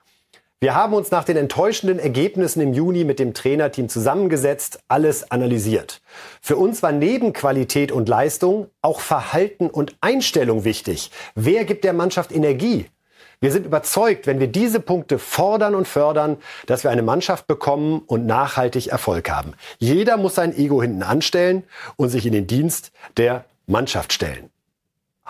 Wir 0.60 0.74
haben 0.74 0.92
uns 0.92 1.10
nach 1.12 1.24
den 1.24 1.36
enttäuschenden 1.36 2.00
Ergebnissen 2.00 2.60
im 2.60 2.74
Juni 2.74 3.04
mit 3.04 3.20
dem 3.20 3.32
Trainerteam 3.32 3.88
zusammengesetzt, 3.88 4.80
alles 4.88 5.30
analysiert. 5.30 6.02
Für 6.42 6.56
uns 6.56 6.82
war 6.82 6.90
neben 6.92 7.32
Qualität 7.32 7.92
und 7.92 8.08
Leistung 8.08 8.66
auch 8.82 9.00
Verhalten 9.00 9.70
und 9.70 9.96
Einstellung 10.00 10.64
wichtig. 10.64 11.10
Wer 11.36 11.64
gibt 11.64 11.84
der 11.84 11.92
Mannschaft 11.92 12.32
Energie? 12.32 12.86
Wir 13.40 13.52
sind 13.52 13.66
überzeugt, 13.66 14.26
wenn 14.26 14.40
wir 14.40 14.48
diese 14.48 14.80
Punkte 14.80 15.18
fordern 15.18 15.74
und 15.74 15.86
fördern, 15.86 16.38
dass 16.66 16.82
wir 16.82 16.90
eine 16.90 17.02
Mannschaft 17.02 17.46
bekommen 17.46 18.02
und 18.06 18.26
nachhaltig 18.26 18.88
Erfolg 18.88 19.30
haben. 19.30 19.52
Jeder 19.78 20.16
muss 20.16 20.34
sein 20.34 20.56
Ego 20.56 20.82
hinten 20.82 21.02
anstellen 21.02 21.62
und 21.96 22.08
sich 22.08 22.26
in 22.26 22.32
den 22.32 22.46
Dienst 22.46 22.90
der 23.16 23.44
Mannschaft 23.66 24.12
stellen. 24.12 24.50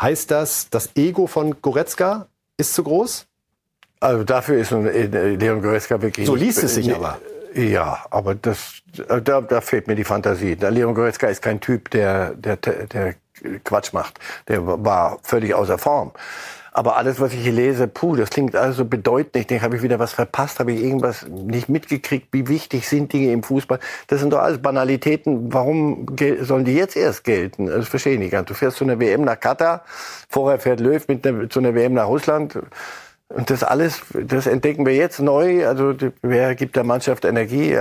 Heißt 0.00 0.30
das, 0.30 0.70
das 0.70 0.96
Ego 0.96 1.26
von 1.26 1.60
Goretzka 1.60 2.28
ist 2.56 2.74
zu 2.74 2.84
groß? 2.84 3.26
Also 4.00 4.24
dafür 4.24 4.58
ist 4.58 4.72
äh, 4.72 5.34
Leon 5.34 5.60
Goretzka 5.60 6.00
wirklich. 6.00 6.26
So 6.26 6.34
liest 6.34 6.62
es 6.62 6.74
sich 6.76 6.94
aber. 6.94 7.18
Ja, 7.54 8.04
aber 8.10 8.34
das, 8.34 8.74
da, 9.24 9.40
da 9.40 9.60
fehlt 9.60 9.88
mir 9.88 9.96
die 9.96 10.04
Fantasie. 10.04 10.54
Der 10.54 10.70
Leon 10.70 10.94
Goretzka 10.94 11.26
ist 11.26 11.42
kein 11.42 11.60
Typ, 11.60 11.90
der, 11.90 12.34
der, 12.34 12.56
der 12.56 13.14
Quatsch 13.64 13.92
macht. 13.92 14.18
Der 14.46 14.64
war 14.64 15.18
völlig 15.22 15.54
außer 15.54 15.78
Form. 15.78 16.12
Aber 16.72 16.96
alles, 16.96 17.20
was 17.20 17.32
ich 17.32 17.40
hier 17.40 17.52
lese, 17.52 17.88
puh, 17.88 18.16
das 18.16 18.30
klingt 18.30 18.54
alles 18.54 18.76
so 18.76 18.84
bedeutend. 18.84 19.36
Ich 19.36 19.46
denke, 19.46 19.64
habe 19.64 19.76
ich 19.76 19.82
wieder 19.82 19.98
was 19.98 20.12
verpasst? 20.12 20.60
Habe 20.60 20.72
ich 20.72 20.82
irgendwas 20.82 21.26
nicht 21.28 21.68
mitgekriegt? 21.68 22.28
Wie 22.32 22.48
wichtig 22.48 22.88
sind 22.88 23.12
Dinge 23.12 23.32
im 23.32 23.42
Fußball? 23.42 23.78
Das 24.06 24.20
sind 24.20 24.32
doch 24.32 24.40
alles 24.40 24.60
Banalitäten. 24.60 25.52
Warum 25.52 26.06
sollen 26.40 26.64
die 26.64 26.74
jetzt 26.74 26.96
erst 26.96 27.24
gelten? 27.24 27.66
Das 27.66 27.88
verstehe 27.88 28.14
ich 28.14 28.18
nicht 28.18 28.32
ganz. 28.32 28.48
Du 28.48 28.54
fährst 28.54 28.76
zu 28.76 28.84
einer 28.84 29.00
WM 29.00 29.22
nach 29.22 29.40
Katar, 29.40 29.84
vorher 30.28 30.58
fährt 30.58 30.80
Löw 30.80 31.06
mit 31.08 31.26
einer, 31.26 31.48
zu 31.48 31.58
einer 31.58 31.74
WM 31.74 31.94
nach 31.94 32.06
Russland. 32.06 32.58
Und 33.30 33.50
das 33.50 33.62
alles, 33.62 34.00
das 34.14 34.46
entdecken 34.46 34.86
wir 34.86 34.94
jetzt 34.94 35.20
neu. 35.20 35.66
Also 35.66 35.94
wer 36.22 36.54
gibt 36.54 36.76
der 36.76 36.84
Mannschaft 36.84 37.26
Energie? 37.26 37.78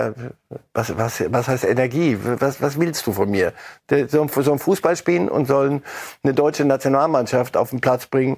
Was, 0.74 0.98
was, 0.98 1.24
was 1.32 1.48
heißt 1.48 1.64
Energie? 1.64 2.18
Was, 2.22 2.62
was 2.62 2.78
willst 2.78 3.08
du 3.08 3.14
von 3.14 3.32
mir? 3.32 3.54
Die 3.90 4.10
sollen, 4.10 4.28
sollen 4.28 4.60
Fußball 4.60 4.98
spielen 4.98 5.30
und 5.30 5.46
sollen 5.48 5.84
eine 6.22 6.34
deutsche 6.34 6.66
Nationalmannschaft 6.66 7.56
auf 7.56 7.70
den 7.70 7.80
Platz 7.80 8.08
bringen, 8.08 8.38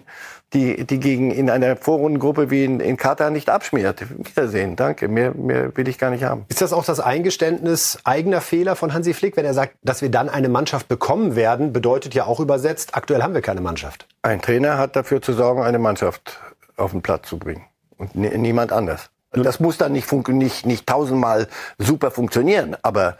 die, 0.53 0.85
die 0.85 0.99
gegen 0.99 1.31
in 1.31 1.49
einer 1.49 1.75
Vorrundengruppe 1.75 2.51
wie 2.51 2.63
in, 2.63 2.79
in 2.79 2.95
Katar 2.95 3.31
nicht 3.31 3.49
abschmiert. 3.49 4.03
Wiedersehen, 4.09 4.75
danke. 4.75 5.07
Mehr, 5.07 5.33
mehr 5.33 5.75
will 5.75 5.87
ich 5.87 5.97
gar 5.97 6.11
nicht 6.11 6.23
haben. 6.23 6.45
Ist 6.49 6.61
das 6.61 6.73
auch 6.73 6.85
das 6.85 6.99
Eingeständnis 6.99 7.97
eigener 8.03 8.41
Fehler 8.41 8.75
von 8.75 8.93
Hansi 8.93 9.15
Flick, 9.15 9.35
wenn 9.35 9.45
er 9.45 9.55
sagt, 9.55 9.73
dass 9.81 10.03
wir 10.03 10.09
dann 10.09 10.29
eine 10.29 10.49
Mannschaft 10.49 10.87
bekommen 10.87 11.35
werden, 11.35 11.73
bedeutet 11.73 12.13
ja 12.13 12.25
auch 12.25 12.39
übersetzt, 12.39 12.95
aktuell 12.95 13.23
haben 13.23 13.33
wir 13.33 13.41
keine 13.41 13.61
Mannschaft. 13.61 14.07
Ein 14.21 14.43
Trainer 14.43 14.77
hat 14.77 14.95
dafür 14.95 15.23
zu 15.23 15.33
sorgen, 15.33 15.63
eine 15.63 15.79
Mannschaft 15.79 16.39
auf 16.79 16.91
den 16.91 17.01
Platz 17.01 17.29
zu 17.29 17.37
bringen. 17.37 17.63
Und 17.97 18.15
niemand 18.15 18.71
anders. 18.71 19.09
Das 19.31 19.59
muss 19.59 19.77
dann 19.77 19.91
nicht, 19.91 20.11
nicht, 20.29 20.65
nicht 20.65 20.87
tausendmal 20.87 21.47
super 21.77 22.09
funktionieren, 22.11 22.75
aber 22.81 23.17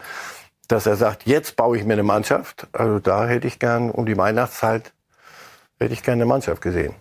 dass 0.66 0.86
er 0.86 0.96
sagt, 0.96 1.26
jetzt 1.26 1.56
baue 1.56 1.76
ich 1.76 1.84
mir 1.84 1.94
eine 1.94 2.02
Mannschaft, 2.02 2.66
also 2.72 2.98
da 2.98 3.26
hätte 3.26 3.46
ich 3.46 3.58
gern 3.58 3.90
um 3.90 4.06
die 4.06 4.16
Weihnachtszeit, 4.16 4.92
hätte 5.78 5.92
ich 5.92 6.02
gerne 6.02 6.22
eine 6.22 6.26
Mannschaft 6.26 6.62
gesehen. 6.62 6.94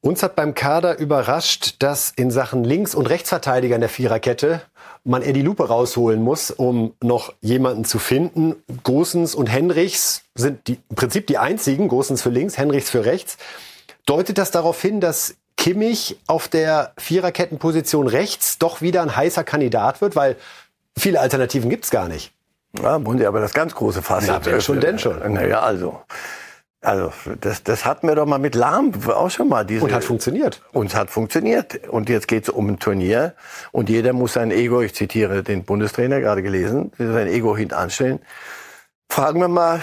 Uns 0.00 0.22
hat 0.22 0.34
beim 0.34 0.54
Kader 0.54 0.98
überrascht, 0.98 1.76
dass 1.78 2.12
in 2.16 2.30
Sachen 2.30 2.64
Links- 2.64 2.94
und 2.94 3.06
Rechtsverteidiger 3.06 3.76
in 3.76 3.80
der 3.80 3.88
Viererkette 3.88 4.62
man 5.04 5.22
eher 5.22 5.32
die 5.32 5.42
Lupe 5.42 5.68
rausholen 5.68 6.20
muss, 6.20 6.50
um 6.50 6.94
noch 7.00 7.32
jemanden 7.40 7.84
zu 7.84 7.98
finden. 7.98 8.56
Gosens 8.82 9.34
und 9.34 9.46
Henrichs 9.46 10.22
sind 10.34 10.66
die, 10.66 10.78
im 10.90 10.96
Prinzip 10.96 11.28
die 11.28 11.38
einzigen, 11.38 11.86
Gosens 11.88 12.20
für 12.20 12.30
links, 12.30 12.58
Henrichs 12.58 12.90
für 12.90 13.04
rechts. 13.04 13.38
Deutet 14.04 14.38
das 14.38 14.50
darauf 14.50 14.80
hin, 14.82 15.00
dass 15.00 15.36
Kimmich 15.56 16.18
auf 16.26 16.48
der 16.48 16.92
Viererkettenposition 16.98 18.06
rechts 18.06 18.58
doch 18.58 18.80
wieder 18.80 19.02
ein 19.02 19.14
heißer 19.14 19.44
Kandidat 19.44 20.00
wird, 20.00 20.16
weil 20.16 20.36
viele 20.96 21.20
Alternativen 21.20 21.70
gibt's 21.70 21.90
gar 21.90 22.08
nicht. 22.08 22.32
Ja, 22.80 22.98
Sie 22.98 23.26
aber 23.26 23.40
das 23.40 23.52
ganz 23.52 23.74
große 23.74 24.02
Fass. 24.02 24.24
Na, 24.26 24.44
wenn 24.44 24.60
schon, 24.60 24.80
denn 24.80 24.98
schon. 24.98 25.32
Naja, 25.32 25.60
also. 25.60 26.00
Also, 26.84 27.12
das, 27.40 27.62
das 27.62 27.84
hatten 27.84 28.08
wir 28.08 28.16
doch 28.16 28.26
mal 28.26 28.38
mit 28.38 28.56
Lahm 28.56 28.92
auch 29.06 29.30
schon 29.30 29.48
mal. 29.48 29.64
Diese, 29.64 29.84
und 29.84 29.92
hat 29.92 30.02
funktioniert. 30.02 30.62
Und 30.72 30.96
hat 30.96 31.10
funktioniert. 31.10 31.86
Und 31.88 32.08
jetzt 32.08 32.26
geht's 32.26 32.48
um 32.48 32.70
ein 32.70 32.78
Turnier. 32.80 33.34
Und 33.70 33.88
jeder 33.88 34.12
muss 34.12 34.32
sein 34.32 34.50
Ego, 34.50 34.82
ich 34.82 34.94
zitiere 34.94 35.44
den 35.44 35.62
Bundestrainer 35.62 36.20
gerade 36.20 36.42
gelesen, 36.42 36.90
sein 36.98 37.28
Ego 37.28 37.56
hintanstellen. 37.56 38.18
Fragen 39.08 39.40
wir 39.40 39.48
mal 39.48 39.78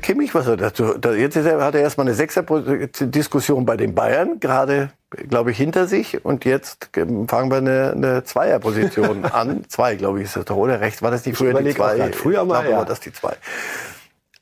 Kimmich, 0.00 0.34
was 0.34 0.46
er 0.46 0.56
dazu. 0.56 0.94
Jetzt 1.16 1.36
hat 1.36 1.74
er 1.74 1.80
erstmal 1.80 2.06
eine 2.06 2.14
Sechser-Diskussion 2.14 3.66
bei 3.66 3.76
den 3.76 3.94
Bayern, 3.94 4.40
gerade, 4.40 4.90
glaube 5.10 5.50
ich, 5.50 5.56
hinter 5.56 5.86
sich. 5.86 6.24
Und 6.24 6.44
jetzt 6.44 6.90
fangen 6.92 7.50
wir 7.50 7.56
eine, 7.56 7.92
eine 7.92 8.24
Zweierposition 8.24 9.24
an. 9.24 9.64
Zwei, 9.68 9.96
glaube 9.96 10.18
ich, 10.18 10.26
ist 10.26 10.36
das 10.36 10.44
doch, 10.46 10.56
oder? 10.56 10.80
Recht 10.80 11.02
war 11.02 11.10
das 11.10 11.22
die 11.22 11.32
früher 11.32 11.60
die 11.62 11.74
zwei? 11.74 12.12
Früher 12.12 12.44
mal, 12.44 12.68
ja. 12.68 12.78
war 12.78 12.84
das 12.84 13.00
die 13.00 13.12
zwei. 13.12 13.36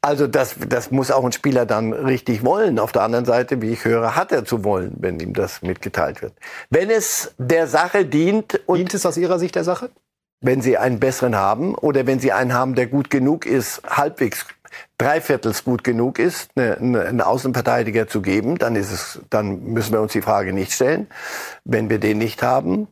Also 0.03 0.27
das, 0.27 0.55
das 0.69 0.91
muss 0.91 1.11
auch 1.11 1.25
ein 1.25 1.33
Spieler 1.33 1.67
dann 1.67 1.93
richtig 1.93 2.45
wollen. 2.45 2.79
Auf 2.79 2.93
der 2.93 3.03
anderen 3.03 3.25
Seite, 3.25 3.61
wie 3.61 3.71
ich 3.71 3.85
höre, 3.85 4.15
hat 4.15 4.31
er 4.31 4.45
zu 4.45 4.63
wollen, 4.63 4.95
wenn 4.99 5.19
ihm 5.19 5.33
das 5.33 5.63
mitgeteilt 5.63 6.23
wird. 6.23 6.35
Wenn 6.71 6.91
es 6.91 7.35
der 7.39 7.67
Sache 7.67 8.05
dient. 8.05 8.61
Und 8.67 8.79
dient 8.79 8.95
es 8.95 9.05
aus 9.05 9.17
Ihrer 9.17 9.39
Sicht 9.39 9.57
der 9.57 9.65
Sache? 9.65 9.91
wenn 10.41 10.61
sie 10.61 10.77
einen 10.77 11.01
besseren 11.01 11.35
haben 11.35 11.75
oder 11.75 12.07
wenn 12.07 12.21
sie 12.21 12.33
einen 12.33 12.53
haben, 12.53 12.75
der 12.75 12.87
gut 12.87 13.11
genug 13.11 13.47
ist, 13.47 13.83
halbwegs 13.89 14.47
dreiviertels 14.99 15.65
gut 15.65 15.85
genug 15.85 16.19
ist, 16.19 16.51
eine, 16.57 16.79
eine, 16.79 17.01
einen 17.03 17.21
Außenverteidiger 17.21 18.09
zu 18.09 18.23
geben, 18.23 18.59
dann 18.59 18.77
ist 18.77 18.93
es, 18.93 19.21
dann 19.31 19.65
müssen 19.65 19.93
wir 19.93 20.01
uns 20.01 20.13
die 20.13 20.23
Frage 20.23 20.53
nicht 20.53 20.73
stellen. 20.73 21.07
Wenn 21.65 21.91
wir 21.91 21.99
den 21.99 22.19
nicht 22.19 22.43
haben, 22.43 22.89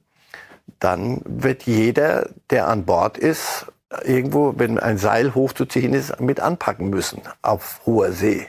dann 0.78 1.22
wird 1.24 1.64
jeder, 1.64 2.28
der 2.50 2.68
an 2.68 2.84
Bord 2.84 3.18
ist, 3.18 3.66
irgendwo, 4.04 4.54
wenn 4.56 4.78
ein 4.78 4.98
Seil 4.98 5.34
hochzuziehen 5.34 5.94
ist, 5.94 6.20
mit 6.20 6.40
anpacken 6.40 6.90
müssen 6.90 7.22
auf 7.42 7.80
hoher 7.86 8.12
See. 8.12 8.46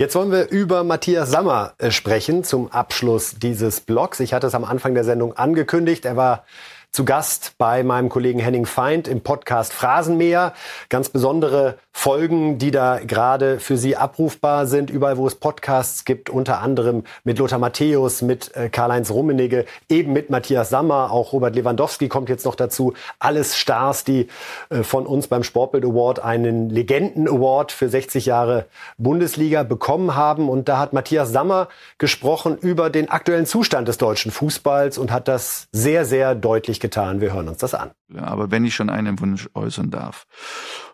Jetzt 0.00 0.14
wollen 0.14 0.30
wir 0.30 0.48
über 0.50 0.84
Matthias 0.84 1.30
Sammer 1.30 1.72
äh, 1.78 1.90
sprechen 1.90 2.44
zum 2.44 2.70
Abschluss 2.70 3.34
dieses 3.38 3.80
Blogs. 3.80 4.20
Ich 4.20 4.32
hatte 4.32 4.46
es 4.46 4.54
am 4.54 4.64
Anfang 4.64 4.94
der 4.94 5.02
Sendung 5.02 5.36
angekündigt. 5.36 6.04
Er 6.04 6.16
war 6.16 6.44
zu 6.92 7.04
Gast 7.04 7.52
bei 7.58 7.82
meinem 7.82 8.08
Kollegen 8.08 8.38
Henning 8.38 8.66
Feind 8.66 9.08
im 9.08 9.20
Podcast 9.20 9.72
Phrasenmäher. 9.72 10.54
Ganz 10.88 11.08
besondere 11.10 11.78
Folgen, 11.92 12.58
die 12.58 12.70
da 12.70 13.00
gerade 13.04 13.58
für 13.58 13.76
Sie 13.76 13.96
abrufbar 13.96 14.66
sind, 14.66 14.88
überall 14.88 15.16
wo 15.16 15.26
es 15.26 15.34
Podcasts 15.34 16.04
gibt, 16.04 16.30
unter 16.30 16.60
anderem 16.60 17.02
mit 17.24 17.38
Lothar 17.38 17.58
Matthäus, 17.58 18.22
mit 18.22 18.54
äh, 18.54 18.68
Karl-Heinz 18.68 19.10
Rummenigge, 19.10 19.64
eben 19.88 20.12
mit 20.12 20.30
Matthias 20.30 20.70
Sammer, 20.70 21.10
auch 21.10 21.32
Robert 21.32 21.56
Lewandowski 21.56 22.08
kommt 22.08 22.28
jetzt 22.28 22.44
noch 22.44 22.54
dazu. 22.54 22.94
Alles 23.18 23.56
Stars, 23.56 24.04
die 24.04 24.28
äh, 24.70 24.84
von 24.84 25.06
uns 25.06 25.26
beim 25.26 25.42
Sportbild 25.42 25.84
Award 25.84 26.20
einen 26.20 26.70
Legenden 26.70 27.28
Award 27.28 27.72
für 27.72 27.88
60 27.88 28.26
Jahre 28.26 28.66
Bundesliga 28.96 29.64
bekommen 29.64 30.14
haben. 30.14 30.48
Und 30.48 30.68
da 30.68 30.78
hat 30.78 30.92
Matthias 30.92 31.30
Sammer 31.32 31.68
gesprochen 31.98 32.56
über 32.58 32.90
den 32.90 33.10
aktuellen 33.10 33.46
Zustand 33.46 33.88
des 33.88 33.98
deutschen 33.98 34.30
Fußballs 34.30 34.98
und 34.98 35.10
hat 35.10 35.26
das 35.26 35.66
sehr, 35.72 36.04
sehr 36.04 36.36
deutlich 36.36 36.77
getan. 36.80 37.20
Wir 37.20 37.32
hören 37.32 37.48
uns 37.48 37.58
das 37.58 37.74
an. 37.74 37.90
Aber 38.16 38.50
wenn 38.50 38.64
ich 38.64 38.74
schon 38.74 38.90
einen 38.90 39.20
Wunsch 39.20 39.48
äußern 39.54 39.90
darf, 39.90 40.26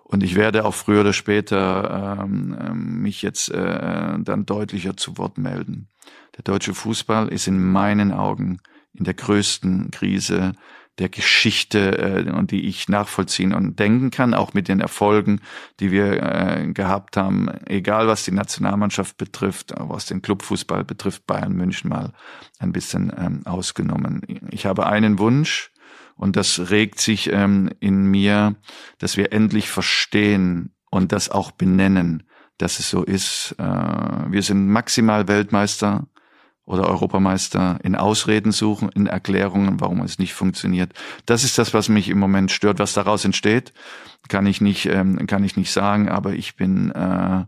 und 0.05 0.22
ich 0.22 0.35
werde 0.35 0.64
auch 0.64 0.74
früher 0.74 1.01
oder 1.01 1.12
später 1.12 2.20
ähm, 2.22 2.57
ähm, 2.61 3.03
mich 3.03 3.22
jetzt 3.22 3.51
äh, 3.51 4.18
dann 4.18 4.47
deutlicher 4.47 4.97
zu 4.97 5.16
Wort 5.18 5.39
melden. 5.39 5.89
Der 6.37 6.45
deutsche 6.45 6.74
Fußball 6.74 7.28
ist 7.28 7.47
in 7.47 7.72
meinen 7.72 8.12
Augen 8.12 8.61
in 8.93 9.05
der 9.05 9.14
größten 9.14 9.91
Krise 9.91 10.53
der 10.99 11.09
Geschichte 11.09 11.99
äh, 11.99 12.30
und 12.30 12.51
die 12.53 12.66
ich 12.68 12.89
nachvollziehen 12.89 13.53
und 13.53 13.78
denken 13.80 14.11
kann, 14.11 14.35
auch 14.35 14.55
mit 14.55 14.68
den 14.68 14.80
Erfolgen, 14.80 15.41
die 15.80 15.91
wir 15.91 16.22
äh, 16.22 16.66
gehabt 16.72 17.16
haben, 17.16 17.49
egal 17.66 18.07
was 18.07 18.24
die 18.24 18.30
Nationalmannschaft 18.30 19.16
betrifft, 19.16 19.74
was 19.76 20.07
den 20.07 20.22
Clubfußball 20.22 20.85
betrifft, 20.85 21.26
Bayern 21.26 21.55
München 21.55 21.91
mal 21.91 22.12
ein 22.61 22.72
bisschen 22.72 23.12
ähm, 23.16 23.43
ausgenommen. 23.47 24.22
Ich 24.51 24.66
habe 24.66 24.87
einen 24.87 25.18
Wunsch, 25.18 25.72
und 26.16 26.36
das 26.36 26.70
regt 26.70 27.00
sich 27.00 27.32
ähm, 27.32 27.70
in 27.80 28.06
mir, 28.06 28.56
dass 28.98 29.16
wir 29.16 29.32
endlich 29.32 29.68
verstehen 29.68 30.74
und 30.90 31.12
das 31.12 31.28
auch 31.28 31.50
benennen, 31.50 32.24
dass 32.58 32.78
es 32.78 32.88
so 32.88 33.02
ist. 33.02 33.54
Äh, 33.58 33.64
wir 33.64 34.42
sind 34.42 34.68
maximal 34.68 35.26
Weltmeister 35.28 36.06
oder 36.66 36.88
Europameister 36.88 37.78
in 37.82 37.94
Ausreden 37.94 38.52
suchen, 38.52 38.88
in 38.90 39.06
Erklärungen, 39.06 39.80
warum 39.80 40.00
es 40.02 40.18
nicht 40.18 40.34
funktioniert. 40.34 40.92
Das 41.26 41.44
ist 41.44 41.58
das, 41.58 41.74
was 41.74 41.88
mich 41.88 42.08
im 42.08 42.18
Moment 42.18 42.50
stört. 42.50 42.78
Was 42.78 42.94
daraus 42.94 43.24
entsteht, 43.24 43.72
kann 44.28 44.46
ich 44.46 44.60
nicht, 44.60 44.86
ähm, 44.86 45.26
kann 45.26 45.44
ich 45.44 45.56
nicht 45.56 45.72
sagen, 45.72 46.08
aber 46.08 46.32
ich 46.32 46.56
bin 46.56 46.90
äh, 46.92 47.44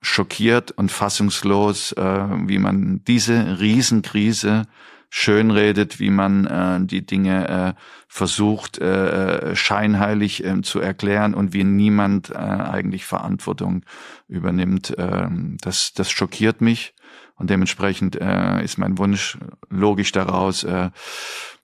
schockiert 0.00 0.70
und 0.70 0.90
fassungslos, 0.90 1.92
äh, 1.92 2.26
wie 2.46 2.58
man 2.58 3.02
diese 3.04 3.60
Riesenkrise 3.60 4.66
schönredet, 5.10 5.98
wie 5.98 6.10
man 6.10 6.46
äh, 6.46 6.86
die 6.86 7.04
Dinge 7.04 7.48
äh, 7.48 7.80
versucht 8.08 8.78
äh, 8.78 9.50
äh 9.50 9.56
scheinheilig 9.56 10.44
äh, 10.44 10.62
zu 10.62 10.80
erklären 10.80 11.34
und 11.34 11.52
wie 11.52 11.64
niemand 11.64 12.30
äh, 12.30 12.34
eigentlich 12.34 13.04
Verantwortung 13.04 13.84
übernimmt. 14.28 14.96
Äh, 14.96 15.28
das, 15.60 15.92
das 15.92 16.10
schockiert 16.10 16.60
mich 16.60 16.94
und 17.34 17.50
dementsprechend 17.50 18.16
äh, 18.20 18.64
ist 18.64 18.78
mein 18.78 18.98
Wunsch 18.98 19.36
logisch 19.68 20.12
daraus, 20.12 20.62
äh, 20.62 20.90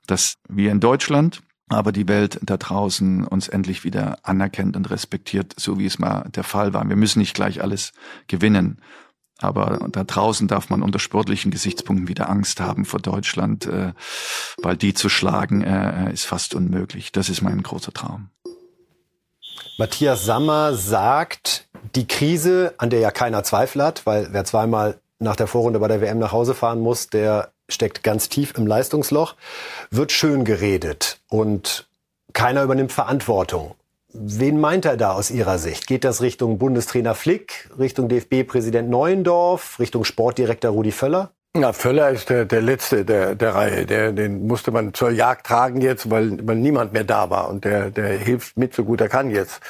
dass 0.06 0.38
wir 0.48 0.72
in 0.72 0.80
Deutschland 0.80 1.42
aber 1.68 1.90
die 1.90 2.06
Welt 2.06 2.38
da 2.42 2.56
draußen 2.56 3.24
uns 3.24 3.48
endlich 3.48 3.82
wieder 3.82 4.18
anerkennt 4.22 4.76
und 4.76 4.88
respektiert, 4.90 5.54
so 5.56 5.78
wie 5.78 5.86
es 5.86 5.98
mal 5.98 6.28
der 6.34 6.44
Fall 6.44 6.72
war. 6.72 6.88
Wir 6.88 6.96
müssen 6.96 7.18
nicht 7.18 7.34
gleich 7.34 7.60
alles 7.60 7.92
gewinnen, 8.28 8.80
aber 9.38 9.88
da 9.90 10.04
draußen 10.04 10.48
darf 10.48 10.70
man 10.70 10.82
unter 10.82 10.98
sportlichen 10.98 11.50
Gesichtspunkten 11.50 12.08
wieder 12.08 12.28
Angst 12.28 12.60
haben 12.60 12.84
vor 12.84 13.00
Deutschland, 13.00 13.66
äh, 13.66 13.92
weil 14.62 14.76
die 14.76 14.94
zu 14.94 15.08
schlagen 15.08 15.62
äh, 15.62 16.12
ist 16.12 16.24
fast 16.24 16.54
unmöglich. 16.54 17.12
Das 17.12 17.28
ist 17.28 17.42
mein 17.42 17.62
großer 17.62 17.92
Traum. 17.92 18.30
Matthias 19.78 20.24
Sammer 20.24 20.74
sagt, 20.74 21.68
die 21.94 22.06
Krise, 22.06 22.74
an 22.78 22.88
der 22.88 23.00
ja 23.00 23.10
keiner 23.10 23.42
Zweifel 23.42 23.82
hat, 23.82 24.06
weil 24.06 24.28
wer 24.30 24.44
zweimal 24.44 24.98
nach 25.18 25.36
der 25.36 25.46
Vorrunde 25.46 25.78
bei 25.78 25.88
der 25.88 26.00
WM 26.00 26.18
nach 26.18 26.32
Hause 26.32 26.54
fahren 26.54 26.80
muss, 26.80 27.08
der 27.08 27.52
steckt 27.68 28.02
ganz 28.02 28.28
tief 28.28 28.54
im 28.56 28.66
Leistungsloch, 28.66 29.34
wird 29.90 30.12
schön 30.12 30.44
geredet 30.44 31.20
und 31.28 31.88
keiner 32.32 32.62
übernimmt 32.62 32.92
Verantwortung. 32.92 33.74
Wen 34.18 34.60
meint 34.60 34.84
er 34.84 34.96
da 34.96 35.12
aus 35.12 35.30
Ihrer 35.30 35.58
Sicht? 35.58 35.86
Geht 35.86 36.04
das 36.04 36.22
Richtung 36.22 36.58
Bundestrainer 36.58 37.14
Flick, 37.14 37.68
Richtung 37.78 38.08
DFB-Präsident 38.08 38.88
Neuendorf, 38.88 39.78
Richtung 39.78 40.04
Sportdirektor 40.04 40.70
Rudi 40.70 40.92
Völler? 40.92 41.32
Ja, 41.56 41.72
Völler 41.72 42.10
ist 42.10 42.30
der, 42.30 42.44
der 42.44 42.62
letzte 42.62 43.04
der, 43.04 43.34
der 43.34 43.54
Reihe. 43.54 43.86
Der, 43.86 44.12
den 44.12 44.46
musste 44.46 44.70
man 44.70 44.94
zur 44.94 45.10
Jagd 45.10 45.46
tragen 45.46 45.80
jetzt, 45.80 46.10
weil, 46.10 46.38
weil 46.46 46.56
niemand 46.56 46.92
mehr 46.92 47.04
da 47.04 47.30
war. 47.30 47.48
Und 47.48 47.64
der, 47.64 47.90
der 47.90 48.18
hilft 48.18 48.56
mit, 48.56 48.74
so 48.74 48.84
gut 48.84 49.00
er 49.00 49.08
kann 49.08 49.30
jetzt. 49.30 49.60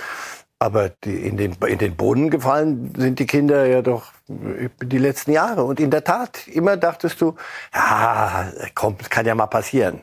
Aber 0.59 0.89
die, 0.89 1.15
in, 1.15 1.37
den, 1.37 1.57
in 1.67 1.79
den 1.79 1.97
Boden 1.97 2.31
gefallen 2.31 2.93
sind 2.97 3.19
die 3.19 3.27
Kinder 3.27 3.67
ja 3.67 3.83
doch 3.83 4.13
die 4.29 4.99
letzten 4.99 5.33
Jahre. 5.33 5.65
Und 5.65 5.81
in 5.81 5.91
der 5.91 6.05
Tat, 6.05 6.49
immer 6.49 6.77
dachtest 6.77 7.21
du, 7.21 7.35
ja, 7.75 8.51
komm, 8.75 8.97
das 8.99 9.11
kann 9.11 9.27
ja 9.27 9.35
mal 9.35 9.47
passieren. 9.47 10.03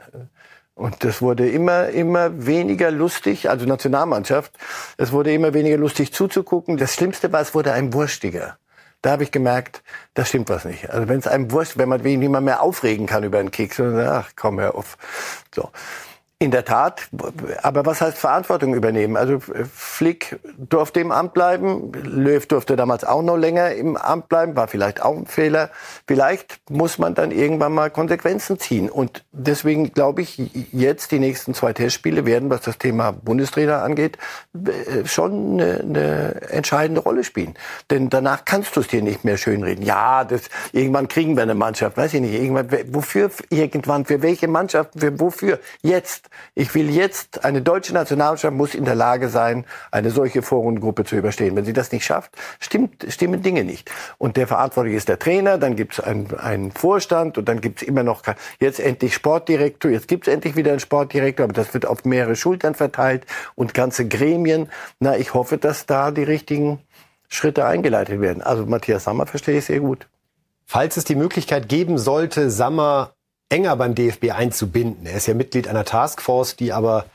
Und 0.76 1.04
das 1.04 1.22
wurde 1.22 1.48
immer, 1.50 1.90
immer 1.90 2.46
weniger 2.48 2.90
lustig, 2.90 3.50
also 3.50 3.66
Nationalmannschaft, 3.66 4.52
es 4.98 5.12
wurde 5.12 5.32
immer 5.34 5.54
weniger 5.54 5.78
lustig 5.78 6.14
zuzugucken. 6.14 6.78
Das 6.78 6.96
Schlimmste 6.96 7.32
war, 7.32 7.42
es 7.42 7.54
wurde 7.54 7.74
einem 7.74 7.94
wurstiger. 7.94 8.58
Da 9.04 9.12
habe 9.12 9.24
ich 9.24 9.32
gemerkt, 9.32 9.84
da 10.14 10.26
stimmt 10.26 10.50
was 10.50 10.66
nicht. 10.66 10.90
Also 10.90 11.10
wenn 11.10 11.20
es 11.20 11.28
einem 11.28 11.52
wurscht, 11.52 11.78
wenn 11.78 11.90
man 11.90 12.02
niemand 12.02 12.46
mehr 12.46 12.62
aufregen 12.62 13.06
kann 13.06 13.24
über 13.24 13.38
einen 13.38 13.52
Kick, 13.52 13.74
sondern 13.74 14.08
ach 14.08 14.32
komm 14.36 14.60
hör 14.60 14.76
auf. 14.76 14.98
So. 15.54 15.70
In 16.44 16.52
der 16.52 16.66
Tat. 16.66 17.08
Aber 17.62 17.86
was 17.86 18.02
heißt 18.02 18.18
Verantwortung 18.18 18.74
übernehmen? 18.74 19.16
Also 19.16 19.40
Flick 19.40 20.42
durfte 20.58 21.00
im 21.00 21.14
Amt 21.14 21.34
bleiben. 21.34 21.94
Löw 22.04 22.46
durfte 22.46 22.76
damals 22.76 23.06
auch 23.06 23.22
noch 23.22 23.38
länger 23.38 23.72
im 23.72 23.96
Amt 23.96 24.28
bleiben. 24.28 24.54
War 24.58 24.68
vielleicht 24.68 25.02
auch 25.02 25.16
ein 25.16 25.26
Fehler. 25.26 25.70
Vielleicht 26.06 26.60
muss 26.70 26.98
man 26.98 27.16
dann 27.16 27.32
irgendwann 27.32 27.72
mal 27.72 27.90
Konsequenzen 27.90 28.60
ziehen. 28.60 28.90
Und 28.90 29.24
deswegen 29.32 29.94
glaube 29.94 30.22
ich, 30.22 30.38
jetzt 30.74 31.12
die 31.12 31.20
nächsten 31.20 31.54
zwei 31.54 31.72
Testspiele 31.72 32.26
werden, 32.26 32.50
was 32.50 32.60
das 32.60 32.78
Thema 32.78 33.14
Bundestrainer 33.14 33.82
angeht, 33.82 34.18
äh, 34.54 35.06
schon 35.06 35.62
eine, 35.62 35.80
eine 35.80 36.42
entscheidende 36.50 37.00
Rolle 37.00 37.24
spielen. 37.24 37.54
Denn 37.90 38.10
danach 38.10 38.44
kannst 38.44 38.76
du 38.76 38.82
es 38.82 38.88
dir 38.88 39.02
nicht 39.02 39.24
mehr 39.24 39.38
schönreden. 39.38 39.86
Ja, 39.86 40.26
das, 40.26 40.42
irgendwann 40.74 41.08
kriegen 41.08 41.38
wir 41.38 41.44
eine 41.44 41.56
Mannschaft. 41.56 41.96
Weiß 41.96 42.14
ich 42.14 42.20
nicht. 42.20 42.34
Irgendwann, 42.34 42.68
wofür 42.94 43.32
irgendwann? 43.50 44.04
Für 44.04 44.22
welche 44.22 44.50
Mannschaft? 44.50 44.92
Für, 44.98 45.18
wofür? 45.22 45.62
Jetzt. 45.82 46.30
Ich 46.56 46.74
will 46.76 46.90
jetzt, 46.90 47.46
eine 47.46 47.62
deutsche 47.62 47.94
Nationalmannschaft 47.94 48.54
muss 48.54 48.76
in 48.76 48.86
der 48.86 48.96
Lage 48.96 49.30
sein, 49.30 49.66
eine 49.92 50.12
solche 50.12 50.42
Vorrundengruppe 50.42 51.04
zu 51.04 51.16
überstehen. 51.16 51.56
Wenn 51.56 51.66
sie 51.66 51.74
das 51.74 51.92
nicht 51.92 52.06
schafft, 52.06 52.32
stimmt, 52.60 53.06
stimmen 53.10 53.42
Dinge 53.42 53.64
nicht. 53.64 53.92
Und 54.18 54.38
der 54.38 54.48
Verantwortliche 54.48 54.98
ist 54.98 55.10
der 55.10 55.20
Trainer, 55.20 55.58
dann 55.58 55.76
gibt 55.76 55.94
es 55.94 56.00
einen, 56.00 56.34
einen 56.38 56.72
Vorstand 56.72 57.38
und 57.38 57.50
dann 57.50 57.62
gibt 57.62 57.82
es 57.82 57.88
immer 57.88 58.04
noch 58.04 58.22
jetzt 58.60 58.80
endlich 58.80 59.14
Sportdirektor, 59.14 59.92
jetzt 59.92 60.08
gibt 60.08 60.28
es 60.28 60.34
endlich 60.34 60.56
wieder 60.56 60.72
einen 60.72 60.80
Sportdirektor, 60.80 61.46
aber 61.46 61.54
das 61.54 61.74
wird 61.74 61.86
auf 61.86 62.06
mehrere 62.06 62.36
Schultern 62.36 62.76
verteilt 62.76 63.26
und 63.56 63.74
ganze 63.74 64.08
Gremien. 64.08 64.70
Na, 65.00 65.18
ich 65.18 65.34
hoffe, 65.34 65.58
dass 65.58 65.86
da 65.86 66.12
die 66.12 66.24
richtigen 66.24 66.80
Schritte 67.28 67.66
eingeleitet 67.66 68.22
werden. 68.22 68.44
Also 68.44 68.66
Matthias 68.66 69.06
Sammer 69.06 69.26
verstehe 69.26 69.58
ich 69.58 69.66
sehr 69.66 69.80
gut. 69.80 70.08
Falls 70.66 70.98
es 70.98 71.04
die 71.04 71.16
Möglichkeit 71.16 71.68
geben 71.68 71.98
sollte, 71.98 72.50
Sammer 72.50 73.14
enger 73.50 73.76
beim 73.76 73.96
DFB 73.96 74.32
einzubinden. 74.32 75.06
Er 75.06 75.16
ist 75.16 75.28
ja 75.28 75.34
Mitglied 75.34 75.68
einer 75.68 75.86
Taskforce, 75.86 76.56
die 76.56 76.74
aber 76.74 77.06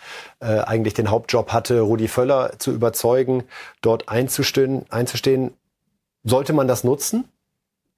äh, 0.41 0.61
eigentlich 0.61 0.95
den 0.95 1.11
Hauptjob 1.11 1.53
hatte, 1.53 1.81
Rudi 1.81 2.09
Völler 2.09 2.59
zu 2.59 2.73
überzeugen, 2.73 3.45
dort 3.81 4.09
einzustehen, 4.09 4.87
einzustehen. 4.91 5.53
Sollte 6.25 6.53
man 6.53 6.69
das 6.69 6.85
nutzen? 6.85 7.29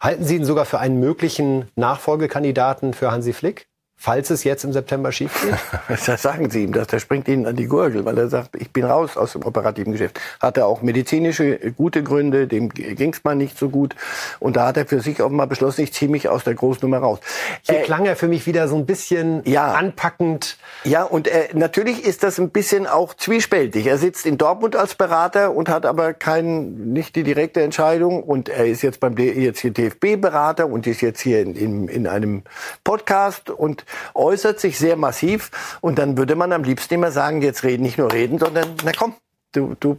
Halten 0.00 0.24
Sie 0.24 0.36
ihn 0.36 0.44
sogar 0.44 0.64
für 0.64 0.78
einen 0.78 0.98
möglichen 0.98 1.68
Nachfolgekandidaten 1.76 2.94
für 2.94 3.10
Hansi 3.10 3.32
Flick? 3.32 3.69
Falls 4.00 4.30
es 4.30 4.44
jetzt 4.44 4.64
im 4.64 4.72
September 4.72 5.12
schief 5.12 5.42
geht? 5.42 5.54
Das 6.06 6.22
sagen 6.22 6.50
Sie 6.50 6.64
ihm, 6.64 6.72
dass 6.72 6.86
der 6.86 6.98
springt 6.98 7.28
Ihnen 7.28 7.46
an 7.46 7.56
die 7.56 7.66
Gurgel, 7.66 8.04
weil 8.04 8.16
er 8.16 8.28
sagt, 8.28 8.56
ich 8.56 8.70
bin 8.72 8.84
raus 8.84 9.16
aus 9.16 9.32
dem 9.32 9.44
operativen 9.44 9.92
Geschäft. 9.92 10.18
Hat 10.40 10.56
er 10.56 10.66
auch 10.66 10.82
medizinische 10.82 11.72
gute 11.72 12.02
Gründe, 12.02 12.46
dem 12.46 12.70
ging 12.70 13.12
es 13.12 13.22
mal 13.22 13.34
nicht 13.34 13.58
so 13.58 13.68
gut. 13.68 13.94
Und 14.38 14.56
da 14.56 14.68
hat 14.68 14.78
er 14.78 14.86
für 14.86 15.00
sich 15.00 15.20
auch 15.20 15.28
mal 15.28 15.46
beschlossen, 15.46 15.82
ich 15.82 15.92
ziehe 15.92 16.10
mich 16.10 16.28
aus 16.28 16.44
der 16.44 16.54
Großnummer 16.54 16.98
raus. 16.98 17.18
Hier 17.62 17.80
äh, 17.80 17.82
klang 17.82 18.06
er 18.06 18.16
für 18.16 18.28
mich 18.28 18.46
wieder 18.46 18.66
so 18.68 18.76
ein 18.76 18.86
bisschen 18.86 19.42
ja, 19.44 19.72
anpackend. 19.72 20.56
Ja, 20.84 21.02
und 21.02 21.28
äh, 21.28 21.48
natürlich 21.52 22.04
ist 22.04 22.22
das 22.22 22.38
ein 22.38 22.50
bisschen 22.50 22.86
auch 22.86 23.12
zwiespältig. 23.14 23.86
Er 23.86 23.98
sitzt 23.98 24.24
in 24.24 24.38
Dortmund 24.38 24.76
als 24.76 24.94
Berater 24.94 25.54
und 25.54 25.68
hat 25.68 25.84
aber 25.84 26.14
kein, 26.14 26.92
nicht 26.92 27.16
die 27.16 27.22
direkte 27.22 27.62
Entscheidung. 27.62 28.22
Und 28.22 28.48
er 28.48 28.64
ist 28.64 28.82
jetzt 28.82 29.00
beim 29.00 29.16
jetzt 29.18 29.60
hier 29.60 29.72
DFB-Berater 29.72 30.66
und 30.66 30.86
ist 30.86 31.02
jetzt 31.02 31.20
hier 31.20 31.42
in, 31.42 31.54
in, 31.54 31.88
in 31.88 32.06
einem 32.06 32.42
Podcast 32.84 33.50
und 33.50 33.84
äußert 34.14 34.60
sich 34.60 34.78
sehr 34.78 34.96
massiv. 34.96 35.50
Und 35.80 35.98
dann 35.98 36.16
würde 36.16 36.34
man 36.34 36.52
am 36.52 36.64
liebsten 36.64 36.94
immer 36.94 37.10
sagen, 37.10 37.42
jetzt 37.42 37.62
reden, 37.62 37.82
nicht 37.82 37.98
nur 37.98 38.12
reden, 38.12 38.38
sondern, 38.38 38.74
na 38.84 38.92
komm, 38.96 39.14
du, 39.52 39.74
du 39.78 39.98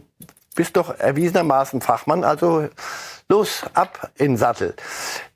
bist 0.54 0.76
doch 0.76 0.98
erwiesenermaßen 0.98 1.80
Fachmann, 1.80 2.24
also 2.24 2.68
los, 3.28 3.64
ab 3.74 4.10
in 4.16 4.36
Sattel. 4.36 4.74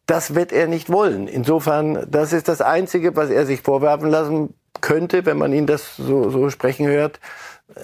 Das 0.07 0.35
wird 0.35 0.53
er 0.53 0.69
nicht 0.69 0.91
wollen. 0.91 1.27
Insofern, 1.27 2.07
das 2.11 2.33
ist 2.33 2.49
das 2.49 2.61
Einzige, 2.61 3.17
was 3.17 3.31
er 3.31 3.47
sich 3.47 3.63
vorwerfen 3.63 4.09
lassen 4.09 4.55
könnte, 4.81 5.27
wenn 5.27 5.39
man 5.39 5.53
ihn 5.53 5.67
das 5.67 5.97
so, 5.97 6.31
so 6.31 6.51
sprechen 6.51 6.87
hört. 6.87 7.19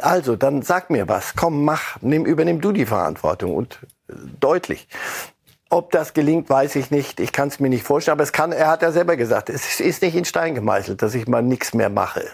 Also, 0.01 0.37
dann 0.37 0.63
sag 0.63 0.91
mir 0.91 1.09
was. 1.09 1.35
Komm, 1.35 1.65
mach, 1.65 1.97
nimm, 2.01 2.25
übernimm 2.25 2.61
du 2.61 2.71
die 2.71 2.87
Verantwortung 2.87 3.55
und 3.55 3.79
äh, 4.09 4.15
deutlich. 4.39 4.87
Ob 5.73 5.91
das 5.91 6.13
gelingt, 6.13 6.51
weiß 6.51 6.77
ich 6.77 6.91
nicht. 6.91 7.19
Ich 7.19 7.33
kann 7.33 7.49
es 7.49 7.59
mir 7.59 7.71
nicht 7.71 7.83
vorstellen. 7.83 8.13
Aber 8.13 8.25
es 8.25 8.33
kann, 8.33 8.53
er 8.53 8.69
hat 8.69 8.83
ja 8.83 8.93
selber 8.93 9.17
gesagt, 9.17 9.49
es 9.49 9.81
ist 9.81 10.03
nicht 10.03 10.15
in 10.15 10.27
Stein 10.27 10.55
gemeißelt, 10.55 11.01
dass 11.01 11.15
ich 11.15 11.27
mal 11.27 11.43
nichts 11.43 11.73
mehr 11.73 11.89
mache. 11.89 12.25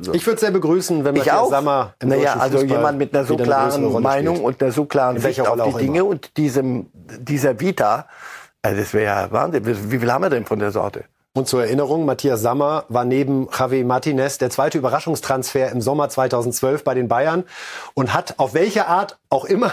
So. 0.00 0.14
Ich 0.14 0.26
würde 0.26 0.36
es 0.36 0.40
sehr 0.40 0.50
begrüßen, 0.50 1.04
wenn 1.04 1.14
Matthias 1.14 1.36
auch. 1.36 1.50
Sammer 1.50 1.92
im 2.00 2.08
naja, 2.08 2.36
also 2.38 2.62
jemand 2.62 2.96
mit 2.96 3.14
einer 3.14 3.26
so 3.26 3.36
klaren 3.36 4.00
Meinung 4.00 4.36
spielt. 4.36 4.46
und 4.46 4.62
einer 4.62 4.72
so 4.72 4.86
klaren 4.86 5.20
Sicht 5.20 5.46
auf 5.46 5.74
die 5.74 5.84
Dinge 5.84 5.98
immer. 5.98 6.08
und 6.08 6.38
diesem, 6.38 6.86
dieser 7.18 7.60
Vita, 7.60 8.06
also 8.62 8.80
das 8.80 8.94
wäre 8.94 9.04
ja 9.04 9.30
Wahnsinn. 9.30 9.66
Wie 9.66 9.98
viel 9.98 10.10
haben 10.10 10.24
wir 10.24 10.30
denn 10.30 10.46
von 10.46 10.58
der 10.58 10.70
Sorte? 10.70 11.04
Und 11.36 11.46
zur 11.46 11.64
Erinnerung, 11.64 12.06
Matthias 12.06 12.40
Sammer 12.40 12.86
war 12.88 13.04
neben 13.04 13.46
Javi 13.52 13.84
Martinez 13.84 14.38
der 14.38 14.48
zweite 14.48 14.78
Überraschungstransfer 14.78 15.70
im 15.70 15.82
Sommer 15.82 16.08
2012 16.08 16.82
bei 16.82 16.94
den 16.94 17.08
Bayern 17.08 17.44
und 17.92 18.14
hat 18.14 18.38
auf 18.38 18.54
welche 18.54 18.86
Art 18.86 19.18
auch 19.28 19.44
immer 19.44 19.72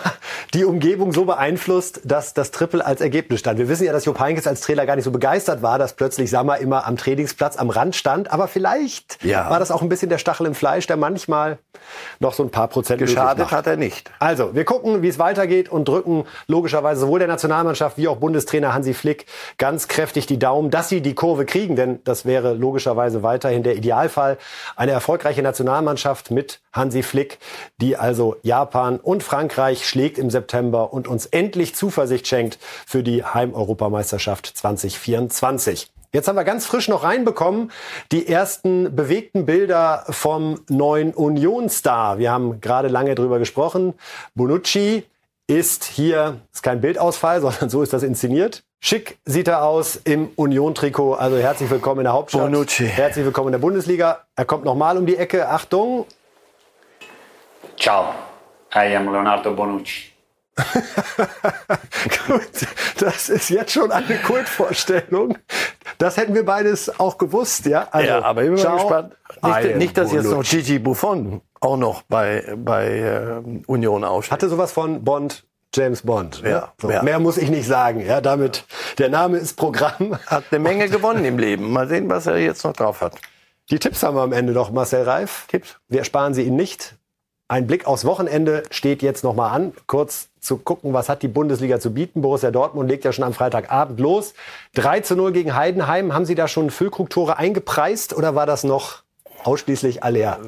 die 0.54 0.66
Umgebung 0.66 1.14
so 1.14 1.26
beeinflusst, 1.26 2.02
dass 2.06 2.34
das 2.34 2.52
Triple 2.52 2.84
als 2.86 3.02
Ergebnis 3.02 3.40
stand. 3.40 3.60
Wir 3.60 3.70
wissen 3.70 3.86
ja, 3.86 3.94
dass 3.94 4.06
Jupp 4.06 4.20
Heynckes 4.20 4.48
als 4.48 4.62
Trainer 4.62 4.86
gar 4.86 4.96
nicht 4.96 5.06
so 5.06 5.12
begeistert 5.12 5.62
war, 5.62 5.78
dass 5.78 5.94
plötzlich 5.94 6.30
Sammer 6.30 6.58
immer 6.58 6.88
am 6.88 6.98
Trainingsplatz 6.98 7.58
am 7.58 7.70
Rand 7.70 7.96
stand. 7.96 8.32
Aber 8.32 8.48
vielleicht 8.48 9.24
ja. 9.24 9.50
war 9.50 9.60
das 9.60 9.72
auch 9.72 9.82
ein 9.82 9.90
bisschen 9.90 10.10
der 10.10 10.18
Stachel 10.18 10.48
im 10.48 10.56
Fleisch, 10.56 10.88
der 10.88 10.98
manchmal 10.98 11.60
noch 12.20 12.34
so 12.34 12.44
ein 12.44 12.50
paar 12.50 12.68
Prozent 12.68 13.00
Geschadet 13.00 13.52
hat 13.52 13.68
er 13.68 13.78
nicht. 13.78 14.12
Also, 14.20 14.56
wir 14.56 14.66
gucken, 14.66 15.02
wie 15.02 15.08
es 15.08 15.20
weitergeht 15.20 15.70
und 15.70 15.88
drücken 15.88 16.26
logischerweise 16.48 17.02
sowohl 17.02 17.20
der 17.20 17.28
Nationalmannschaft 17.28 17.98
wie 17.98 18.08
auch 18.08 18.18
Bundestrainer 18.18 18.74
Hansi 18.74 18.94
Flick 18.94 19.26
ganz 19.58 19.88
kräftig 19.88 20.26
die 20.26 20.40
Daumen, 20.40 20.72
dass 20.72 20.90
sie 20.90 21.02
die 21.02 21.14
Kurve 21.14 21.46
kriegen, 21.46 21.76
denn 21.76 22.00
das 22.04 22.26
wäre 22.26 22.54
logischerweise 22.54 23.24
weiterhin 23.24 23.64
der 23.64 23.76
Idealfall. 23.76 24.38
Eine 24.76 24.92
erfolgreiche 24.92 25.42
Nationalmannschaft 25.42 26.32
mit 26.32 26.62
Hansi 26.72 27.04
Flick, 27.04 27.38
die 27.80 27.98
also 27.98 28.38
Japan 28.42 29.00
und 29.00 29.22
Frankreich 29.24 29.43
schlägt 29.86 30.18
im 30.18 30.30
September 30.30 30.94
und 30.94 31.08
uns 31.08 31.26
endlich 31.26 31.76
Zuversicht 31.76 32.28
schenkt 32.28 32.58
für 32.86 33.04
die 33.04 33.24
Heimeuropameisterschaft 33.24 34.46
2024. 34.46 35.92
Jetzt 36.14 36.28
haben 36.28 36.36
wir 36.36 36.44
ganz 36.44 36.68
frisch 36.68 36.88
noch 36.90 37.04
reinbekommen 37.04 37.72
die 38.12 38.28
ersten 38.28 38.96
bewegten 38.96 39.48
Bilder 39.48 40.06
vom 40.10 40.62
neuen 40.70 41.12
Union-Star. 41.12 42.20
Wir 42.20 42.32
haben 42.32 42.62
gerade 42.62 42.88
lange 42.88 43.16
drüber 43.16 43.40
gesprochen. 43.40 43.96
Bonucci 44.36 45.06
ist 45.48 45.84
hier, 45.86 46.40
ist 46.54 46.62
kein 46.62 46.82
Bildausfall, 46.82 47.42
sondern 47.42 47.70
so 47.70 47.82
ist 47.82 47.94
das 47.94 48.04
inszeniert. 48.04 48.64
Schick 48.80 49.18
sieht 49.26 49.48
er 49.48 49.64
aus 49.64 49.96
im 50.04 50.30
Union-Trikot. 50.36 51.14
Also 51.14 51.38
herzlich 51.38 51.70
willkommen 51.72 52.02
in 52.02 52.04
der 52.04 52.14
Hauptstadt. 52.14 52.42
Bonucci. 52.42 52.86
Herzlich 52.86 53.26
willkommen 53.26 53.48
in 53.48 53.54
der 53.54 53.60
Bundesliga. 53.60 54.24
Er 54.36 54.46
kommt 54.46 54.66
nochmal 54.66 54.98
um 54.98 55.06
die 55.06 55.18
Ecke. 55.18 55.50
Achtung. 55.50 56.06
Ciao, 57.80 58.14
I 58.76 58.96
am 58.96 59.12
Leonardo 59.12 59.54
Bonucci. 59.54 60.14
Gut, 62.28 62.68
das 63.00 63.30
ist 63.30 63.50
jetzt 63.50 63.72
schon 63.72 63.92
eine 63.92 64.18
Kultvorstellung. 64.18 65.38
Das 65.98 66.18
hätten 66.18 66.36
wir 66.36 66.46
beides 66.46 67.00
auch 67.00 67.18
gewusst, 67.18 67.66
ja? 67.66 67.88
Also, 67.92 68.08
ja, 68.08 68.22
aber 68.24 68.44
ich 68.44 68.50
bin 68.50 68.56
mal 68.56 68.62
ciao, 68.62 68.78
gespannt. 68.78 69.16
I 69.44 69.66
Nicht, 69.66 69.76
nicht 69.78 69.98
dass 69.98 70.12
jetzt 70.12 70.30
noch. 70.30 70.44
Gigi 70.44 70.80
Buffon 70.80 71.42
auch 71.60 71.78
noch 71.78 72.04
bei, 72.04 72.56
bei 72.58 73.00
äh, 73.00 73.42
Union 73.68 74.04
aufsteht. 74.04 74.34
Hatte 74.34 74.50
sowas 74.50 74.72
von 74.72 75.04
Bond, 75.04 75.46
James 75.74 76.04
Bond. 76.04 76.44
ne? 76.44 76.50
Ja, 76.50 76.74
so, 76.80 76.92
ja. 76.92 77.02
Mehr 77.02 77.20
muss 77.20 77.38
ich 77.38 77.50
nicht 77.50 77.66
sagen. 77.68 78.06
Ja, 78.06 78.22
damit, 78.22 78.66
der 78.98 79.10
Name 79.10 79.38
ist 79.38 79.56
Programm. 79.56 80.18
Hat 80.28 80.46
eine 80.52 80.60
Menge 80.60 80.90
gewonnen 80.90 81.26
im 81.26 81.40
Leben. 81.40 81.72
Mal 81.72 81.88
sehen, 81.88 82.10
was 82.10 82.28
er 82.28 82.38
jetzt 82.38 82.64
noch 82.64 82.74
drauf 82.74 83.02
hat. 83.02 83.16
Die 83.70 83.80
Tipps 83.80 84.04
haben 84.04 84.16
wir 84.18 84.22
am 84.22 84.34
Ende 84.34 84.54
noch, 84.54 84.72
Marcel 84.72 85.04
Reif. 85.04 85.46
Tipps? 85.48 85.78
Wir 85.88 86.00
ersparen 86.00 86.34
sie 86.34 86.44
Ihnen 86.44 86.58
nicht. 86.58 86.96
Ein 87.50 87.68
Blick 87.68 87.86
aufs 87.86 88.06
Wochenende 88.06 88.64
steht 88.72 89.02
jetzt 89.02 89.24
noch 89.24 89.36
mal 89.36 89.50
an. 89.50 89.74
Kurz 89.86 90.30
zu 90.40 90.58
gucken, 90.58 90.94
was 90.94 91.10
hat 91.10 91.22
die 91.24 91.28
Bundesliga 91.28 91.80
zu 91.80 91.94
bieten. 91.94 92.22
Borussia 92.22 92.52
Dortmund 92.52 92.90
legt 92.90 93.04
ja 93.06 93.12
schon 93.12 93.26
am 93.26 93.34
Freitagabend 93.34 94.00
los. 94.00 94.34
3 94.76 95.02
zu 95.02 95.16
0 95.16 95.34
gegen 95.34 95.56
Heidenheim. 95.56 96.14
Haben 96.14 96.26
Sie 96.26 96.36
da 96.36 96.48
schon 96.48 96.70
Füllkrug-Tore 96.70 97.38
eingepreist 97.38 98.16
oder 98.16 98.34
war 98.34 98.46
das 98.46 98.64
noch 98.64 99.04
ausschließlich 99.44 100.04
Aller? 100.04 100.40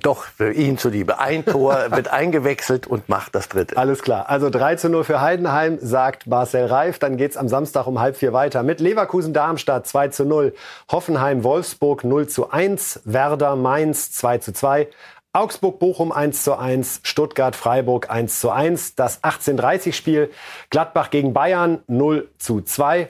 Doch, 0.00 0.24
für 0.24 0.52
ihn 0.52 0.78
zuliebe. 0.78 1.18
Ein 1.18 1.44
Tor 1.44 1.86
wird 1.90 2.08
eingewechselt 2.08 2.86
und 2.86 3.08
macht 3.08 3.34
das 3.34 3.48
dritte. 3.48 3.76
Alles 3.76 4.02
klar. 4.02 4.28
Also 4.28 4.50
3 4.50 4.76
zu 4.76 4.88
0 4.88 5.04
für 5.04 5.20
Heidenheim, 5.20 5.78
sagt 5.80 6.26
Marcel 6.26 6.66
Reif. 6.66 6.98
Dann 6.98 7.16
geht's 7.16 7.36
am 7.36 7.48
Samstag 7.48 7.86
um 7.86 8.00
halb 8.00 8.16
vier 8.16 8.32
weiter 8.32 8.62
mit 8.62 8.80
Leverkusen-Darmstadt 8.80 9.86
2 9.86 10.08
zu 10.08 10.24
0, 10.24 10.54
Hoffenheim-Wolfsburg 10.90 12.04
0 12.04 12.28
zu 12.28 12.50
1, 12.50 13.00
Werder-Mainz 13.04 14.12
2 14.12 14.38
zu 14.38 14.52
2, 14.52 14.88
Augsburg-Bochum 15.34 16.12
1 16.12 16.44
zu 16.44 16.56
1, 16.56 17.00
Stuttgart-Freiburg 17.02 18.08
1 18.08 18.38
zu 18.38 18.50
1, 18.50 18.94
das 18.94 19.22
18.30-Spiel 19.22 20.30
Gladbach 20.70 21.10
gegen 21.10 21.32
Bayern 21.32 21.82
0 21.88 22.28
zu 22.38 22.60
2. 22.60 23.08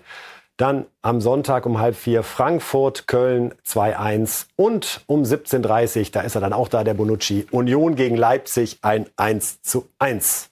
Dann 0.57 0.87
am 1.03 1.21
Sonntag 1.21 1.67
um 1.67 1.81
halb 1.81 1.97
vier 1.97 2.23
Frankfurt, 2.23 3.07
Köln 3.09 3.55
2-1 3.67 4.47
und 4.57 5.03
um 5.07 5.23
17.30 5.23 6.13
da 6.13 6.23
ist 6.23 6.37
er 6.37 6.41
dann 6.41 6.53
auch 6.53 6.69
da, 6.69 6.83
der 6.85 6.95
Bonucci, 6.95 7.47
Union 7.51 7.95
gegen 7.95 8.17
Leipzig 8.17 8.79
ein 8.81 9.07
1 9.17 9.63
zu 9.63 9.89
1. 9.99 10.51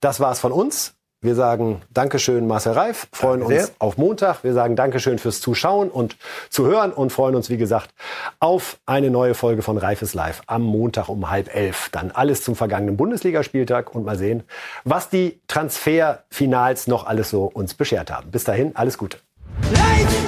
Das 0.00 0.20
war's 0.20 0.40
von 0.40 0.52
uns. 0.52 0.95
Wir 1.22 1.34
sagen 1.34 1.82
Dankeschön, 1.90 2.46
Marcel 2.46 2.72
Reif, 2.72 3.08
freuen 3.10 3.40
Danke 3.40 3.54
uns 3.54 3.66
sehr. 3.66 3.74
auf 3.78 3.96
Montag. 3.96 4.44
Wir 4.44 4.52
sagen 4.52 4.76
Dankeschön 4.76 5.18
fürs 5.18 5.40
Zuschauen 5.40 5.90
und 5.90 6.16
Zuhören 6.50 6.92
und 6.92 7.10
freuen 7.10 7.34
uns, 7.34 7.48
wie 7.48 7.56
gesagt, 7.56 7.90
auf 8.38 8.78
eine 8.84 9.10
neue 9.10 9.34
Folge 9.34 9.62
von 9.62 9.78
Reifes 9.78 10.12
Live 10.12 10.42
am 10.46 10.62
Montag 10.62 11.08
um 11.08 11.30
halb 11.30 11.54
elf. 11.54 11.88
Dann 11.90 12.10
alles 12.10 12.42
zum 12.42 12.54
vergangenen 12.54 12.98
Bundesligaspieltag 12.98 13.94
und 13.94 14.04
mal 14.04 14.18
sehen, 14.18 14.42
was 14.84 15.08
die 15.08 15.40
Transferfinals 15.48 16.86
noch 16.86 17.06
alles 17.06 17.30
so 17.30 17.44
uns 17.44 17.72
beschert 17.72 18.10
haben. 18.10 18.30
Bis 18.30 18.44
dahin, 18.44 18.76
alles 18.76 18.98
Gute. 18.98 19.18
Light! 19.72 20.25